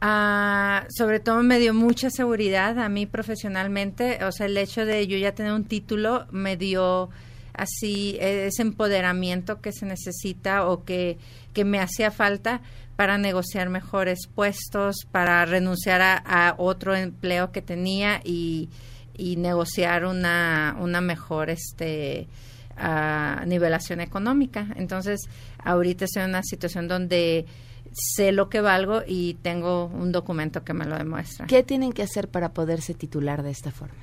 Ah, 0.00 0.86
sobre 0.94 1.18
todo 1.18 1.42
me 1.42 1.58
dio 1.58 1.74
mucha 1.74 2.10
seguridad 2.10 2.78
a 2.78 2.88
mí 2.88 3.06
profesionalmente, 3.06 4.24
o 4.24 4.32
sea, 4.32 4.46
el 4.46 4.56
hecho 4.56 4.84
de 4.84 5.06
yo 5.06 5.16
ya 5.16 5.34
tener 5.34 5.52
un 5.52 5.64
título 5.64 6.26
me 6.30 6.56
dio 6.56 7.08
así 7.54 8.16
eh, 8.20 8.46
ese 8.46 8.62
empoderamiento 8.62 9.60
que 9.60 9.72
se 9.72 9.86
necesita 9.86 10.66
o 10.66 10.84
que, 10.84 11.18
que 11.52 11.64
me 11.64 11.80
hacía 11.80 12.10
falta 12.10 12.60
para 12.96 13.18
negociar 13.18 13.70
mejores 13.70 14.26
puestos, 14.32 14.96
para 15.10 15.44
renunciar 15.44 16.00
a, 16.02 16.54
otro 16.58 16.94
empleo 16.94 17.50
que 17.50 17.62
tenía 17.62 18.20
y, 18.24 18.68
negociar 19.16 20.06
una, 20.06 20.76
una 20.80 21.00
mejor 21.00 21.50
este 21.50 22.28
ah, 22.76 23.44
nivelación 23.46 24.00
económica. 24.00 24.68
Entonces, 24.76 25.20
ahorita 25.58 26.04
estoy 26.04 26.24
en 26.24 26.30
una 26.30 26.42
situación 26.42 26.88
donde 26.88 27.46
sé 27.92 28.32
lo 28.32 28.48
que 28.48 28.60
valgo 28.60 29.02
y 29.06 29.34
tengo 29.34 29.86
un 29.86 30.10
documento 30.12 30.64
que 30.64 30.74
me 30.74 30.84
lo 30.84 30.96
demuestra. 30.96 31.46
¿Qué 31.46 31.62
tienen 31.62 31.92
que 31.92 32.02
hacer 32.02 32.28
para 32.28 32.52
poderse 32.52 32.94
titular 32.94 33.42
de 33.42 33.50
esta 33.50 33.70
forma? 33.70 33.94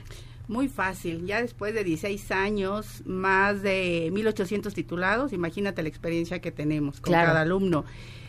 Muy 0.52 0.68
fácil, 0.68 1.26
ya 1.26 1.42
después 1.42 1.74
de 1.74 1.86
16 1.86 2.30
años, 2.32 3.04
más 3.06 3.62
de 3.62 4.10
1800 4.12 4.74
titulados, 4.74 5.32
imagínate 5.32 5.82
la 5.82 5.88
experiencia 5.88 6.40
que 6.42 6.52
tenemos 6.52 7.00
con 7.00 7.12
Claro. 7.14 7.28
cada 7.30 7.42
alumno. 7.42 7.86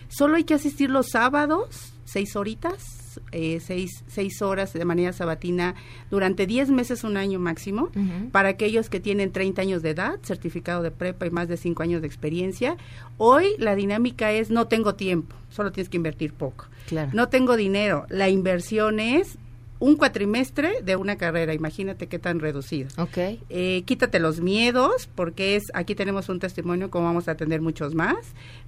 Solo 0.09 0.37
hay 0.37 0.45
que 0.45 0.55
asistir 0.55 0.89
los 0.89 1.09
sábados, 1.11 1.95
seis 2.05 2.37
horitas, 2.37 3.21
eh, 3.33 3.59
seis, 3.61 4.05
seis 4.07 4.41
horas 4.41 4.73
de 4.73 4.85
manera 4.85 5.13
sabatina 5.13 5.75
durante 6.11 6.47
10 6.47 6.71
meses, 6.71 7.03
un 7.03 7.17
año 7.17 7.41
máximo, 7.41 7.91
para 8.31 8.51
aquellos 8.51 8.89
que 8.89 9.01
tienen 9.01 9.33
30 9.33 9.63
años 9.63 9.83
de 9.83 9.91
edad, 9.91 10.21
certificado 10.23 10.83
de 10.85 10.93
prepa 10.93 11.27
y 11.27 11.31
más 11.31 11.49
de 11.49 11.57
5 11.57 11.83
años 11.83 12.03
de 12.03 12.07
experiencia. 12.07 12.77
Hoy 13.19 13.47
la 13.59 13.75
dinámica 13.75 14.31
es 14.31 14.49
no 14.51 14.69
tengo 14.69 14.95
tiempo, 14.95 15.35
solo 15.51 15.73
tienes 15.73 15.89
que 15.89 15.97
invertir 15.97 16.35
poco. 16.35 16.67
Claro. 16.87 17.11
No 17.15 17.29
tengo 17.29 17.57
dinero, 17.57 18.07
la 18.09 18.29
inversión 18.29 19.01
es 19.01 19.39
un 19.83 19.97
cuatrimestre 19.97 20.81
de 20.83 20.95
una 20.95 21.17
carrera, 21.17 21.55
imagínate 21.55 22.07
qué 22.07 22.21
tan 22.21 22.39
reducido. 22.39 22.89
Ok. 22.99 23.19
Eh, 23.51 23.83
quítate 23.85 24.21
los 24.21 24.41
miedos, 24.41 25.09
porque 25.17 25.57
es 25.57 25.65
aquí 25.75 25.97
tenemos 25.97 26.29
un 26.29 26.39
testimonio 26.39 26.89
como 26.89 27.07
vamos 27.07 27.27
a 27.27 27.33
atender 27.33 27.61
muchos 27.61 27.93
más, 27.93 28.15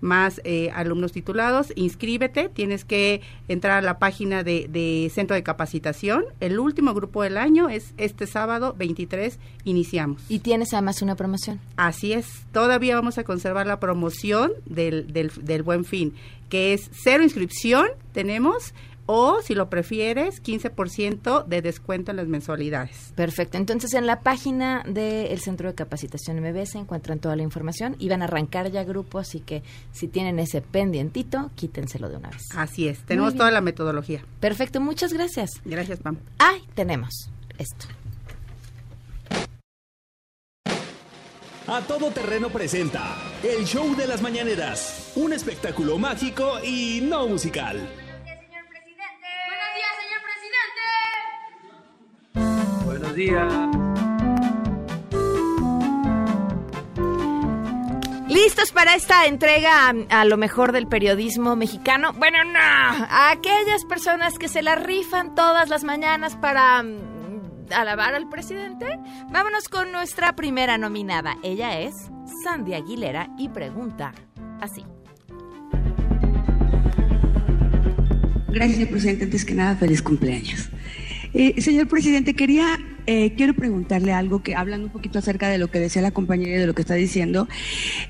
más 0.00 0.40
eh, 0.42 0.70
alumnos 0.74 1.12
titulados. 1.12 1.72
Inscríbete, 1.76 2.48
tienes 2.48 2.84
que 2.84 3.20
entrar 3.46 3.78
a 3.78 3.80
la 3.82 4.00
página 4.00 4.42
de, 4.42 4.66
de 4.68 5.08
Centro 5.14 5.36
de 5.36 5.44
Capacitación. 5.44 6.24
El 6.40 6.58
último 6.58 6.94
grupo 6.94 7.22
del 7.22 7.36
año 7.36 7.68
es 7.68 7.94
este 7.96 8.26
sábado 8.26 8.74
23, 8.76 9.38
iniciamos. 9.62 10.20
Y 10.28 10.40
tienes 10.40 10.72
además 10.72 11.00
una 11.00 11.14
promoción. 11.14 11.60
Así 11.76 12.12
es, 12.12 12.26
todavía 12.50 12.96
vamos 12.96 13.18
a 13.18 13.22
conservar 13.22 13.68
la 13.68 13.78
promoción 13.78 14.50
del, 14.66 15.12
del, 15.12 15.30
del 15.42 15.62
Buen 15.62 15.84
Fin, 15.84 16.12
que 16.48 16.74
es 16.74 16.90
cero 16.92 17.22
inscripción, 17.22 17.86
tenemos, 18.12 18.74
o 19.06 19.40
si 19.42 19.54
lo 19.54 19.68
prefieres, 19.68 20.42
15% 20.42 21.44
de 21.46 21.62
descuento 21.62 22.10
en 22.10 22.16
las 22.16 22.26
mensualidades. 22.26 23.12
Perfecto. 23.14 23.58
Entonces, 23.58 23.94
en 23.94 24.06
la 24.06 24.20
página 24.20 24.82
del 24.86 25.38
Centro 25.40 25.68
de 25.68 25.74
Capacitación 25.74 26.40
MBS 26.40 26.76
encuentran 26.76 27.18
toda 27.18 27.36
la 27.36 27.42
información 27.42 27.96
y 27.98 28.08
van 28.08 28.22
a 28.22 28.24
arrancar 28.26 28.70
ya 28.70 28.84
grupo, 28.84 29.18
así 29.18 29.40
que 29.40 29.62
si 29.92 30.08
tienen 30.08 30.38
ese 30.38 30.60
pendientito, 30.60 31.50
quítenselo 31.54 32.08
de 32.08 32.16
una 32.16 32.30
vez. 32.30 32.42
Así 32.54 32.88
es, 32.88 33.00
tenemos 33.00 33.34
toda 33.34 33.50
la 33.50 33.60
metodología. 33.60 34.24
Perfecto, 34.40 34.80
muchas 34.80 35.12
gracias. 35.12 35.50
Gracias, 35.64 36.00
Pam. 36.00 36.18
Ay, 36.38 36.62
tenemos 36.74 37.30
esto. 37.58 37.86
A 41.66 41.80
todo 41.80 42.10
terreno 42.10 42.50
presenta 42.50 43.16
el 43.42 43.64
show 43.64 43.96
de 43.96 44.06
las 44.06 44.20
mañaneras, 44.20 45.12
un 45.16 45.32
espectáculo 45.32 45.98
mágico 45.98 46.58
y 46.62 47.00
no 47.02 47.26
musical. 47.26 47.88
Buenos 53.14 53.16
días. 53.16 53.52
¿Listos 58.28 58.72
para 58.72 58.96
esta 58.96 59.26
entrega 59.26 59.88
a, 59.88 60.20
a 60.20 60.24
lo 60.24 60.36
mejor 60.36 60.72
del 60.72 60.88
periodismo 60.88 61.54
mexicano? 61.54 62.12
Bueno, 62.14 62.38
no. 62.44 62.58
A 62.58 63.30
aquellas 63.30 63.84
personas 63.84 64.38
que 64.38 64.48
se 64.48 64.62
la 64.62 64.74
rifan 64.74 65.34
todas 65.34 65.68
las 65.68 65.84
mañanas 65.84 66.36
para 66.36 66.82
mm, 66.82 67.72
alabar 67.72 68.14
al 68.14 68.28
presidente. 68.28 68.86
Vámonos 69.30 69.68
con 69.68 69.92
nuestra 69.92 70.34
primera 70.34 70.76
nominada. 70.76 71.36
Ella 71.44 71.78
es 71.80 71.94
Sandy 72.42 72.74
Aguilera 72.74 73.28
y 73.38 73.48
pregunta 73.48 74.12
así. 74.60 74.84
Gracias, 78.48 78.76
señor 78.76 78.90
presidente. 78.90 79.24
Antes 79.24 79.44
que 79.44 79.54
nada, 79.54 79.76
feliz 79.76 80.02
cumpleaños. 80.02 80.70
Eh, 81.32 81.60
señor 81.60 81.88
presidente, 81.88 82.34
quería, 82.34 82.78
eh, 83.06 83.34
quiero 83.36 83.54
preguntarle 83.54 84.12
algo 84.12 84.42
que 84.42 84.54
hablando 84.54 84.86
un 84.86 84.92
poquito 84.92 85.18
acerca 85.18 85.48
de 85.48 85.58
lo 85.58 85.68
que 85.68 85.80
decía 85.80 86.02
la 86.02 86.10
compañera 86.10 86.56
y 86.56 86.58
de 86.58 86.66
lo 86.66 86.74
que 86.74 86.82
está 86.82 86.94
diciendo. 86.94 87.48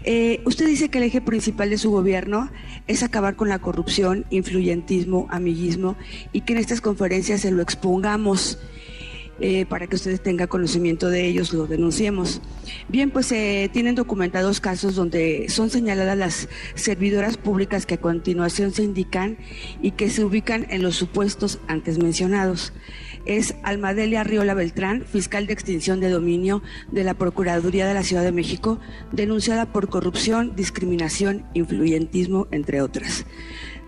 Eh, 0.04 0.40
usted 0.44 0.66
dice 0.66 0.88
que 0.88 0.98
el 0.98 1.04
eje 1.04 1.20
principal 1.20 1.70
de 1.70 1.78
su 1.78 1.90
gobierno 1.90 2.50
es 2.86 3.02
acabar 3.02 3.36
con 3.36 3.48
la 3.48 3.58
corrupción, 3.58 4.24
influyentismo, 4.30 5.26
amiguismo 5.30 5.96
y 6.32 6.42
que 6.42 6.52
en 6.52 6.60
estas 6.60 6.80
conferencias 6.80 7.40
se 7.40 7.50
lo 7.50 7.62
expongamos. 7.62 8.58
eh, 9.40 9.66
para 9.66 9.88
que 9.88 9.96
ustedes 9.96 10.22
tengan 10.22 10.46
conocimiento 10.46 11.10
de 11.10 11.26
ellos, 11.26 11.52
lo 11.52 11.66
denunciemos. 11.66 12.40
Bien, 12.88 13.10
pues 13.10 13.26
se 13.26 13.68
tienen 13.72 13.96
documentados 13.96 14.60
casos 14.60 14.94
donde 14.94 15.46
son 15.48 15.70
señaladas 15.70 16.16
las 16.16 16.48
servidoras 16.76 17.36
públicas 17.36 17.84
que 17.84 17.94
a 17.94 18.00
continuación 18.00 18.72
se 18.72 18.84
indican 18.84 19.36
y 19.82 19.92
que 19.92 20.08
se 20.08 20.24
ubican 20.24 20.66
en 20.70 20.82
los 20.82 20.96
supuestos 20.96 21.58
antes 21.66 21.98
mencionados. 21.98 22.72
Es 23.26 23.54
Almadelia 23.62 24.22
Riola 24.22 24.54
Beltrán, 24.54 25.04
fiscal 25.04 25.46
de 25.46 25.54
extinción 25.54 26.00
de 26.00 26.10
dominio 26.10 26.62
de 26.92 27.04
la 27.04 27.14
Procuraduría 27.14 27.86
de 27.86 27.94
la 27.94 28.02
Ciudad 28.02 28.22
de 28.22 28.32
México, 28.32 28.78
denunciada 29.12 29.72
por 29.72 29.88
corrupción, 29.88 30.54
discriminación, 30.56 31.46
influyentismo, 31.54 32.48
entre 32.50 32.82
otras. 32.82 33.24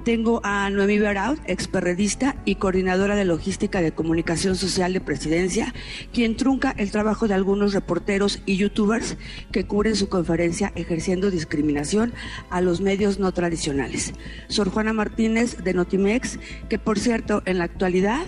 tengo 0.06 0.40
a 0.44 0.70
Noemí 0.70 0.98
Beraud, 1.00 1.40
experredista 1.46 2.36
y 2.44 2.54
coordinadora 2.54 3.16
de 3.16 3.24
logística 3.24 3.80
de 3.80 3.90
comunicación 3.90 4.54
social 4.54 4.92
de 4.92 5.00
presidencia, 5.00 5.74
quien 6.12 6.36
trunca 6.36 6.72
el 6.78 6.92
trabajo 6.92 7.26
de 7.26 7.34
algunos 7.34 7.74
reporteros 7.74 8.40
y 8.46 8.56
youtubers 8.56 9.16
que 9.50 9.66
cubren 9.66 9.96
su 9.96 10.08
conferencia 10.08 10.72
ejerciendo 10.76 11.32
discriminación 11.32 12.12
a 12.50 12.60
los 12.60 12.80
medios 12.80 13.18
no 13.18 13.32
tradicionales. 13.32 14.12
Sor 14.46 14.70
Juana 14.70 14.92
Martínez 14.92 15.64
de 15.64 15.74
Notimex, 15.74 16.38
que 16.68 16.78
por 16.78 17.00
cierto 17.00 17.42
en 17.44 17.58
la 17.58 17.64
actualidad 17.64 18.24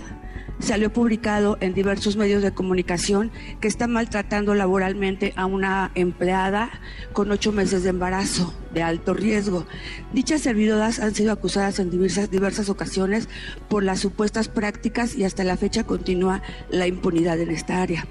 salió 0.59 0.91
publicado 0.91 1.57
en 1.61 1.73
diversos 1.73 2.17
medios 2.17 2.43
de 2.43 2.53
comunicación 2.53 3.31
que 3.59 3.67
está 3.67 3.87
maltratando 3.87 4.53
laboralmente 4.55 5.33
a 5.35 5.45
una 5.45 5.91
empleada 5.95 6.69
con 7.13 7.31
ocho 7.31 7.51
meses 7.51 7.83
de 7.83 7.89
embarazo 7.89 8.53
de 8.73 8.83
alto 8.83 9.13
riesgo. 9.13 9.65
Dichas 10.13 10.41
servidoras 10.41 10.99
han 10.99 11.15
sido 11.15 11.31
acusadas 11.31 11.79
en 11.79 11.89
diversas, 11.89 12.29
diversas 12.29 12.69
ocasiones 12.69 13.29
por 13.67 13.83
las 13.83 13.99
supuestas 13.99 14.47
prácticas 14.47 15.15
y 15.15 15.23
hasta 15.23 15.43
la 15.43 15.57
fecha 15.57 15.85
continúa 15.85 16.41
la 16.69 16.87
impunidad 16.87 17.39
en 17.39 17.51
esta 17.51 17.81
área. 17.81 18.05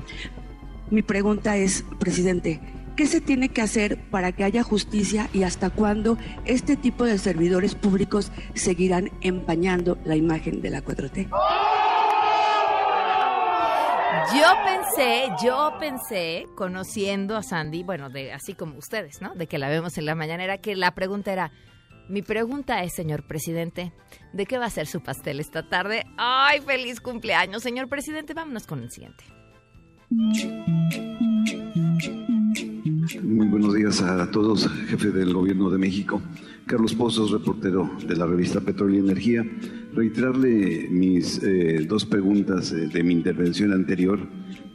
Mi 0.90 1.03
pregunta 1.03 1.57
es, 1.59 1.84
presidente, 1.99 2.61
¿qué 2.96 3.07
se 3.07 3.20
tiene 3.20 3.51
que 3.51 3.61
hacer 3.61 3.99
para 4.11 4.32
que 4.32 4.44
haya 4.44 4.62
justicia 4.62 5.28
y 5.34 5.42
hasta 5.42 5.68
cuándo 5.68 6.16
este 6.46 6.76
tipo 6.76 7.05
de 7.05 7.18
servidores 7.18 7.74
públicos 7.74 8.32
seguirán 8.55 9.11
empañando 9.20 9.99
la 10.05 10.16
imagen 10.16 10.62
de 10.62 10.70
la 10.70 10.82
4T? 10.82 11.28
Yo 14.34 14.46
pensé, 14.64 15.28
yo 15.42 15.72
pensé, 15.78 16.46
conociendo 16.56 17.36
a 17.36 17.42
Sandy, 17.42 17.82
bueno, 17.82 18.09
de 18.09 18.32
así 18.32 18.54
como 18.54 18.78
ustedes, 18.78 19.20
¿no? 19.20 19.34
De 19.34 19.46
que 19.46 19.59
la 19.59 19.68
vemos 19.68 19.98
en 19.98 20.06
la 20.06 20.14
mañanera, 20.14 20.59
que 20.59 20.76
la 20.76 20.94
pregunta 20.94 21.32
era, 21.32 21.52
mi 22.09 22.22
pregunta 22.22 22.82
es, 22.82 22.94
señor 22.94 23.26
presidente, 23.26 23.92
¿de 24.32 24.46
qué 24.46 24.59
va 24.59 24.66
a 24.66 24.70
ser 24.70 24.86
su 24.86 25.02
pastel 25.02 25.40
esta 25.40 25.68
tarde? 25.68 26.04
¡Ay, 26.16 26.61
feliz 26.61 27.00
cumpleaños, 27.00 27.62
señor 27.62 27.88
presidente! 27.88 28.34
Vámonos 28.34 28.66
con 28.66 28.82
el 28.82 28.90
siguiente. 28.90 29.24
Muy 30.11 30.56
buenos 33.46 33.74
días 33.74 34.00
a 34.00 34.30
todos, 34.30 34.66
jefe 34.86 35.11
del 35.11 35.34
Gobierno 35.34 35.68
de 35.68 35.76
México. 35.76 36.22
Carlos 36.64 36.94
Pozos, 36.94 37.30
reportero 37.30 37.90
de 38.06 38.16
la 38.16 38.24
revista 38.24 38.62
Petróleo 38.62 38.96
y 38.96 39.00
Energía. 39.00 39.44
Reiterarle 39.92 40.88
mis 40.90 41.42
eh, 41.42 41.84
dos 41.86 42.06
preguntas 42.06 42.72
eh, 42.72 42.88
de 42.88 43.02
mi 43.02 43.12
intervención 43.12 43.70
anterior 43.74 44.18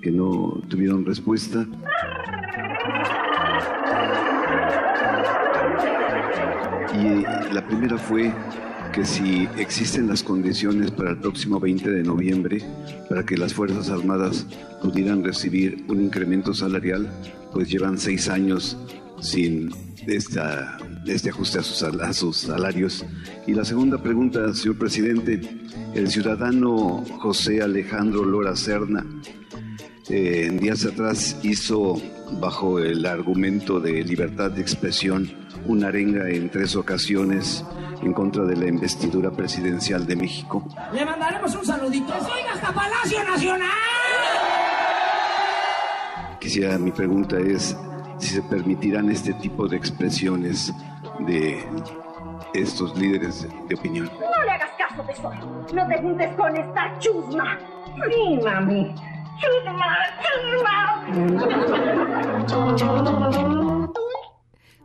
que 0.03 0.11
no 0.11 0.61
tuvieron 0.67 1.03
respuesta. 1.03 1.67
Y 6.93 7.23
la 7.53 7.65
primera 7.67 7.97
fue 7.97 8.31
que 8.93 9.05
si 9.05 9.49
existen 9.57 10.07
las 10.07 10.21
condiciones 10.21 10.91
para 10.91 11.09
el 11.09 11.17
próximo 11.17 11.59
20 11.59 11.89
de 11.89 12.03
noviembre 12.03 12.59
para 13.09 13.25
que 13.25 13.35
las 13.35 13.51
Fuerzas 13.51 13.89
Armadas 13.89 14.45
pudieran 14.83 15.23
recibir 15.23 15.83
un 15.87 16.03
incremento 16.03 16.53
salarial, 16.53 17.09
pues 17.51 17.69
llevan 17.69 17.97
seis 17.97 18.29
años 18.29 18.77
sin 19.19 19.71
esta, 20.05 20.77
este 21.07 21.31
ajuste 21.31 21.57
a 21.57 21.63
sus, 21.63 21.81
a 21.81 22.13
sus 22.13 22.37
salarios. 22.37 23.03
Y 23.47 23.53
la 23.53 23.65
segunda 23.65 23.97
pregunta, 23.97 24.53
señor 24.53 24.77
presidente, 24.77 25.41
el 25.95 26.09
ciudadano 26.09 27.03
José 27.19 27.63
Alejandro 27.63 28.23
Lora 28.23 28.55
Serna, 28.55 29.03
eh, 30.09 30.55
días 30.61 30.85
atrás 30.85 31.39
hizo, 31.41 31.99
bajo 32.39 32.77
el 32.77 33.07
argumento 33.07 33.79
de 33.79 34.03
libertad 34.03 34.51
de 34.51 34.61
expresión, 34.61 35.42
una 35.65 35.87
arenga 35.87 36.29
en 36.29 36.49
tres 36.49 36.75
ocasiones 36.75 37.65
en 38.01 38.13
contra 38.13 38.43
de 38.43 38.55
la 38.55 38.67
investidura 38.67 39.31
presidencial 39.31 40.05
de 40.05 40.15
México. 40.15 40.63
Le 40.93 41.05
mandaremos 41.05 41.55
un 41.55 41.65
saludito. 41.65 42.13
¡Oiga 42.13 42.53
hasta 42.53 42.71
Palacio 42.73 43.23
Nacional! 43.23 43.69
Quisiera, 46.39 46.77
mi 46.77 46.91
pregunta 46.91 47.37
es 47.39 47.75
si 48.17 48.35
se 48.35 48.41
permitirán 48.43 49.09
este 49.09 49.33
tipo 49.33 49.67
de 49.67 49.77
expresiones 49.77 50.73
de 51.19 51.63
estos 52.53 52.97
líderes 52.97 53.47
de 53.67 53.75
opinión. 53.75 54.09
No 54.19 54.43
le 54.43 54.51
hagas 54.51 54.71
caso, 54.77 55.01
tesoro. 55.03 55.65
No 55.73 55.87
te 55.87 56.01
juntes 56.01 56.35
con 56.35 56.55
esta 56.55 56.97
chusma. 56.99 57.57
Sí, 58.09 58.39
mami. 58.43 58.93
Chusma, 59.39 59.97
chusma. 60.21 60.73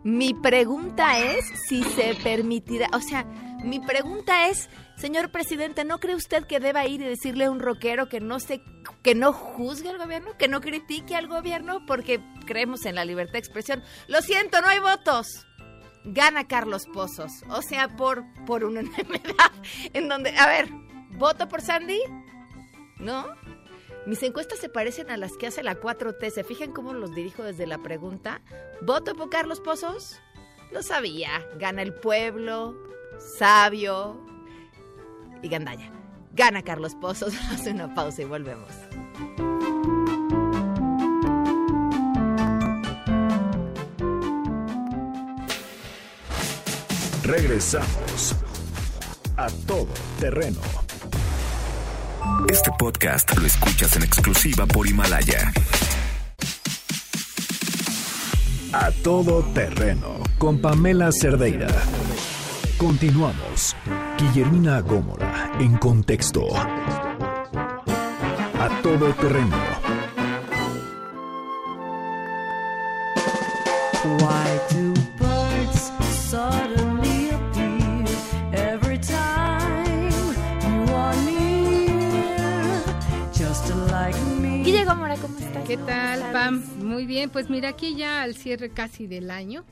Mi 0.05 0.32
pregunta 0.32 1.18
es 1.18 1.44
si 1.68 1.82
se 1.82 2.14
permitirá, 2.22 2.88
o 2.92 3.01
sea, 3.01 3.24
mi 3.64 3.80
pregunta 3.80 4.49
es, 4.49 4.70
señor 4.96 5.30
presidente, 5.30 5.84
¿no 5.84 5.99
cree 5.99 6.14
usted 6.14 6.44
que 6.46 6.61
deba 6.61 6.86
ir 6.86 7.01
y 7.01 7.05
decirle 7.05 7.46
a 7.46 7.51
un 7.51 7.59
rockero 7.59 8.09
que 8.09 8.20
no 8.20 8.38
se, 8.38 8.62
que 9.03 9.14
no 9.14 9.32
juzgue 9.32 9.90
al 9.90 9.99
gobierno, 9.99 10.36
que 10.38 10.46
no 10.46 10.61
critique 10.61 11.16
al 11.16 11.26
gobierno, 11.26 11.84
porque 11.86 12.20
creemos 12.46 12.84
en 12.84 12.94
la 12.94 13.05
libertad 13.05 13.32
de 13.32 13.38
expresión? 13.40 13.82
Lo 14.07 14.22
siento, 14.22 14.61
no 14.61 14.68
hay 14.68 14.78
votos. 14.78 15.26
Gana 16.05 16.46
Carlos 16.46 16.86
Pozos, 16.86 17.32
o 17.51 17.61
sea, 17.61 17.88
por 17.88 18.24
por 18.46 18.64
una 18.64 18.80
enfermedad 18.80 19.53
en 19.92 20.09
donde, 20.09 20.30
a 20.38 20.46
ver, 20.46 20.68
voto 21.11 21.49
por 21.49 21.61
Sandy, 21.61 22.01
¿no? 22.99 23.26
Mis 24.09 24.23
encuestas 24.23 24.59
se 24.59 24.71
parecen 24.71 25.11
a 25.11 25.19
las 25.19 25.37
que 25.37 25.49
hace 25.49 25.63
la 25.63 25.79
4T. 25.79 26.31
¿Se 26.31 26.43
fijan 26.43 26.73
cómo 26.73 26.95
los 26.95 27.15
dirijo 27.15 27.43
desde 27.43 27.67
la 27.67 27.77
pregunta? 27.77 28.41
¿Voto 28.81 29.15
por 29.15 29.29
Carlos 29.29 29.61
Pozos? 29.61 30.19
Lo 30.73 30.83
sabía. 30.83 31.47
Gana 31.59 31.83
el 31.83 31.93
pueblo, 31.93 32.75
sabio 33.19 34.19
y 35.43 35.51
gandalla. 35.51 35.93
Gana 36.33 36.63
Carlos 36.63 36.95
Pozos. 36.95 37.35
Hace 37.53 37.73
una 37.73 37.95
pausa 37.95 38.23
y 38.23 38.25
volvemos. 38.25 38.71
Regresamos 47.25 48.35
a 49.37 49.49
todo 49.67 49.89
terreno. 50.19 50.88
Este 52.49 52.70
podcast 52.79 53.37
lo 53.37 53.47
escuchas 53.47 53.97
en 53.97 54.03
exclusiva 54.03 54.66
por 54.66 54.87
Himalaya. 54.87 55.53
A 58.72 58.91
todo 59.03 59.43
terreno 59.55 60.20
con 60.39 60.61
Pamela 60.61 61.11
Cerdeira. 61.12 61.68
Continuamos. 62.76 63.76
Guillermina 64.18 64.81
Gómora 64.81 65.53
en 65.59 65.76
contexto. 65.79 66.47
A 68.61 68.81
todo 68.83 69.12
terreno. 69.14 69.57
Why 74.20 74.38
bien, 87.19 87.31
pues 87.31 87.51
mira, 87.51 87.71
aquí 87.71 87.97
ya 87.97 88.23
al 88.23 88.37
cierre 88.37 88.71
casi 88.71 89.09
del 89.09 89.33
año. 89.33 89.64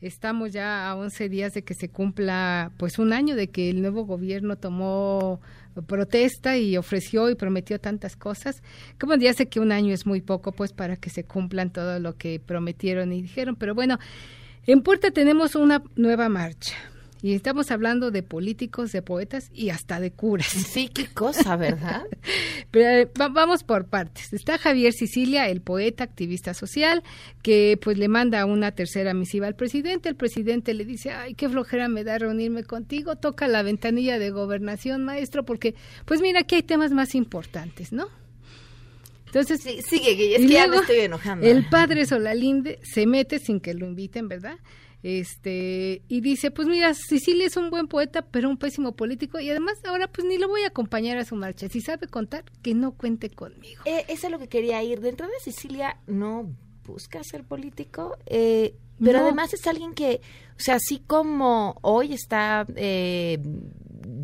Estamos 0.00 0.52
ya 0.52 0.88
a 0.88 0.94
11 0.94 1.28
días 1.28 1.52
de 1.52 1.64
que 1.64 1.74
se 1.74 1.88
cumpla 1.88 2.70
pues 2.76 3.00
un 3.00 3.12
año 3.12 3.34
de 3.34 3.50
que 3.50 3.70
el 3.70 3.82
nuevo 3.82 4.04
gobierno 4.04 4.54
tomó 4.54 5.40
protesta 5.88 6.56
y 6.58 6.76
ofreció 6.76 7.28
y 7.28 7.34
prometió 7.34 7.80
tantas 7.80 8.14
cosas. 8.14 8.62
Como 9.00 9.16
ya 9.16 9.34
sé 9.34 9.48
que 9.48 9.58
un 9.58 9.72
año 9.72 9.92
es 9.92 10.06
muy 10.06 10.20
poco 10.20 10.52
pues 10.52 10.72
para 10.72 10.94
que 10.94 11.10
se 11.10 11.24
cumplan 11.24 11.72
todo 11.72 11.98
lo 11.98 12.16
que 12.16 12.38
prometieron 12.38 13.12
y 13.12 13.20
dijeron, 13.20 13.56
pero 13.56 13.74
bueno, 13.74 13.98
en 14.64 14.82
Puerta 14.82 15.10
tenemos 15.10 15.56
una 15.56 15.82
nueva 15.96 16.28
marcha. 16.28 16.76
Y 17.24 17.34
estamos 17.34 17.70
hablando 17.70 18.10
de 18.10 18.24
políticos, 18.24 18.90
de 18.90 19.00
poetas 19.00 19.48
y 19.54 19.70
hasta 19.70 20.00
de 20.00 20.10
curas. 20.10 20.48
Sí, 20.48 20.88
qué 20.88 21.06
cosa, 21.06 21.54
¿verdad? 21.56 22.02
Pero 22.72 22.88
eh, 22.88 23.08
va- 23.20 23.28
vamos 23.28 23.62
por 23.62 23.86
partes. 23.86 24.32
Está 24.32 24.58
Javier 24.58 24.92
Sicilia, 24.92 25.48
el 25.48 25.60
poeta, 25.60 26.02
activista 26.02 26.52
social, 26.52 27.04
que 27.42 27.78
pues 27.80 27.96
le 27.96 28.08
manda 28.08 28.44
una 28.44 28.72
tercera 28.72 29.14
misiva 29.14 29.46
al 29.46 29.54
presidente. 29.54 30.08
El 30.08 30.16
presidente 30.16 30.74
le 30.74 30.84
dice, 30.84 31.12
ay, 31.12 31.34
qué 31.34 31.48
flojera 31.48 31.86
me 31.88 32.02
da 32.02 32.18
reunirme 32.18 32.64
contigo. 32.64 33.14
Toca 33.14 33.46
la 33.46 33.62
ventanilla 33.62 34.18
de 34.18 34.30
gobernación, 34.30 35.04
maestro, 35.04 35.44
porque 35.44 35.76
pues 36.04 36.20
mira, 36.20 36.40
aquí 36.40 36.56
hay 36.56 36.62
temas 36.64 36.90
más 36.90 37.14
importantes, 37.14 37.92
¿no? 37.92 38.08
Entonces, 39.26 39.60
sigue, 39.62 40.10
Guille, 40.14 40.36
es 40.36 40.42
que 40.46 40.52
ya 40.52 40.66
me 40.68 40.76
estoy 40.76 40.98
enojando. 40.98 41.46
El 41.46 41.66
padre 41.70 42.04
Solalinde 42.04 42.80
se 42.82 43.06
mete 43.06 43.38
sin 43.38 43.60
que 43.60 43.72
lo 43.72 43.86
inviten, 43.86 44.28
¿verdad? 44.28 44.56
Este, 45.02 46.02
y 46.08 46.20
dice, 46.20 46.50
pues 46.50 46.68
mira, 46.68 46.94
Sicilia 46.94 47.46
es 47.46 47.56
un 47.56 47.70
buen 47.70 47.88
poeta, 47.88 48.22
pero 48.22 48.48
un 48.48 48.56
pésimo 48.56 48.92
político, 48.92 49.40
y 49.40 49.50
además 49.50 49.74
ahora 49.84 50.06
pues 50.08 50.26
ni 50.26 50.38
lo 50.38 50.48
voy 50.48 50.62
a 50.62 50.68
acompañar 50.68 51.18
a 51.18 51.24
su 51.24 51.34
marcha. 51.36 51.68
Si 51.68 51.80
sabe 51.80 52.06
contar, 52.06 52.44
que 52.62 52.74
no 52.74 52.92
cuente 52.92 53.28
conmigo. 53.30 53.82
Eh, 53.84 54.04
eso 54.08 54.26
es 54.26 54.30
lo 54.32 54.38
que 54.38 54.48
quería 54.48 54.82
ir. 54.82 55.00
De 55.00 55.08
entrada, 55.08 55.32
Cecilia 55.42 55.96
no 56.06 56.48
busca 56.84 57.22
ser 57.24 57.44
político, 57.44 58.16
eh, 58.26 58.76
pero 59.02 59.18
No. 59.18 59.24
además 59.24 59.52
es 59.54 59.66
alguien 59.66 59.92
que, 59.94 60.20
o 60.56 60.60
sea, 60.60 60.76
así 60.76 61.00
como 61.04 61.76
hoy 61.82 62.12
está 62.12 62.66
eh, 62.76 63.38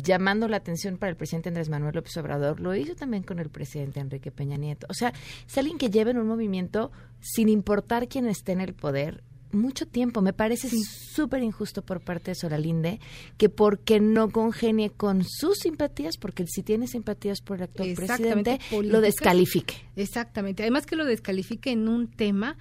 llamando 0.01 0.47
la 0.47 0.57
atención 0.57 0.97
para 0.97 1.09
el 1.09 1.17
presidente 1.17 1.49
Andrés 1.49 1.69
Manuel 1.69 1.95
López 1.95 2.15
Obrador, 2.17 2.59
lo 2.61 2.73
hizo 2.75 2.95
también 2.95 3.23
con 3.23 3.39
el 3.39 3.49
presidente 3.49 3.99
Enrique 3.99 4.31
Peña 4.31 4.57
Nieto. 4.57 4.87
O 4.89 4.93
sea, 4.93 5.13
es 5.47 5.57
alguien 5.57 5.77
que 5.77 5.89
lleva 5.89 6.11
en 6.11 6.17
un 6.17 6.27
movimiento, 6.27 6.91
sin 7.19 7.49
importar 7.49 8.07
quién 8.07 8.27
esté 8.27 8.53
en 8.53 8.61
el 8.61 8.73
poder, 8.73 9.23
mucho 9.51 9.85
tiempo. 9.85 10.21
Me 10.21 10.33
parece 10.33 10.69
súper 10.69 11.43
injusto 11.43 11.81
por 11.81 12.01
parte 12.01 12.31
de 12.31 12.35
Soralinde 12.35 12.99
que 13.37 13.49
porque 13.49 13.99
no 13.99 14.29
congenie 14.29 14.89
con 14.89 15.23
sus 15.23 15.59
simpatías, 15.59 16.17
porque 16.17 16.45
si 16.47 16.63
tiene 16.63 16.87
simpatías 16.87 17.41
por 17.41 17.57
el 17.57 17.63
actual 17.63 17.93
presidente, 17.95 18.59
lo 18.83 19.01
descalifique. 19.01 19.75
Exactamente. 19.95 20.63
Además 20.63 20.85
que 20.85 20.95
lo 20.95 21.05
descalifique 21.05 21.71
en 21.71 21.87
un 21.87 22.07
tema 22.07 22.57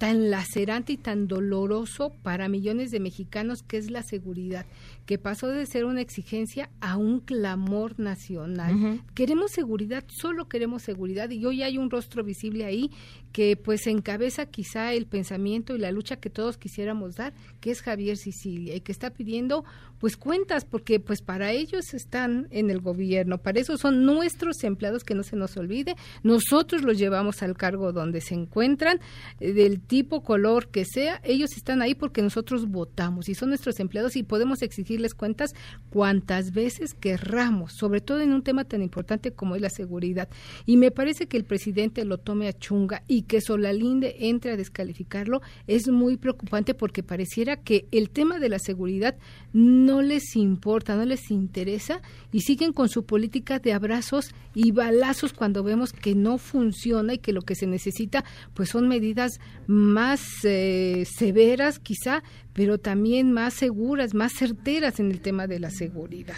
tan 0.00 0.30
lacerante 0.30 0.94
y 0.94 0.96
tan 0.96 1.28
doloroso 1.28 2.14
para 2.22 2.48
millones 2.48 2.90
de 2.90 3.00
mexicanos 3.00 3.62
que 3.62 3.76
es 3.76 3.90
la 3.90 4.02
seguridad, 4.02 4.64
que 5.04 5.18
pasó 5.18 5.48
de 5.48 5.66
ser 5.66 5.84
una 5.84 6.00
exigencia 6.00 6.70
a 6.80 6.96
un 6.96 7.20
clamor 7.20 8.00
nacional. 8.00 9.02
Queremos 9.14 9.50
seguridad, 9.50 10.02
solo 10.08 10.48
queremos 10.48 10.80
seguridad 10.80 11.28
y 11.28 11.44
hoy 11.44 11.62
hay 11.62 11.76
un 11.76 11.90
rostro 11.90 12.24
visible 12.24 12.64
ahí 12.64 12.90
que 13.32 13.56
pues 13.56 13.86
encabeza 13.86 14.46
quizá 14.46 14.92
el 14.92 15.06
pensamiento 15.06 15.74
y 15.74 15.78
la 15.78 15.92
lucha 15.92 16.16
que 16.16 16.30
todos 16.30 16.58
quisiéramos 16.58 17.16
dar, 17.16 17.32
que 17.60 17.70
es 17.70 17.82
Javier 17.82 18.16
Sicilia 18.16 18.74
y 18.74 18.80
que 18.80 18.92
está 18.92 19.10
pidiendo 19.10 19.64
pues 19.98 20.16
cuentas 20.16 20.64
porque 20.64 20.98
pues 20.98 21.20
para 21.20 21.52
ellos 21.52 21.92
están 21.92 22.48
en 22.50 22.70
el 22.70 22.80
gobierno, 22.80 23.38
para 23.38 23.60
eso 23.60 23.76
son 23.76 24.06
nuestros 24.06 24.64
empleados 24.64 25.04
que 25.04 25.14
no 25.14 25.22
se 25.22 25.36
nos 25.36 25.56
olvide, 25.58 25.94
nosotros 26.22 26.82
los 26.82 26.98
llevamos 26.98 27.42
al 27.42 27.56
cargo 27.56 27.92
donde 27.92 28.22
se 28.22 28.34
encuentran, 28.34 28.98
eh, 29.40 29.52
del 29.52 29.80
tipo, 29.80 30.22
color 30.22 30.68
que 30.68 30.84
sea, 30.86 31.20
ellos 31.22 31.50
están 31.56 31.82
ahí 31.82 31.94
porque 31.94 32.22
nosotros 32.22 32.66
votamos 32.66 33.28
y 33.28 33.34
son 33.34 33.50
nuestros 33.50 33.78
empleados 33.78 34.16
y 34.16 34.22
podemos 34.22 34.62
exigirles 34.62 35.14
cuentas 35.14 35.50
cuantas 35.90 36.52
veces 36.52 36.94
querramos, 36.94 37.74
sobre 37.74 38.00
todo 38.00 38.20
en 38.20 38.32
un 38.32 38.42
tema 38.42 38.64
tan 38.64 38.82
importante 38.82 39.32
como 39.32 39.54
es 39.54 39.62
la 39.62 39.70
seguridad. 39.70 40.28
Y 40.64 40.78
me 40.78 40.90
parece 40.90 41.26
que 41.26 41.36
el 41.36 41.44
presidente 41.44 42.04
lo 42.06 42.18
tome 42.18 42.48
a 42.48 42.52
chunga 42.52 43.02
y 43.06 43.19
que 43.22 43.40
Solalinde 43.40 44.16
entre 44.20 44.52
a 44.52 44.56
descalificarlo 44.56 45.40
es 45.66 45.88
muy 45.88 46.16
preocupante 46.16 46.74
porque 46.74 47.02
pareciera 47.02 47.56
que 47.56 47.86
el 47.90 48.10
tema 48.10 48.38
de 48.38 48.48
la 48.48 48.58
seguridad 48.58 49.16
no 49.52 50.02
les 50.02 50.36
importa, 50.36 50.96
no 50.96 51.04
les 51.04 51.30
interesa 51.30 52.00
y 52.32 52.40
siguen 52.40 52.72
con 52.72 52.88
su 52.88 53.04
política 53.04 53.58
de 53.58 53.72
abrazos 53.72 54.34
y 54.54 54.72
balazos 54.72 55.32
cuando 55.32 55.62
vemos 55.62 55.92
que 55.92 56.14
no 56.14 56.38
funciona 56.38 57.14
y 57.14 57.18
que 57.18 57.32
lo 57.32 57.42
que 57.42 57.54
se 57.54 57.66
necesita 57.66 58.24
pues 58.54 58.70
son 58.70 58.88
medidas 58.88 59.40
más 59.66 60.20
eh, 60.44 61.04
severas 61.06 61.78
quizá, 61.78 62.22
pero 62.52 62.78
también 62.78 63.32
más 63.32 63.54
seguras, 63.54 64.14
más 64.14 64.32
certeras 64.32 65.00
en 65.00 65.10
el 65.10 65.20
tema 65.20 65.46
de 65.46 65.60
la 65.60 65.70
seguridad. 65.70 66.36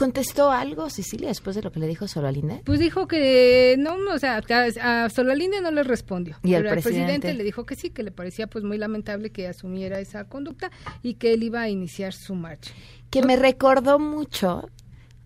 ¿Contestó 0.00 0.50
algo 0.50 0.88
Sicilia 0.88 1.28
después 1.28 1.54
de 1.56 1.60
lo 1.60 1.70
que 1.72 1.78
le 1.78 1.86
dijo 1.86 2.08
Soralinde? 2.08 2.62
Pues 2.64 2.80
dijo 2.80 3.06
que 3.06 3.76
no, 3.78 3.96
o 4.14 4.18
sea, 4.18 4.40
a, 4.48 5.04
a 5.04 5.10
Solalinde 5.10 5.60
no 5.60 5.70
le 5.70 5.82
respondió. 5.82 6.38
¿Y 6.42 6.54
al 6.54 6.62
pero 6.62 6.70
al 6.70 6.80
presidente? 6.80 7.04
presidente 7.06 7.34
le 7.34 7.44
dijo 7.44 7.66
que 7.66 7.76
sí, 7.76 7.90
que 7.90 8.02
le 8.02 8.10
parecía 8.10 8.46
pues 8.46 8.64
muy 8.64 8.78
lamentable 8.78 9.28
que 9.28 9.46
asumiera 9.46 10.00
esa 10.00 10.24
conducta 10.24 10.70
y 11.02 11.16
que 11.16 11.34
él 11.34 11.42
iba 11.42 11.60
a 11.60 11.68
iniciar 11.68 12.14
su 12.14 12.34
marcha. 12.34 12.72
que 13.10 13.22
me 13.22 13.36
recordó 13.36 13.98
mucho 13.98 14.70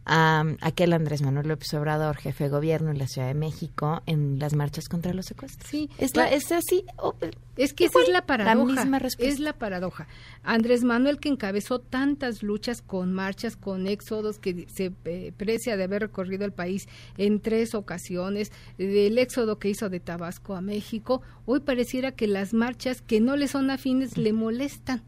a 0.06 0.44
aquel 0.60 0.92
Andrés 0.92 1.22
Manuel 1.22 1.48
López 1.48 1.72
Obrador, 1.74 2.16
jefe 2.16 2.44
de 2.44 2.50
gobierno 2.50 2.90
en 2.90 2.98
la 2.98 3.06
Ciudad 3.06 3.28
de 3.28 3.34
México, 3.34 4.02
en 4.06 4.38
las 4.38 4.54
marchas 4.54 4.88
contra 4.88 5.14
los 5.14 5.26
secuestros. 5.26 5.68
Sí, 5.70 5.88
es, 5.98 6.14
la, 6.16 6.30
es 6.30 6.52
así. 6.52 6.84
oh, 6.96 7.14
Es 7.56 7.72
que 7.72 7.86
esa 7.86 8.02
es 8.02 8.08
la 8.08 8.26
paradoja. 8.26 8.84
misma 8.84 9.00
es 9.18 9.40
la 9.40 9.54
paradoja. 9.54 10.06
Andrés 10.42 10.84
Manuel 10.84 11.18
que 11.18 11.28
encabezó 11.28 11.78
tantas 11.78 12.42
luchas 12.42 12.82
con 12.82 13.12
marchas, 13.12 13.56
con 13.56 13.86
éxodos, 13.86 14.38
que 14.38 14.66
se 14.72 14.92
eh, 15.04 15.32
precia 15.36 15.76
de 15.76 15.84
haber 15.84 16.02
recorrido 16.02 16.44
el 16.44 16.52
país 16.52 16.86
en 17.16 17.40
tres 17.40 17.74
ocasiones, 17.74 18.52
del 18.78 19.18
éxodo 19.18 19.58
que 19.58 19.70
hizo 19.70 19.88
de 19.88 20.00
Tabasco 20.00 20.54
a 20.54 20.60
México, 20.60 21.22
hoy 21.46 21.60
pareciera 21.60 22.12
que 22.12 22.26
las 22.26 22.52
marchas 22.52 23.00
que 23.00 23.20
no 23.20 23.36
le 23.36 23.48
son 23.48 23.70
afines 23.70 24.16
le 24.18 24.32
molestan. 24.32 25.02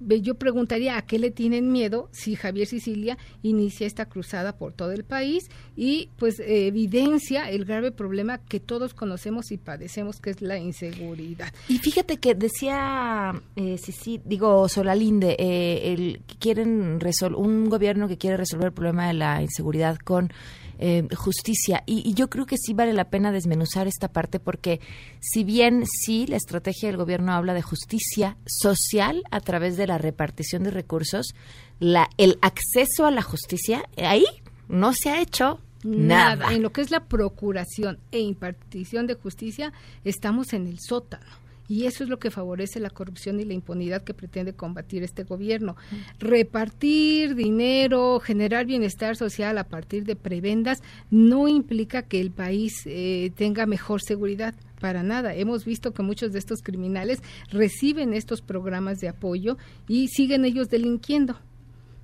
Yo 0.00 0.36
preguntaría 0.36 0.96
a 0.96 1.02
qué 1.02 1.18
le 1.18 1.30
tienen 1.30 1.72
miedo 1.72 2.08
si 2.12 2.36
Javier 2.36 2.66
Sicilia 2.66 3.18
inicia 3.42 3.86
esta 3.86 4.06
cruzada 4.06 4.56
por 4.56 4.72
todo 4.72 4.92
el 4.92 5.04
país 5.04 5.48
y 5.76 6.10
pues 6.16 6.40
evidencia 6.40 7.50
el 7.50 7.64
grave 7.64 7.90
problema 7.90 8.38
que 8.38 8.60
todos 8.60 8.94
conocemos 8.94 9.50
y 9.50 9.58
padecemos 9.58 10.20
que 10.20 10.30
es 10.30 10.40
la 10.40 10.58
inseguridad. 10.58 11.52
Y 11.68 11.78
fíjate 11.78 12.18
que 12.18 12.34
decía, 12.34 13.32
eh, 13.56 13.78
sí, 13.78 14.20
digo, 14.24 14.68
Solalinde, 14.68 15.36
eh, 15.38 15.92
el, 15.92 16.22
quieren 16.38 16.98
un 17.36 17.68
gobierno 17.68 18.08
que 18.08 18.18
quiere 18.18 18.36
resolver 18.36 18.66
el 18.66 18.72
problema 18.72 19.08
de 19.08 19.14
la 19.14 19.42
inseguridad 19.42 19.96
con 19.98 20.32
eh, 20.78 21.06
justicia. 21.14 21.82
Y, 21.86 22.08
y 22.08 22.14
yo 22.14 22.30
creo 22.30 22.46
que 22.46 22.56
sí 22.56 22.74
vale 22.74 22.92
la 22.92 23.10
pena 23.10 23.32
desmenuzar 23.32 23.86
esta 23.86 24.08
parte 24.08 24.40
porque 24.40 24.80
si 25.20 25.44
bien 25.44 25.84
sí 25.86 26.26
la 26.26 26.36
estrategia 26.36 26.88
del 26.88 26.96
gobierno 26.96 27.32
habla 27.32 27.54
de 27.54 27.62
justicia 27.62 28.36
social 28.46 29.22
a 29.30 29.40
través 29.40 29.76
de 29.76 29.86
la 29.86 29.98
repartición 29.98 30.62
de 30.62 30.70
recursos, 30.70 31.34
la, 31.80 32.08
el 32.16 32.38
acceso 32.42 33.06
a 33.06 33.10
la 33.10 33.22
justicia, 33.22 33.84
eh, 33.96 34.06
ahí 34.06 34.26
no 34.68 34.92
se 34.92 35.10
ha 35.10 35.20
hecho 35.20 35.60
nada. 35.82 36.52
En 36.52 36.62
lo 36.62 36.72
que 36.72 36.80
es 36.80 36.90
la 36.90 37.04
procuración 37.04 37.98
e 38.10 38.20
impartición 38.20 39.06
de 39.06 39.14
justicia, 39.14 39.72
estamos 40.04 40.52
en 40.52 40.66
el 40.66 40.78
sótano. 40.80 41.47
Y 41.68 41.84
eso 41.84 42.02
es 42.02 42.10
lo 42.10 42.18
que 42.18 42.30
favorece 42.30 42.80
la 42.80 42.90
corrupción 42.90 43.38
y 43.40 43.44
la 43.44 43.52
impunidad 43.52 44.02
que 44.02 44.14
pretende 44.14 44.54
combatir 44.54 45.02
este 45.02 45.24
gobierno. 45.24 45.76
Repartir 46.18 47.34
dinero, 47.34 48.20
generar 48.20 48.64
bienestar 48.64 49.16
social 49.16 49.58
a 49.58 49.64
partir 49.64 50.04
de 50.04 50.16
prebendas 50.16 50.82
no 51.10 51.46
implica 51.46 52.02
que 52.02 52.20
el 52.20 52.30
país 52.30 52.82
eh, 52.86 53.30
tenga 53.36 53.66
mejor 53.66 54.02
seguridad. 54.02 54.54
Para 54.80 55.02
nada. 55.02 55.34
Hemos 55.34 55.64
visto 55.64 55.92
que 55.92 56.04
muchos 56.04 56.32
de 56.32 56.38
estos 56.38 56.62
criminales 56.62 57.20
reciben 57.50 58.14
estos 58.14 58.42
programas 58.42 59.00
de 59.00 59.08
apoyo 59.08 59.58
y 59.88 60.06
siguen 60.06 60.44
ellos 60.44 60.68
delinquiendo. 60.68 61.36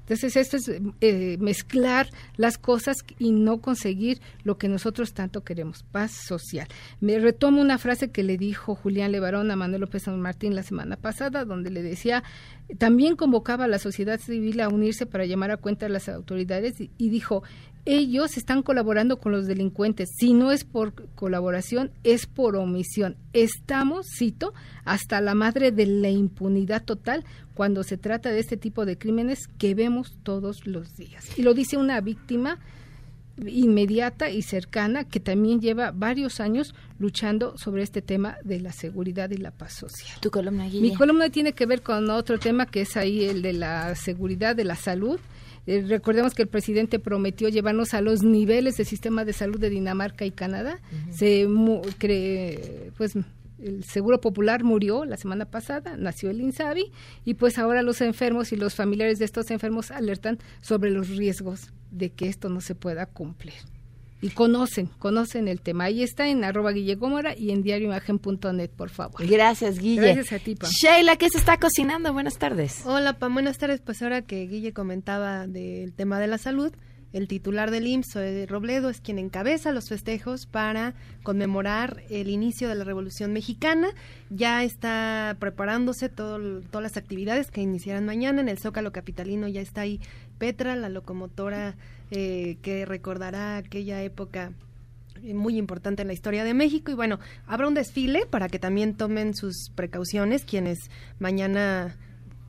Entonces, 0.04 0.36
esto 0.36 0.58
es 0.58 0.70
eh, 1.00 1.38
mezclar 1.40 2.08
las 2.36 2.58
cosas 2.58 2.98
y 3.18 3.32
no 3.32 3.62
conseguir 3.62 4.20
lo 4.42 4.58
que 4.58 4.68
nosotros 4.68 5.14
tanto 5.14 5.44
queremos, 5.44 5.82
paz 5.82 6.12
social. 6.12 6.68
Me 7.00 7.18
retomo 7.18 7.62
una 7.62 7.78
frase 7.78 8.10
que 8.10 8.22
le 8.22 8.36
dijo 8.36 8.74
Julián 8.74 9.12
Levarón 9.12 9.50
a 9.50 9.56
Manuel 9.56 9.80
López 9.80 10.02
San 10.02 10.20
Martín 10.20 10.54
la 10.54 10.62
semana 10.62 10.96
pasada, 10.96 11.46
donde 11.46 11.70
le 11.70 11.82
decía, 11.82 12.22
también 12.76 13.16
convocaba 13.16 13.64
a 13.64 13.68
la 13.68 13.78
sociedad 13.78 14.20
civil 14.20 14.60
a 14.60 14.68
unirse 14.68 15.06
para 15.06 15.24
llamar 15.24 15.50
a 15.50 15.56
cuenta 15.56 15.86
a 15.86 15.88
las 15.88 16.10
autoridades 16.10 16.80
y, 16.82 16.90
y 16.98 17.08
dijo, 17.08 17.42
ellos 17.86 18.36
están 18.36 18.62
colaborando 18.62 19.18
con 19.18 19.32
los 19.32 19.46
delincuentes. 19.46 20.10
Si 20.16 20.32
no 20.32 20.52
es 20.52 20.64
por 20.64 20.94
colaboración, 21.14 21.90
es 22.02 22.26
por 22.26 22.56
omisión. 22.56 23.16
Estamos, 23.32 24.06
cito, 24.16 24.54
hasta 24.84 25.20
la 25.20 25.34
madre 25.34 25.70
de 25.70 25.86
la 25.86 26.10
impunidad 26.10 26.84
total 26.84 27.24
cuando 27.54 27.82
se 27.82 27.96
trata 27.96 28.30
de 28.30 28.40
este 28.40 28.56
tipo 28.56 28.84
de 28.86 28.98
crímenes 28.98 29.48
que 29.58 29.74
vemos 29.74 30.18
todos 30.22 30.66
los 30.66 30.96
días. 30.96 31.38
Y 31.38 31.42
lo 31.42 31.54
dice 31.54 31.76
una 31.76 32.00
víctima 32.00 32.58
inmediata 33.46 34.30
y 34.30 34.42
cercana 34.42 35.04
que 35.04 35.20
también 35.20 35.60
lleva 35.60 35.90
varios 35.90 36.40
años 36.40 36.74
luchando 36.98 37.58
sobre 37.58 37.82
este 37.82 38.00
tema 38.00 38.36
de 38.44 38.60
la 38.60 38.72
seguridad 38.72 39.30
y 39.30 39.36
la 39.36 39.50
paz 39.50 39.74
social. 39.74 40.18
Tu 40.20 40.30
columna, 40.30 40.66
Guille. 40.66 40.80
Mi 40.80 40.94
columna 40.94 41.28
tiene 41.30 41.52
que 41.52 41.66
ver 41.66 41.82
con 41.82 42.08
otro 42.10 42.38
tema 42.38 42.66
que 42.66 42.82
es 42.82 42.96
ahí 42.96 43.24
el 43.24 43.42
de 43.42 43.52
la 43.52 43.94
seguridad, 43.96 44.54
de 44.54 44.64
la 44.64 44.76
salud. 44.76 45.18
Eh, 45.66 45.82
recordemos 45.88 46.34
que 46.34 46.42
el 46.42 46.48
presidente 46.48 46.98
prometió 46.98 47.48
llevarnos 47.48 47.94
a 47.94 48.00
los 48.00 48.22
niveles 48.22 48.76
del 48.76 48.86
sistema 48.86 49.24
de 49.24 49.32
salud 49.32 49.58
de 49.58 49.70
Dinamarca 49.70 50.24
y 50.24 50.30
Canadá. 50.30 50.78
Se 51.10 51.46
mu- 51.48 51.80
cree, 51.98 52.90
pues 52.96 53.14
el 53.60 53.84
Seguro 53.84 54.20
Popular 54.20 54.62
murió 54.62 55.04
la 55.06 55.16
semana 55.16 55.46
pasada, 55.46 55.96
nació 55.96 56.28
el 56.30 56.40
INSABI 56.40 56.90
y 57.24 57.34
pues 57.34 57.56
ahora 57.58 57.82
los 57.82 58.00
enfermos 58.02 58.52
y 58.52 58.56
los 58.56 58.74
familiares 58.74 59.18
de 59.18 59.24
estos 59.24 59.50
enfermos 59.50 59.90
alertan 59.90 60.38
sobre 60.60 60.90
los 60.90 61.08
riesgos 61.08 61.72
de 61.90 62.10
que 62.10 62.28
esto 62.28 62.48
no 62.50 62.60
se 62.60 62.74
pueda 62.74 63.06
cumplir. 63.06 63.54
Y 64.20 64.30
conocen, 64.30 64.86
conocen 64.98 65.48
el 65.48 65.60
tema. 65.60 65.84
Ahí 65.84 66.02
está 66.02 66.28
en 66.28 66.44
arroba 66.44 66.72
Guille 66.72 66.94
Gómora 66.94 67.36
y 67.36 67.50
en 67.50 67.62
diarioimagen.net, 67.62 68.70
por 68.70 68.88
favor. 68.88 69.26
Gracias, 69.26 69.78
Guille. 69.78 70.14
Gracias 70.14 70.32
a 70.32 70.42
ti, 70.42 70.54
Pam. 70.54 70.70
Sheila, 70.70 71.16
¿qué 71.16 71.28
se 71.28 71.38
está 71.38 71.58
cocinando? 71.58 72.12
Buenas 72.12 72.38
tardes. 72.38 72.82
Hola, 72.86 73.18
Pam, 73.18 73.34
buenas 73.34 73.58
tardes. 73.58 73.80
Pues 73.80 74.00
ahora 74.02 74.22
que 74.22 74.46
Guille 74.46 74.72
comentaba 74.72 75.46
del 75.46 75.92
tema 75.92 76.18
de 76.20 76.26
la 76.26 76.38
salud, 76.38 76.72
el 77.14 77.28
titular 77.28 77.70
del 77.70 77.86
IMSS, 77.86 78.12
Zoe 78.12 78.46
Robledo, 78.46 78.90
es 78.90 79.00
quien 79.00 79.20
encabeza 79.20 79.70
los 79.70 79.88
festejos 79.88 80.46
para 80.46 80.94
conmemorar 81.22 82.02
el 82.10 82.28
inicio 82.28 82.68
de 82.68 82.74
la 82.74 82.82
Revolución 82.82 83.32
Mexicana. 83.32 83.90
Ya 84.30 84.64
está 84.64 85.36
preparándose 85.38 86.08
todo, 86.08 86.60
todas 86.62 86.82
las 86.82 86.96
actividades 86.96 87.52
que 87.52 87.60
iniciarán 87.60 88.04
mañana. 88.04 88.40
En 88.40 88.48
el 88.48 88.58
Zócalo 88.58 88.90
Capitalino 88.90 89.46
ya 89.46 89.60
está 89.60 89.82
ahí 89.82 90.00
Petra, 90.38 90.74
la 90.74 90.88
locomotora 90.88 91.76
eh, 92.10 92.56
que 92.62 92.84
recordará 92.84 93.56
aquella 93.56 94.02
época 94.02 94.52
muy 95.22 95.56
importante 95.56 96.02
en 96.02 96.08
la 96.08 96.14
historia 96.14 96.44
de 96.44 96.52
México 96.52 96.90
y 96.90 96.94
bueno, 96.94 97.18
habrá 97.46 97.66
un 97.66 97.74
desfile 97.74 98.26
para 98.26 98.48
que 98.48 98.58
también 98.58 98.94
tomen 98.94 99.34
sus 99.34 99.70
precauciones 99.74 100.44
quienes 100.44 100.90
mañana 101.18 101.96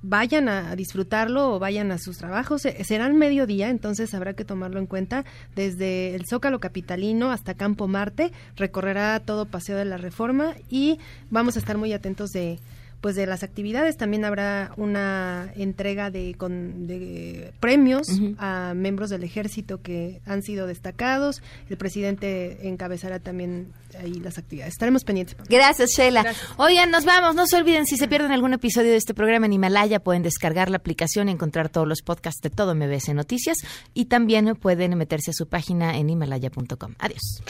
vayan 0.07 0.49
a, 0.49 0.75
disfrutarlo 0.75 1.53
o 1.53 1.59
vayan 1.59 1.91
a 1.91 1.97
sus 1.97 2.17
trabajos. 2.17 2.61
Será 2.61 3.05
al 3.05 3.13
mediodía, 3.13 3.69
entonces 3.69 4.13
habrá 4.13 4.33
que 4.33 4.45
tomarlo 4.45 4.79
en 4.79 4.85
cuenta. 4.85 5.25
Desde 5.55 6.15
el 6.15 6.25
Zócalo 6.29 6.59
Capitalino 6.59 7.31
hasta 7.31 7.55
Campo 7.55 7.87
Marte 7.87 8.31
recorrerá 8.55 9.19
todo 9.19 9.47
Paseo 9.47 9.77
de 9.77 9.85
la 9.85 9.97
Reforma 9.97 10.53
y 10.69 10.99
vamos 11.31 11.55
a 11.55 11.59
estar 11.59 11.77
muy 11.77 11.91
atentos 11.93 12.29
de 12.31 12.59
pues 13.01 13.15
de 13.15 13.25
las 13.25 13.43
actividades 13.43 13.97
también 13.97 14.25
habrá 14.25 14.71
una 14.77 15.51
entrega 15.55 16.11
de, 16.11 16.35
con, 16.37 16.87
de 16.87 17.53
premios 17.59 18.07
a 18.37 18.73
miembros 18.75 19.09
del 19.09 19.23
ejército 19.23 19.81
que 19.81 20.21
han 20.25 20.43
sido 20.43 20.67
destacados 20.67 21.41
el 21.69 21.77
presidente 21.77 22.67
encabezará 22.67 23.19
también 23.19 23.73
ahí 23.99 24.13
las 24.15 24.37
actividades 24.37 24.73
estaremos 24.73 25.03
pendientes 25.03 25.35
Gracias, 25.49 25.91
Sheila. 25.91 26.33
Oigan, 26.57 26.91
nos 26.91 27.05
vamos. 27.05 27.35
No 27.35 27.47
se 27.47 27.57
olviden, 27.57 27.85
si 27.85 27.97
se 27.97 28.07
pierden 28.07 28.31
algún 28.31 28.53
episodio 28.53 28.91
de 28.91 28.97
este 28.97 29.13
programa 29.13 29.45
en 29.45 29.53
Himalaya, 29.53 29.99
pueden 29.99 30.23
descargar 30.23 30.69
la 30.69 30.77
aplicación 30.77 31.29
y 31.29 31.31
encontrar 31.31 31.69
todos 31.69 31.87
los 31.87 32.01
podcasts 32.01 32.41
de 32.41 32.49
todo 32.49 32.75
MBS 32.75 33.13
Noticias. 33.13 33.57
Y 33.93 34.05
también 34.05 34.55
pueden 34.55 34.97
meterse 34.97 35.31
a 35.31 35.33
su 35.33 35.47
página 35.47 35.97
en 35.97 36.09
himalaya.com. 36.09 36.95
Adiós. 36.99 37.41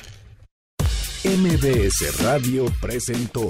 MBS 1.24 2.22
Radio 2.22 2.66
presentó 2.80 3.50